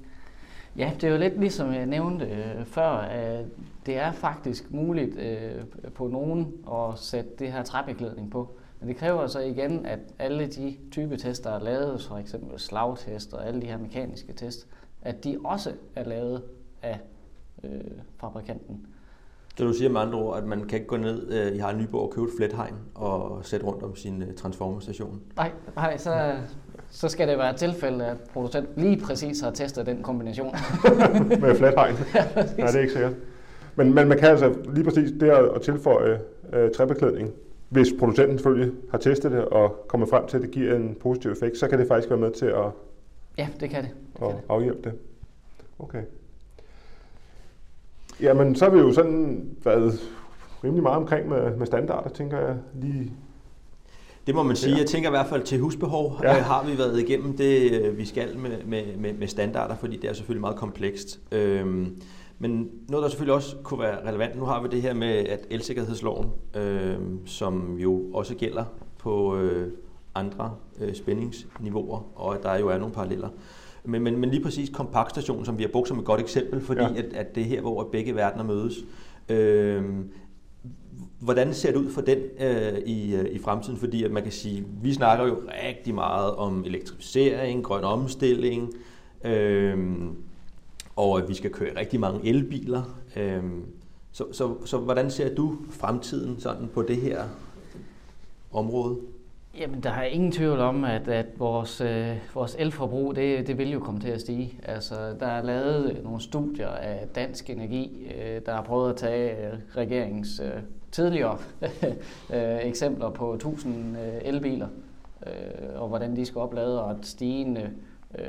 Ja, 0.78 0.92
det 0.96 1.04
er 1.04 1.12
jo 1.12 1.18
lidt 1.18 1.40
ligesom 1.40 1.74
jeg 1.74 1.86
nævnte 1.86 2.26
øh, 2.26 2.66
før, 2.66 2.90
at 2.90 3.46
det 3.86 3.98
er 3.98 4.12
faktisk 4.12 4.72
muligt 4.72 5.20
øh, 5.20 5.92
på 5.96 6.08
nogen 6.08 6.54
at 6.72 7.00
sætte 7.00 7.30
det 7.40 7.52
her 7.52 7.64
træbeklædning 7.64 8.32
på. 8.32 8.58
Men 8.80 8.90
det 8.90 8.98
kræver 8.98 9.28
så 9.28 9.40
igen, 9.40 9.86
at 9.86 10.00
alle 10.20 10.48
de 10.48 10.78
typetester, 10.92 11.50
der 11.50 11.58
er 11.58 11.64
lavet, 11.64 12.02
for 12.02 12.18
eksempel 12.18 12.60
slagtest 12.60 13.34
og 13.34 13.48
alle 13.48 13.62
de 13.62 13.66
her 13.66 13.78
mekaniske 13.78 14.34
test, 14.34 14.68
at 15.02 15.24
de 15.24 15.38
også 15.44 15.72
er 15.96 16.04
lavet 16.04 16.44
af 16.82 17.00
øh, 17.64 17.82
fabrikanten. 18.18 18.88
Så 19.58 19.64
du 19.64 19.74
siger 19.74 19.90
med 19.90 20.02
andre 20.02 20.20
ord, 20.20 20.38
at 20.38 20.44
man 20.44 20.64
kan 20.64 20.76
ikke 20.78 20.88
gå 20.88 20.98
ned 20.98 21.32
øh, 21.32 21.56
i 21.56 21.58
Harald 21.58 21.78
Nyborg 21.78 22.02
og 22.02 22.12
købe 22.12 22.28
et 22.28 22.34
flethegn 22.38 22.76
og 22.96 23.40
sætte 23.46 23.66
rundt 23.66 23.84
om 23.84 23.96
sin 23.96 24.22
øh, 24.22 24.34
transformerstation? 24.34 25.22
Nej, 25.36 25.52
nej 25.76 25.98
så, 25.98 26.34
så 26.92 27.10
skal 27.10 27.28
det 27.28 27.38
være 27.38 27.50
et 27.50 27.56
tilfælde, 27.56 28.06
at 28.06 28.18
producenten 28.34 28.84
lige 28.84 29.02
præcis 29.02 29.42
har 29.42 29.52
testet 29.52 29.86
den 29.86 30.04
kombination. 30.04 30.56
med 31.42 31.56
flathegn. 31.56 31.96
Nej, 32.14 32.68
det 32.68 32.76
er 32.76 32.80
ikke 32.80 32.94
sikkert. 32.94 33.14
Men, 33.76 33.94
men 33.94 34.08
man 34.08 34.18
kan 34.18 34.28
altså 34.30 34.56
lige 34.74 34.84
præcis 34.84 35.12
det 35.20 35.30
at, 35.30 35.62
tilføje 35.62 36.20
øh, 36.54 36.72
træbeklædning, 36.72 37.32
hvis 37.70 37.88
producenten 38.00 38.38
selvfølgelig 38.38 38.74
har 38.92 38.98
testet 38.98 39.32
det 39.32 39.46
og 39.46 39.86
kommer 39.88 40.08
frem 40.08 40.28
til, 40.28 40.38
at 40.38 40.44
det 40.44 40.52
giver 40.52 40.76
en 40.76 40.96
positiv 41.02 41.32
effekt, 41.32 41.58
så 41.58 41.68
kan 41.68 41.80
det 41.80 41.88
faktisk 41.88 42.10
være 42.10 42.20
med 42.20 42.32
til 42.32 42.46
at, 42.46 42.66
Ja, 43.38 43.48
det 43.60 43.70
kan 43.70 43.84
det. 43.84 43.92
det, 44.14 44.20
kan 44.20 44.28
det. 44.28 44.42
afhjælpe 44.50 44.90
det. 44.90 44.94
Okay. 45.80 46.02
Jamen, 48.22 48.56
så 48.56 48.66
har 48.66 48.72
vi 48.72 48.80
jo 48.80 48.94
sådan 48.94 49.50
været 49.64 50.00
rimelig 50.64 50.84
meget 50.84 50.98
omkring 50.98 51.30
med, 51.30 51.56
med 51.58 51.66
standarder, 51.66 52.10
tænker 52.10 52.40
jeg 52.40 52.56
lige. 52.82 53.12
Det 54.28 54.36
må 54.36 54.44
man 54.44 54.56
sige. 54.56 54.74
Ja. 54.74 54.78
Jeg 54.80 54.88
tænker 54.88 55.10
i 55.10 55.12
hvert 55.12 55.28
fald 55.28 55.44
til 55.44 55.60
husbehov 55.60 56.20
Ja. 56.24 56.36
ja. 56.36 56.42
har 56.42 56.66
vi 56.66 56.78
været 56.78 57.00
igennem 57.00 57.38
det, 57.38 57.72
øh, 57.72 57.98
vi 57.98 58.06
skal 58.06 58.38
med, 58.38 58.52
med, 58.66 58.84
med, 58.98 59.14
med 59.14 59.28
standarder, 59.28 59.76
fordi 59.76 59.98
det 59.98 60.10
er 60.10 60.14
selvfølgelig 60.14 60.42
meget 60.42 60.56
komplekst. 60.56 61.20
Øhm, 61.32 61.98
men 62.40 62.70
noget, 62.90 63.04
der 63.04 63.10
selvfølgelig 63.10 63.34
også 63.36 63.56
kunne 63.64 63.80
være 63.80 64.10
relevant, 64.10 64.36
nu 64.36 64.46
har 64.46 64.62
vi 64.62 64.68
det 64.68 64.82
her 64.82 64.94
med, 64.94 65.08
at 65.08 65.40
elsikkerhedsloven, 65.50 66.28
øhm, 66.56 67.28
som 67.28 67.78
jo 67.78 68.02
også 68.14 68.36
gælder 68.36 68.64
på 68.98 69.38
øh, 69.38 69.72
andre 70.16 70.52
øh, 70.82 70.96
spændingsniveauer, 70.96 72.12
og 72.16 72.36
at 72.36 72.44
der 72.44 72.58
jo 72.60 72.68
er 72.68 72.78
nogle 72.78 72.94
paralleller. 72.94 73.30
Men, 73.84 74.04
men, 74.04 74.18
men 74.18 74.30
lige 74.30 74.44
præcis 74.44 74.70
kompaktstationen, 74.70 75.46
som 75.46 75.58
vi 75.58 75.64
har 75.64 75.70
brugt 75.70 75.88
som 75.88 76.00
et 76.00 76.06
godt 76.06 76.22
eksempel, 76.22 76.62
fordi 76.62 76.82
Ja. 76.82 76.94
at, 76.96 77.06
at 77.14 77.36
det 77.36 77.44
er 77.44 77.48
her, 77.48 77.62
hvor 77.62 77.90
begge 77.92 78.16
verdener 78.16 78.44
mødes. 78.44 78.76
Øhm, 79.30 80.10
Hvordan 81.20 81.54
ser 81.54 81.72
det 81.72 81.78
ud 81.80 81.90
for 81.92 82.02
den 82.02 82.18
øh, 82.40 82.78
i, 82.86 83.16
øh, 83.16 83.26
i 83.26 83.40
fremtiden? 83.40 83.80
Fordi 83.80 84.04
at 84.04 84.12
man 84.12 84.24
kan 84.24 84.32
sige, 84.32 84.66
vi 84.82 84.94
snakker 84.94 85.26
jo 85.26 85.42
rigtig 85.68 85.94
meget 85.96 86.32
om 86.36 86.64
elektrificering, 86.66 87.64
grøn 87.64 87.84
omstilling, 87.84 88.74
øh, 89.26 89.78
og 90.96 91.18
at 91.18 91.30
vi 91.30 91.34
skal 91.34 91.52
køre 91.52 91.80
rigtig 91.80 92.00
mange 92.00 92.30
elbiler. 92.30 92.84
Øh, 93.16 93.44
så, 94.12 94.26
så, 94.32 94.56
så 94.66 94.78
hvordan 94.78 95.12
ser 95.12 95.36
du 95.36 95.58
fremtiden 95.70 96.40
sådan 96.40 96.68
på 96.74 96.82
det 96.82 96.98
her 96.98 97.24
område? 98.52 98.98
Jamen, 99.58 99.84
der 99.84 99.90
er 99.90 100.04
ingen 100.04 100.32
tvivl 100.32 100.60
om, 100.60 100.84
at, 100.84 101.08
at 101.08 101.26
vores, 101.40 101.82
øh, 101.82 102.18
vores 102.34 102.56
elforbrug, 102.60 103.16
det, 103.16 103.48
det 103.48 103.58
vil 103.58 103.72
jo 103.72 103.80
komme 103.80 104.00
til 104.00 104.10
at 104.10 104.22
stige. 104.22 104.60
Altså, 104.64 105.16
der 105.20 105.26
er 105.26 105.44
lavet 105.44 106.04
nogle 106.04 106.22
studier 106.22 106.68
af 106.70 107.08
dansk 107.16 107.50
energi, 107.50 108.12
øh, 108.16 108.42
der 108.46 108.56
har 108.56 108.62
prøvet 108.62 108.90
at 108.90 108.96
tage 108.96 109.48
øh, 109.48 109.60
regeringens 109.78 110.40
øh, 110.40 110.62
tidligere 110.92 111.38
øh, 112.36 112.60
eksempler 112.62 113.10
på 113.10 113.34
1000 113.34 113.98
øh, 113.98 114.22
elbiler, 114.22 114.68
øh, 115.28 115.82
og 115.82 115.88
hvordan 115.88 116.16
de 116.16 116.26
skal 116.26 116.40
oplade, 116.42 116.84
og 116.84 116.92
et 116.92 117.06
stigende 117.06 117.72
øh, 118.20 118.26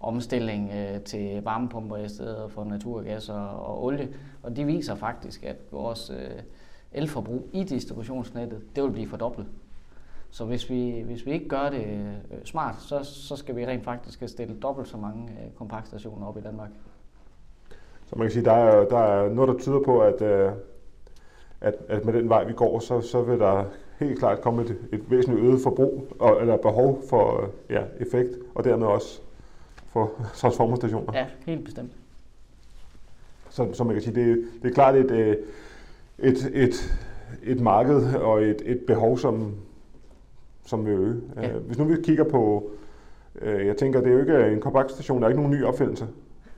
omstilling 0.00 0.70
øh, 0.74 1.00
til 1.00 1.42
varmepumper 1.42 1.96
i 1.96 2.08
stedet 2.08 2.50
for 2.50 2.64
naturgas 2.64 3.28
og, 3.28 3.48
og 3.48 3.84
olie. 3.84 4.08
Og 4.42 4.56
de 4.56 4.64
viser 4.64 4.94
faktisk, 4.94 5.44
at 5.44 5.56
vores 5.70 6.10
øh, 6.10 6.42
elforbrug 6.92 7.48
i 7.52 7.64
distributionsnettet, 7.64 8.60
det 8.76 8.84
vil 8.84 8.90
blive 8.90 9.08
fordoblet. 9.08 9.46
Så 10.30 10.44
hvis 10.44 10.70
vi, 10.70 11.02
hvis 11.04 11.26
vi 11.26 11.32
ikke 11.32 11.48
gør 11.48 11.70
det 11.70 11.84
øh, 11.86 12.44
smart, 12.44 12.74
så, 12.78 13.04
så 13.04 13.36
skal 13.36 13.56
vi 13.56 13.66
rent 13.66 13.84
faktisk 13.84 14.22
stille 14.26 14.56
dobbelt 14.62 14.88
så 14.88 14.96
mange 14.96 15.32
øh, 15.32 15.52
kompaktstationer 15.58 16.26
op 16.26 16.36
i 16.36 16.40
Danmark. 16.40 16.70
Så 18.06 18.16
man 18.16 18.26
kan 18.26 18.32
sige, 18.32 18.44
der 18.44 18.52
er, 18.52 18.88
der 18.88 18.98
er 18.98 19.28
noget, 19.28 19.48
der 19.48 19.58
tyder 19.58 19.80
på, 19.84 20.00
at, 20.00 20.22
øh, 20.22 20.52
at, 21.60 21.74
at 21.88 22.04
med 22.04 22.12
den 22.12 22.28
vej, 22.28 22.44
vi 22.44 22.52
går, 22.52 22.78
så, 22.78 23.00
så 23.00 23.22
vil 23.22 23.38
der 23.38 23.64
helt 23.98 24.18
klart 24.18 24.40
komme 24.40 24.62
et, 24.62 24.76
et 24.92 25.10
væsentligt 25.10 25.46
øget 25.46 25.60
forbrug, 25.62 26.06
og, 26.18 26.40
eller 26.40 26.56
behov 26.56 27.02
for 27.08 27.50
ja, 27.70 27.82
effekt, 28.00 28.30
og 28.54 28.64
dermed 28.64 28.86
også 28.86 29.20
for 29.86 30.12
transformerstationer. 30.40 31.12
Ja, 31.14 31.26
helt 31.46 31.64
bestemt. 31.64 31.92
Så, 33.48 33.68
så 33.72 33.84
man 33.84 33.94
kan 33.94 34.02
sige, 34.02 34.14
det, 34.14 34.44
det 34.62 34.70
er 34.70 34.74
klart 34.74 34.94
et, 34.94 35.38
et, 36.18 36.50
et, 36.52 36.74
et 37.42 37.60
marked 37.60 38.14
og 38.14 38.42
et, 38.42 38.62
et 38.64 38.80
behov, 38.86 39.18
som, 39.18 39.54
som 40.66 40.86
vil 40.86 40.92
øge. 40.92 41.20
Ja. 41.36 41.50
Øh, 41.50 41.66
hvis 41.66 41.78
nu 41.78 41.84
vi 41.84 41.96
kigger 42.02 42.24
på, 42.24 42.70
øh, 43.42 43.66
jeg 43.66 43.76
tænker, 43.76 44.00
det 44.00 44.08
er 44.08 44.12
jo 44.12 44.20
ikke 44.20 44.52
en 44.52 44.60
kompaktstation, 44.60 45.18
der 45.18 45.24
er 45.24 45.30
ikke 45.30 45.42
nogen 45.42 45.58
ny 45.58 45.64
opfindelse. 45.64 46.06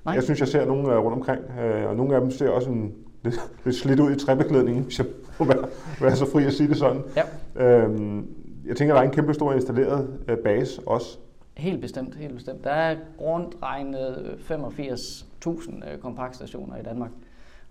Nej. 0.05 0.15
Jeg 0.15 0.23
synes, 0.23 0.41
jeg 0.41 0.49
ser 0.49 0.67
nogle 0.67 0.97
rundt 0.97 1.17
omkring, 1.17 1.41
og 1.89 1.97
nogle 1.97 2.15
af 2.15 2.21
dem 2.21 2.31
ser 2.31 2.51
også 2.51 2.71
en, 2.71 2.95
lidt, 3.23 3.41
lidt 3.65 3.77
slidt 3.77 4.01
ud 4.01 4.11
i 4.13 4.17
træbeklædningen, 4.17 4.85
hvis 4.85 4.99
jeg 4.99 5.07
må 5.39 5.45
være, 5.45 5.69
være 6.01 6.17
så 6.17 6.31
fri 6.31 6.45
at 6.45 6.53
sige 6.53 6.69
det 6.69 6.77
sådan. 6.77 7.03
Ja. 7.17 7.83
Øhm, 7.85 8.27
jeg 8.67 8.77
tænker, 8.77 8.95
der 8.95 9.01
er 9.01 9.05
en 9.05 9.13
kæmpe 9.13 9.35
stor 9.35 9.53
installeret 9.53 10.09
base 10.45 10.83
også. 10.87 11.19
Helt 11.57 11.81
bestemt, 11.81 12.15
helt 12.15 12.35
bestemt. 12.35 12.65
Der 12.65 12.71
er 12.71 12.97
rundt 13.21 13.57
regnet 13.63 14.37
85.000 14.51 15.99
kompaktstationer 16.01 16.77
i 16.77 16.83
Danmark. 16.83 17.11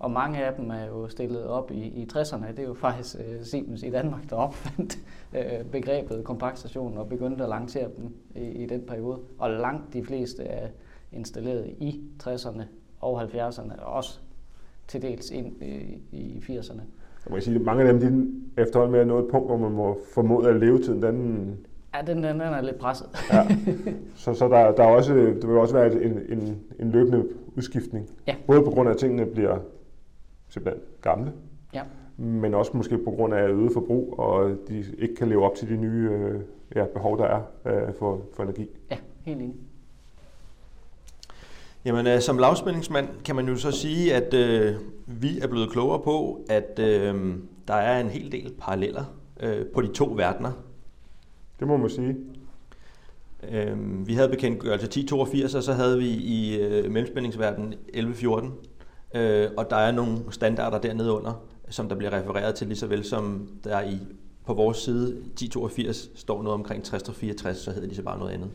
Og 0.02 0.12
mange 0.12 0.46
af 0.46 0.54
dem 0.54 0.70
er 0.70 0.86
jo 0.86 1.08
stillet 1.08 1.46
op 1.46 1.72
i, 1.72 1.76
i 1.76 2.08
60'erne. 2.14 2.48
Det 2.48 2.60
er 2.60 2.68
jo 2.68 2.74
faktisk 2.74 3.16
uh, 3.16 3.46
Siemens 3.46 3.84
i 3.84 3.90
Danmark, 3.90 4.30
der 4.30 4.36
opfandt 4.36 4.98
uh, 5.34 5.66
begrebet 5.72 6.24
kompaktstation 6.24 6.98
og 6.98 7.10
begyndte 7.10 7.44
at 7.44 7.50
lancere 7.50 7.88
dem 7.98 8.14
i, 8.36 8.46
i 8.46 8.66
den 8.66 8.82
periode. 8.82 9.20
Og 9.38 9.50
langt 9.50 9.94
de 9.94 10.04
fleste 10.04 10.44
er 10.44 10.68
installeret 11.12 11.68
i 11.80 12.02
60'erne 12.24 12.62
og 13.02 13.24
70'erne, 13.24 13.84
og 13.84 13.94
også 13.94 14.20
til 14.88 15.02
dels 15.02 15.32
ind 15.32 15.62
i, 15.62 16.02
i 16.12 16.44
80'erne. 16.50 16.82
Jeg 17.26 17.32
må 17.32 17.40
sige, 17.40 17.56
at 17.56 17.62
mange 17.62 17.84
af 17.84 17.94
dem 17.94 18.00
de 18.00 18.62
efterhånden 18.62 18.92
med 18.92 19.00
at 19.00 19.08
nå 19.08 19.20
et 19.20 19.28
punkt, 19.32 19.48
hvor 19.48 19.58
man 19.58 19.72
må 19.72 19.98
formode, 20.14 20.50
at 20.50 20.56
levetiden 20.56 21.02
den 21.02 21.58
Ja, 21.96 22.02
den, 22.02 22.18
den, 22.18 22.24
den 22.24 22.42
er 22.42 22.62
lidt 22.62 22.78
presset. 22.78 23.08
ja. 23.34 23.48
Så, 24.16 24.34
så 24.34 24.48
der, 24.48 24.72
der, 24.72 24.84
er 24.84 24.88
også, 24.88 25.14
der 25.14 25.48
vil 25.48 25.58
også 25.58 25.74
være 25.74 26.04
en, 26.04 26.20
en, 26.30 26.60
en 26.80 26.92
løbende 26.92 27.28
udskiftning. 27.58 28.10
Ja. 28.28 28.36
Både 28.48 28.64
på 28.64 28.72
grund 28.72 28.90
af, 28.90 28.94
at 28.94 29.00
tingene 29.00 29.26
bliver 29.26 29.58
simpelthen 30.52 30.84
gamle, 31.02 31.34
ja. 31.74 31.84
men 32.18 32.54
også 32.54 32.72
måske 32.74 32.98
på 32.98 33.12
grund 33.12 33.34
af 33.34 33.48
øget 33.48 33.74
forbrug, 33.74 34.20
og 34.20 34.58
de 34.68 34.86
ikke 34.98 35.16
kan 35.16 35.30
leve 35.30 35.46
op 35.46 35.56
til 35.56 35.70
de 35.70 35.78
nye 35.78 36.10
øh, 36.12 36.42
ja, 36.76 36.86
behov, 36.86 37.18
der 37.18 37.26
er 37.26 37.42
øh, 37.66 37.94
for, 38.00 38.22
for 38.36 38.44
energi. 38.44 38.70
Ja, 38.92 38.98
helt 39.22 39.42
enig. 39.42 39.56
Jamen, 41.86 42.08
øh, 42.08 42.22
som 42.22 42.38
lavspændingsmand 42.38 43.08
kan 43.26 43.36
man 43.36 43.48
jo 43.48 43.56
så 43.56 43.72
sige, 43.72 44.16
at 44.16 44.34
øh, 44.34 44.76
vi 45.06 45.40
er 45.40 45.48
blevet 45.48 45.72
klogere 45.72 46.00
på, 46.00 46.46
at 46.50 46.80
øh, 46.80 47.36
der 47.68 47.74
er 47.74 48.02
en 48.02 48.10
hel 48.10 48.32
del 48.32 48.54
paralleller 48.60 49.04
øh, 49.40 49.66
på 49.66 49.82
de 49.82 49.88
to 49.88 50.14
verdener. 50.16 50.52
Det 51.60 51.68
må 51.68 51.78
man 51.78 51.90
sige. 51.90 52.16
Øh, 53.52 54.08
vi 54.08 54.14
havde 54.14 54.30
bekendtgørelse 54.30 54.86
1082, 54.86 55.56
og 55.56 55.64
så 55.64 55.74
havde 55.74 55.98
vi 55.98 56.08
i 56.08 56.60
øh, 56.60 56.92
mellemspændingsverdenen 56.92 57.74
1114. 57.74 58.54
Øh, 59.14 59.50
og 59.58 59.70
der 59.70 59.76
er 59.76 59.92
nogle 59.92 60.18
standarder 60.30 60.80
dernede 60.80 61.12
under, 61.12 61.44
som 61.70 61.90
der 61.90 61.96
bliver 61.96 62.14
refereret 62.14 62.56
til, 62.56 62.68
lige 62.68 62.78
så 62.78 62.88
vel 62.88 63.04
som 63.04 63.48
der 63.64 63.82
i, 63.82 64.00
på 64.46 64.54
vores 64.54 64.78
side 64.78 65.10
1082 65.10 66.10
står 66.16 66.44
noget 66.44 66.54
omkring 66.54 66.84
6064, 66.84 67.58
så 67.58 67.72
hedder 67.72 67.88
de 67.88 67.96
så 67.96 68.04
bare 68.04 68.20
noget 68.20 68.32
andet. 68.32 68.50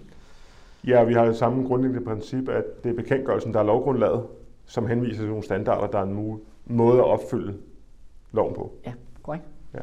Ja, 0.87 1.05
vi 1.05 1.15
har 1.15 1.25
det 1.25 1.37
samme 1.37 1.67
grundlæggende 1.69 2.05
princip, 2.05 2.49
at 2.49 2.65
det 2.85 2.91
er 2.91 2.95
bekendtgørelsen, 2.95 3.55
der 3.55 3.61
er 3.61 3.65
lovgrundlaget, 3.65 4.23
som 4.67 4.87
henviser 4.87 5.21
til 5.21 5.29
nogle 5.29 5.45
standarder, 5.45 5.87
der 5.87 5.99
er 5.99 6.03
en 6.03 6.41
måde 6.67 6.99
at 6.99 7.05
opfylde 7.05 7.55
loven 8.33 8.55
på. 8.55 8.73
Ja, 8.87 8.93
korrekt. 9.23 9.45
Ja. 9.75 9.81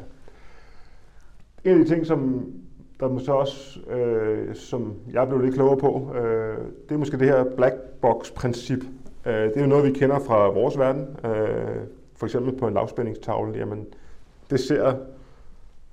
En 1.64 1.78
af 1.78 1.84
de 1.84 1.94
ting, 1.94 2.06
som 2.06 2.52
der 3.00 3.08
måske 3.08 3.34
også, 3.34 3.80
øh, 3.80 4.54
som 4.54 4.94
jeg 5.12 5.28
blev 5.28 5.40
lidt 5.40 5.54
klogere 5.54 5.76
på, 5.76 6.14
øh, 6.14 6.58
det 6.88 6.94
er 6.94 6.98
måske 6.98 7.18
det 7.18 7.28
her 7.28 7.44
black 7.56 7.74
box 8.00 8.32
princip, 8.32 8.78
det 9.24 9.56
er 9.56 9.60
jo 9.60 9.66
noget, 9.66 9.84
vi 9.84 9.98
kender 9.98 10.18
fra 10.18 10.48
vores 10.48 10.78
verden. 10.78 11.16
Øh, 11.24 11.86
for 12.16 12.26
eksempel 12.26 12.58
på 12.58 12.66
en 12.68 12.74
lavspændingstavle, 12.74 13.58
jamen 13.58 13.86
det 14.50 14.60
ser 14.60 14.94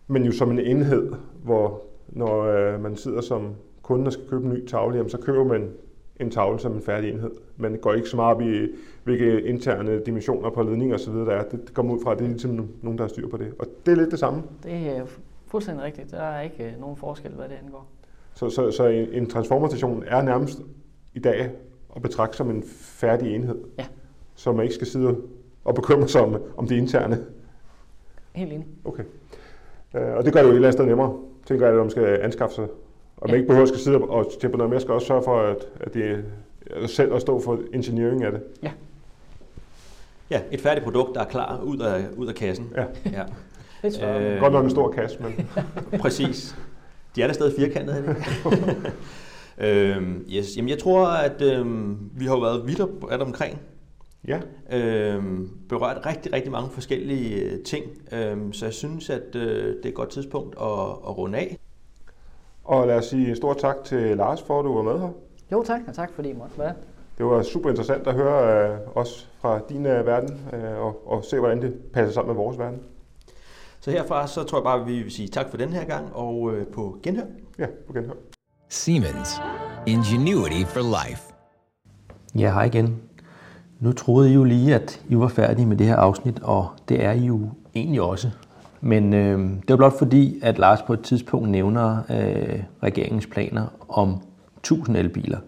man 0.08 0.24
jo 0.24 0.32
som 0.32 0.52
en 0.52 0.60
enhed, 0.60 1.12
hvor 1.44 1.82
når 2.08 2.44
øh, 2.44 2.82
man 2.82 2.96
sidder 2.96 3.22
som 3.22 3.56
kunde 3.82 4.08
og 4.08 4.14
skal 4.14 4.28
købe 4.30 4.46
en 4.46 4.54
ny 4.54 4.66
tavle, 4.66 4.96
jamen 4.96 5.10
så 5.10 5.18
køber 5.18 5.44
man 5.44 5.70
en 6.20 6.32
tavle 6.32 6.60
som 6.60 6.72
en 6.72 6.82
færdig 6.82 7.12
enhed. 7.12 7.32
Man 7.58 7.78
går 7.78 7.94
ikke 7.94 8.10
så 8.10 8.16
meget 8.16 8.36
op 8.36 8.42
i, 8.42 8.68
hvilke 9.04 9.42
interne 9.42 10.00
dimensioner 10.00 10.50
på 10.50 10.64
ledninger 10.64 10.96
osv. 10.96 11.14
der 11.14 11.32
er. 11.32 11.44
Det 11.44 11.74
kommer 11.74 11.96
ud 11.96 12.00
fra, 12.04 12.12
at 12.12 12.20
det 12.20 12.26
er 12.26 12.30
ligesom 12.30 12.70
nogen, 12.82 12.98
der 12.98 13.04
har 13.04 13.10
styr 13.10 13.28
på 13.28 13.38
det. 13.38 13.54
Og 13.60 13.66
det 13.86 13.92
er 13.92 13.96
lidt 13.96 14.12
det 14.12 14.20
samme. 14.20 14.44
Det 14.64 14.74
er 14.74 15.06
fuldstændig 15.48 15.86
rigtigt. 15.86 16.12
Der 16.12 16.22
er 16.22 16.42
ikke 16.42 16.76
nogen 16.80 16.98
forskel, 16.98 17.32
hvad 17.32 17.46
det 17.50 17.56
angår. 17.64 17.88
Så, 18.34 18.50
så, 18.50 18.72
så 18.72 18.88
en, 18.88 19.08
en 19.12 19.30
transformerstation 19.30 20.04
er 20.08 20.22
nærmest 20.22 20.62
i 21.14 21.20
dag 21.20 21.52
at 21.96 22.02
betragte 22.02 22.38
som 22.38 22.50
en 22.50 22.64
færdig 22.80 23.36
enhed, 23.36 23.58
ja. 23.80 23.86
så 24.36 24.52
man 24.52 24.64
ikke 24.64 24.76
skal 24.76 24.88
sidde 24.88 25.18
og 25.64 25.76
bekymre 25.76 26.08
sig 26.08 26.22
om, 26.22 26.42
om 26.58 26.68
det 26.68 26.76
interne. 26.76 27.26
Helt 28.34 28.54
enig. 28.54 28.68
Okay. 28.86 29.04
Uh, 29.94 30.02
og 30.02 30.26
det 30.26 30.34
gør 30.34 30.40
det 30.40 30.48
jo 30.48 30.52
et 30.52 30.56
eller 30.56 30.68
andet 30.68 30.74
sted 30.74 30.86
nemmere, 30.86 31.18
tænker 31.46 31.66
jeg, 31.66 31.76
at 31.76 31.82
man 31.82 31.90
skal 31.90 32.20
anskaffe 32.22 32.56
sig. 32.56 32.68
Og 33.18 33.28
ja. 33.28 33.32
man 33.32 33.36
ikke 33.36 33.48
behøver 33.48 33.64
at 33.64 33.68
skal 33.68 33.80
sidde 33.80 33.98
og 33.98 34.32
tjekke 34.42 34.58
noget 34.58 34.70
mere, 34.70 34.80
skal 34.80 34.94
også 34.94 35.08
sørge 35.08 35.24
for, 35.24 35.40
at, 35.40 35.58
at 35.80 35.94
det 35.94 36.26
er 36.70 36.88
selv 36.88 37.14
at 37.14 37.22
stå 37.22 37.42
for 37.42 37.60
engineering 37.74 38.24
af 38.24 38.32
det. 38.32 38.42
Ja. 38.64 38.72
Ja, 40.30 40.42
et 40.52 40.62
færdigt 40.62 40.84
produkt, 40.84 41.16
der 41.16 41.22
er 41.22 41.26
klar 41.26 41.62
ud 41.64 41.80
af, 41.80 42.06
ud 42.18 42.28
af 42.28 42.36
kassen. 42.36 42.74
Ja. 42.76 42.86
ja. 43.06 43.24
Det 43.84 44.04
er 44.04 44.34
øh, 44.34 44.40
Godt 44.40 44.54
nok 44.54 44.64
en 44.64 44.70
stor 44.70 44.92
kasse, 44.92 45.18
men... 45.24 45.50
Præcis. 46.02 46.56
De 47.16 47.22
er 47.22 47.28
der 47.28 47.34
stadig 47.34 47.54
firkantede, 47.58 48.04
Øhm, 49.62 50.26
yes. 50.30 50.58
Jamen, 50.58 50.70
jeg 50.70 50.80
tror, 50.80 51.08
at 51.08 51.42
øhm, 51.42 52.12
vi 52.14 52.26
har 52.26 52.40
været 52.40 52.68
vidt 52.68 52.80
at 53.12 53.22
omkring. 53.22 53.62
Ja. 54.28 54.40
Øhm, 54.72 55.50
berørt 55.70 56.06
rigtig, 56.06 56.34
rigtig 56.34 56.52
mange 56.52 56.70
forskellige 56.70 57.42
øh, 57.42 57.64
ting. 57.64 57.86
Øhm, 58.12 58.54
så 58.54 58.66
jeg 58.66 58.74
synes, 58.74 59.10
at 59.10 59.36
øh, 59.36 59.76
det 59.76 59.86
er 59.86 59.90
et 59.90 59.96
godt 59.96 60.10
tidspunkt 60.10 60.56
at, 60.62 60.90
at 61.08 61.18
runde 61.18 61.38
af. 61.38 61.60
Og 62.64 62.88
lad 62.88 62.96
os 62.96 63.06
sige 63.06 63.30
en 63.30 63.36
stor 63.36 63.54
tak 63.54 63.76
til 63.84 64.18
Lars 64.18 64.42
for, 64.42 64.60
at 64.60 64.66
du 64.66 64.74
var 64.74 64.82
med 64.82 65.00
her. 65.00 65.10
Jo 65.52 65.64
tak, 65.64 65.82
og 65.88 65.94
tak 65.94 66.14
fordi 66.14 66.30
I 66.30 66.34
måtte 66.34 66.60
være. 66.60 66.74
Det 67.18 67.26
var 67.26 67.44
super 67.44 67.70
interessant 67.70 68.08
at 68.08 68.14
høre 68.14 68.70
øh, 68.72 68.78
også 68.96 69.26
fra 69.40 69.60
din 69.70 69.86
øh, 69.86 70.06
verden 70.06 70.42
øh, 70.54 70.80
og, 70.80 71.08
og 71.08 71.24
se, 71.24 71.40
hvordan 71.40 71.62
det 71.62 71.74
passer 71.94 72.14
sammen 72.14 72.36
med 72.36 72.44
vores 72.44 72.58
verden. 72.58 72.80
Så 73.80 73.92
herfra 73.92 74.28
så 74.28 74.44
tror 74.44 74.58
jeg 74.58 74.64
bare, 74.64 74.82
at 74.82 74.88
vi 74.88 75.02
vil 75.02 75.12
sige 75.12 75.28
tak 75.28 75.50
for 75.50 75.58
den 75.58 75.70
her 75.70 75.86
gang 75.86 76.16
og 76.16 76.52
øh, 76.54 76.68
på 76.68 76.98
genhør. 77.04 77.26
Ja, 77.60 77.68
på 77.88 77.94
genhør. 77.94 78.14
Siemens. 78.74 79.42
Ingenuity 79.88 80.64
for 80.66 80.80
life. 80.80 81.22
Ja, 82.36 82.54
hej 82.54 82.64
igen. 82.64 82.98
Nu 83.80 83.92
troede 83.92 84.30
I 84.30 84.34
jo 84.34 84.44
lige, 84.44 84.76
at 84.76 85.02
I 85.10 85.16
var 85.16 85.28
færdige 85.28 85.66
med 85.66 85.78
det 85.78 85.88
her 85.88 85.96
afsnit, 85.96 86.40
og 86.40 86.68
det 86.90 87.04
er 87.04 87.12
I 87.12 87.26
jo 87.26 87.50
egentlig 87.76 88.02
også. 88.02 88.30
Men 88.82 89.14
øh, 89.14 89.40
det 89.40 89.70
var 89.70 89.76
blot 89.76 89.98
fordi, 89.98 90.40
at 90.44 90.58
Lars 90.58 90.82
på 90.82 90.94
et 90.94 91.02
tidspunkt 91.02 91.50
nævner 91.50 91.98
øh, 92.10 92.64
regeringens 92.84 93.28
planer 93.28 93.66
om 93.90 94.22
1000 94.58 94.98
elbiler. 94.98 95.40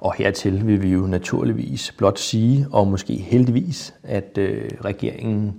Og 0.00 0.14
hertil 0.14 0.66
vil 0.66 0.82
vi 0.82 0.88
jo 0.88 1.06
naturligvis 1.06 1.94
blot 1.98 2.18
sige, 2.18 2.66
og 2.72 2.86
måske 2.86 3.16
heldigvis, 3.16 3.94
at 4.02 4.38
øh, 4.38 4.70
regeringen 4.84 5.54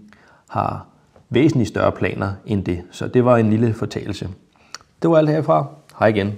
har 0.50 0.88
væsentligt 1.30 1.70
større 1.70 1.92
planer 1.92 2.34
end 2.46 2.66
det. 2.66 2.82
Så 2.92 3.08
det 3.08 3.26
var 3.26 3.38
en 3.38 3.50
lille 3.50 3.74
fortalelse. 3.74 4.30
Det 5.02 5.10
var 5.10 5.18
alt 5.18 5.30
herfra. 5.30 5.68
Hej 6.00 6.08
igen. 6.08 6.34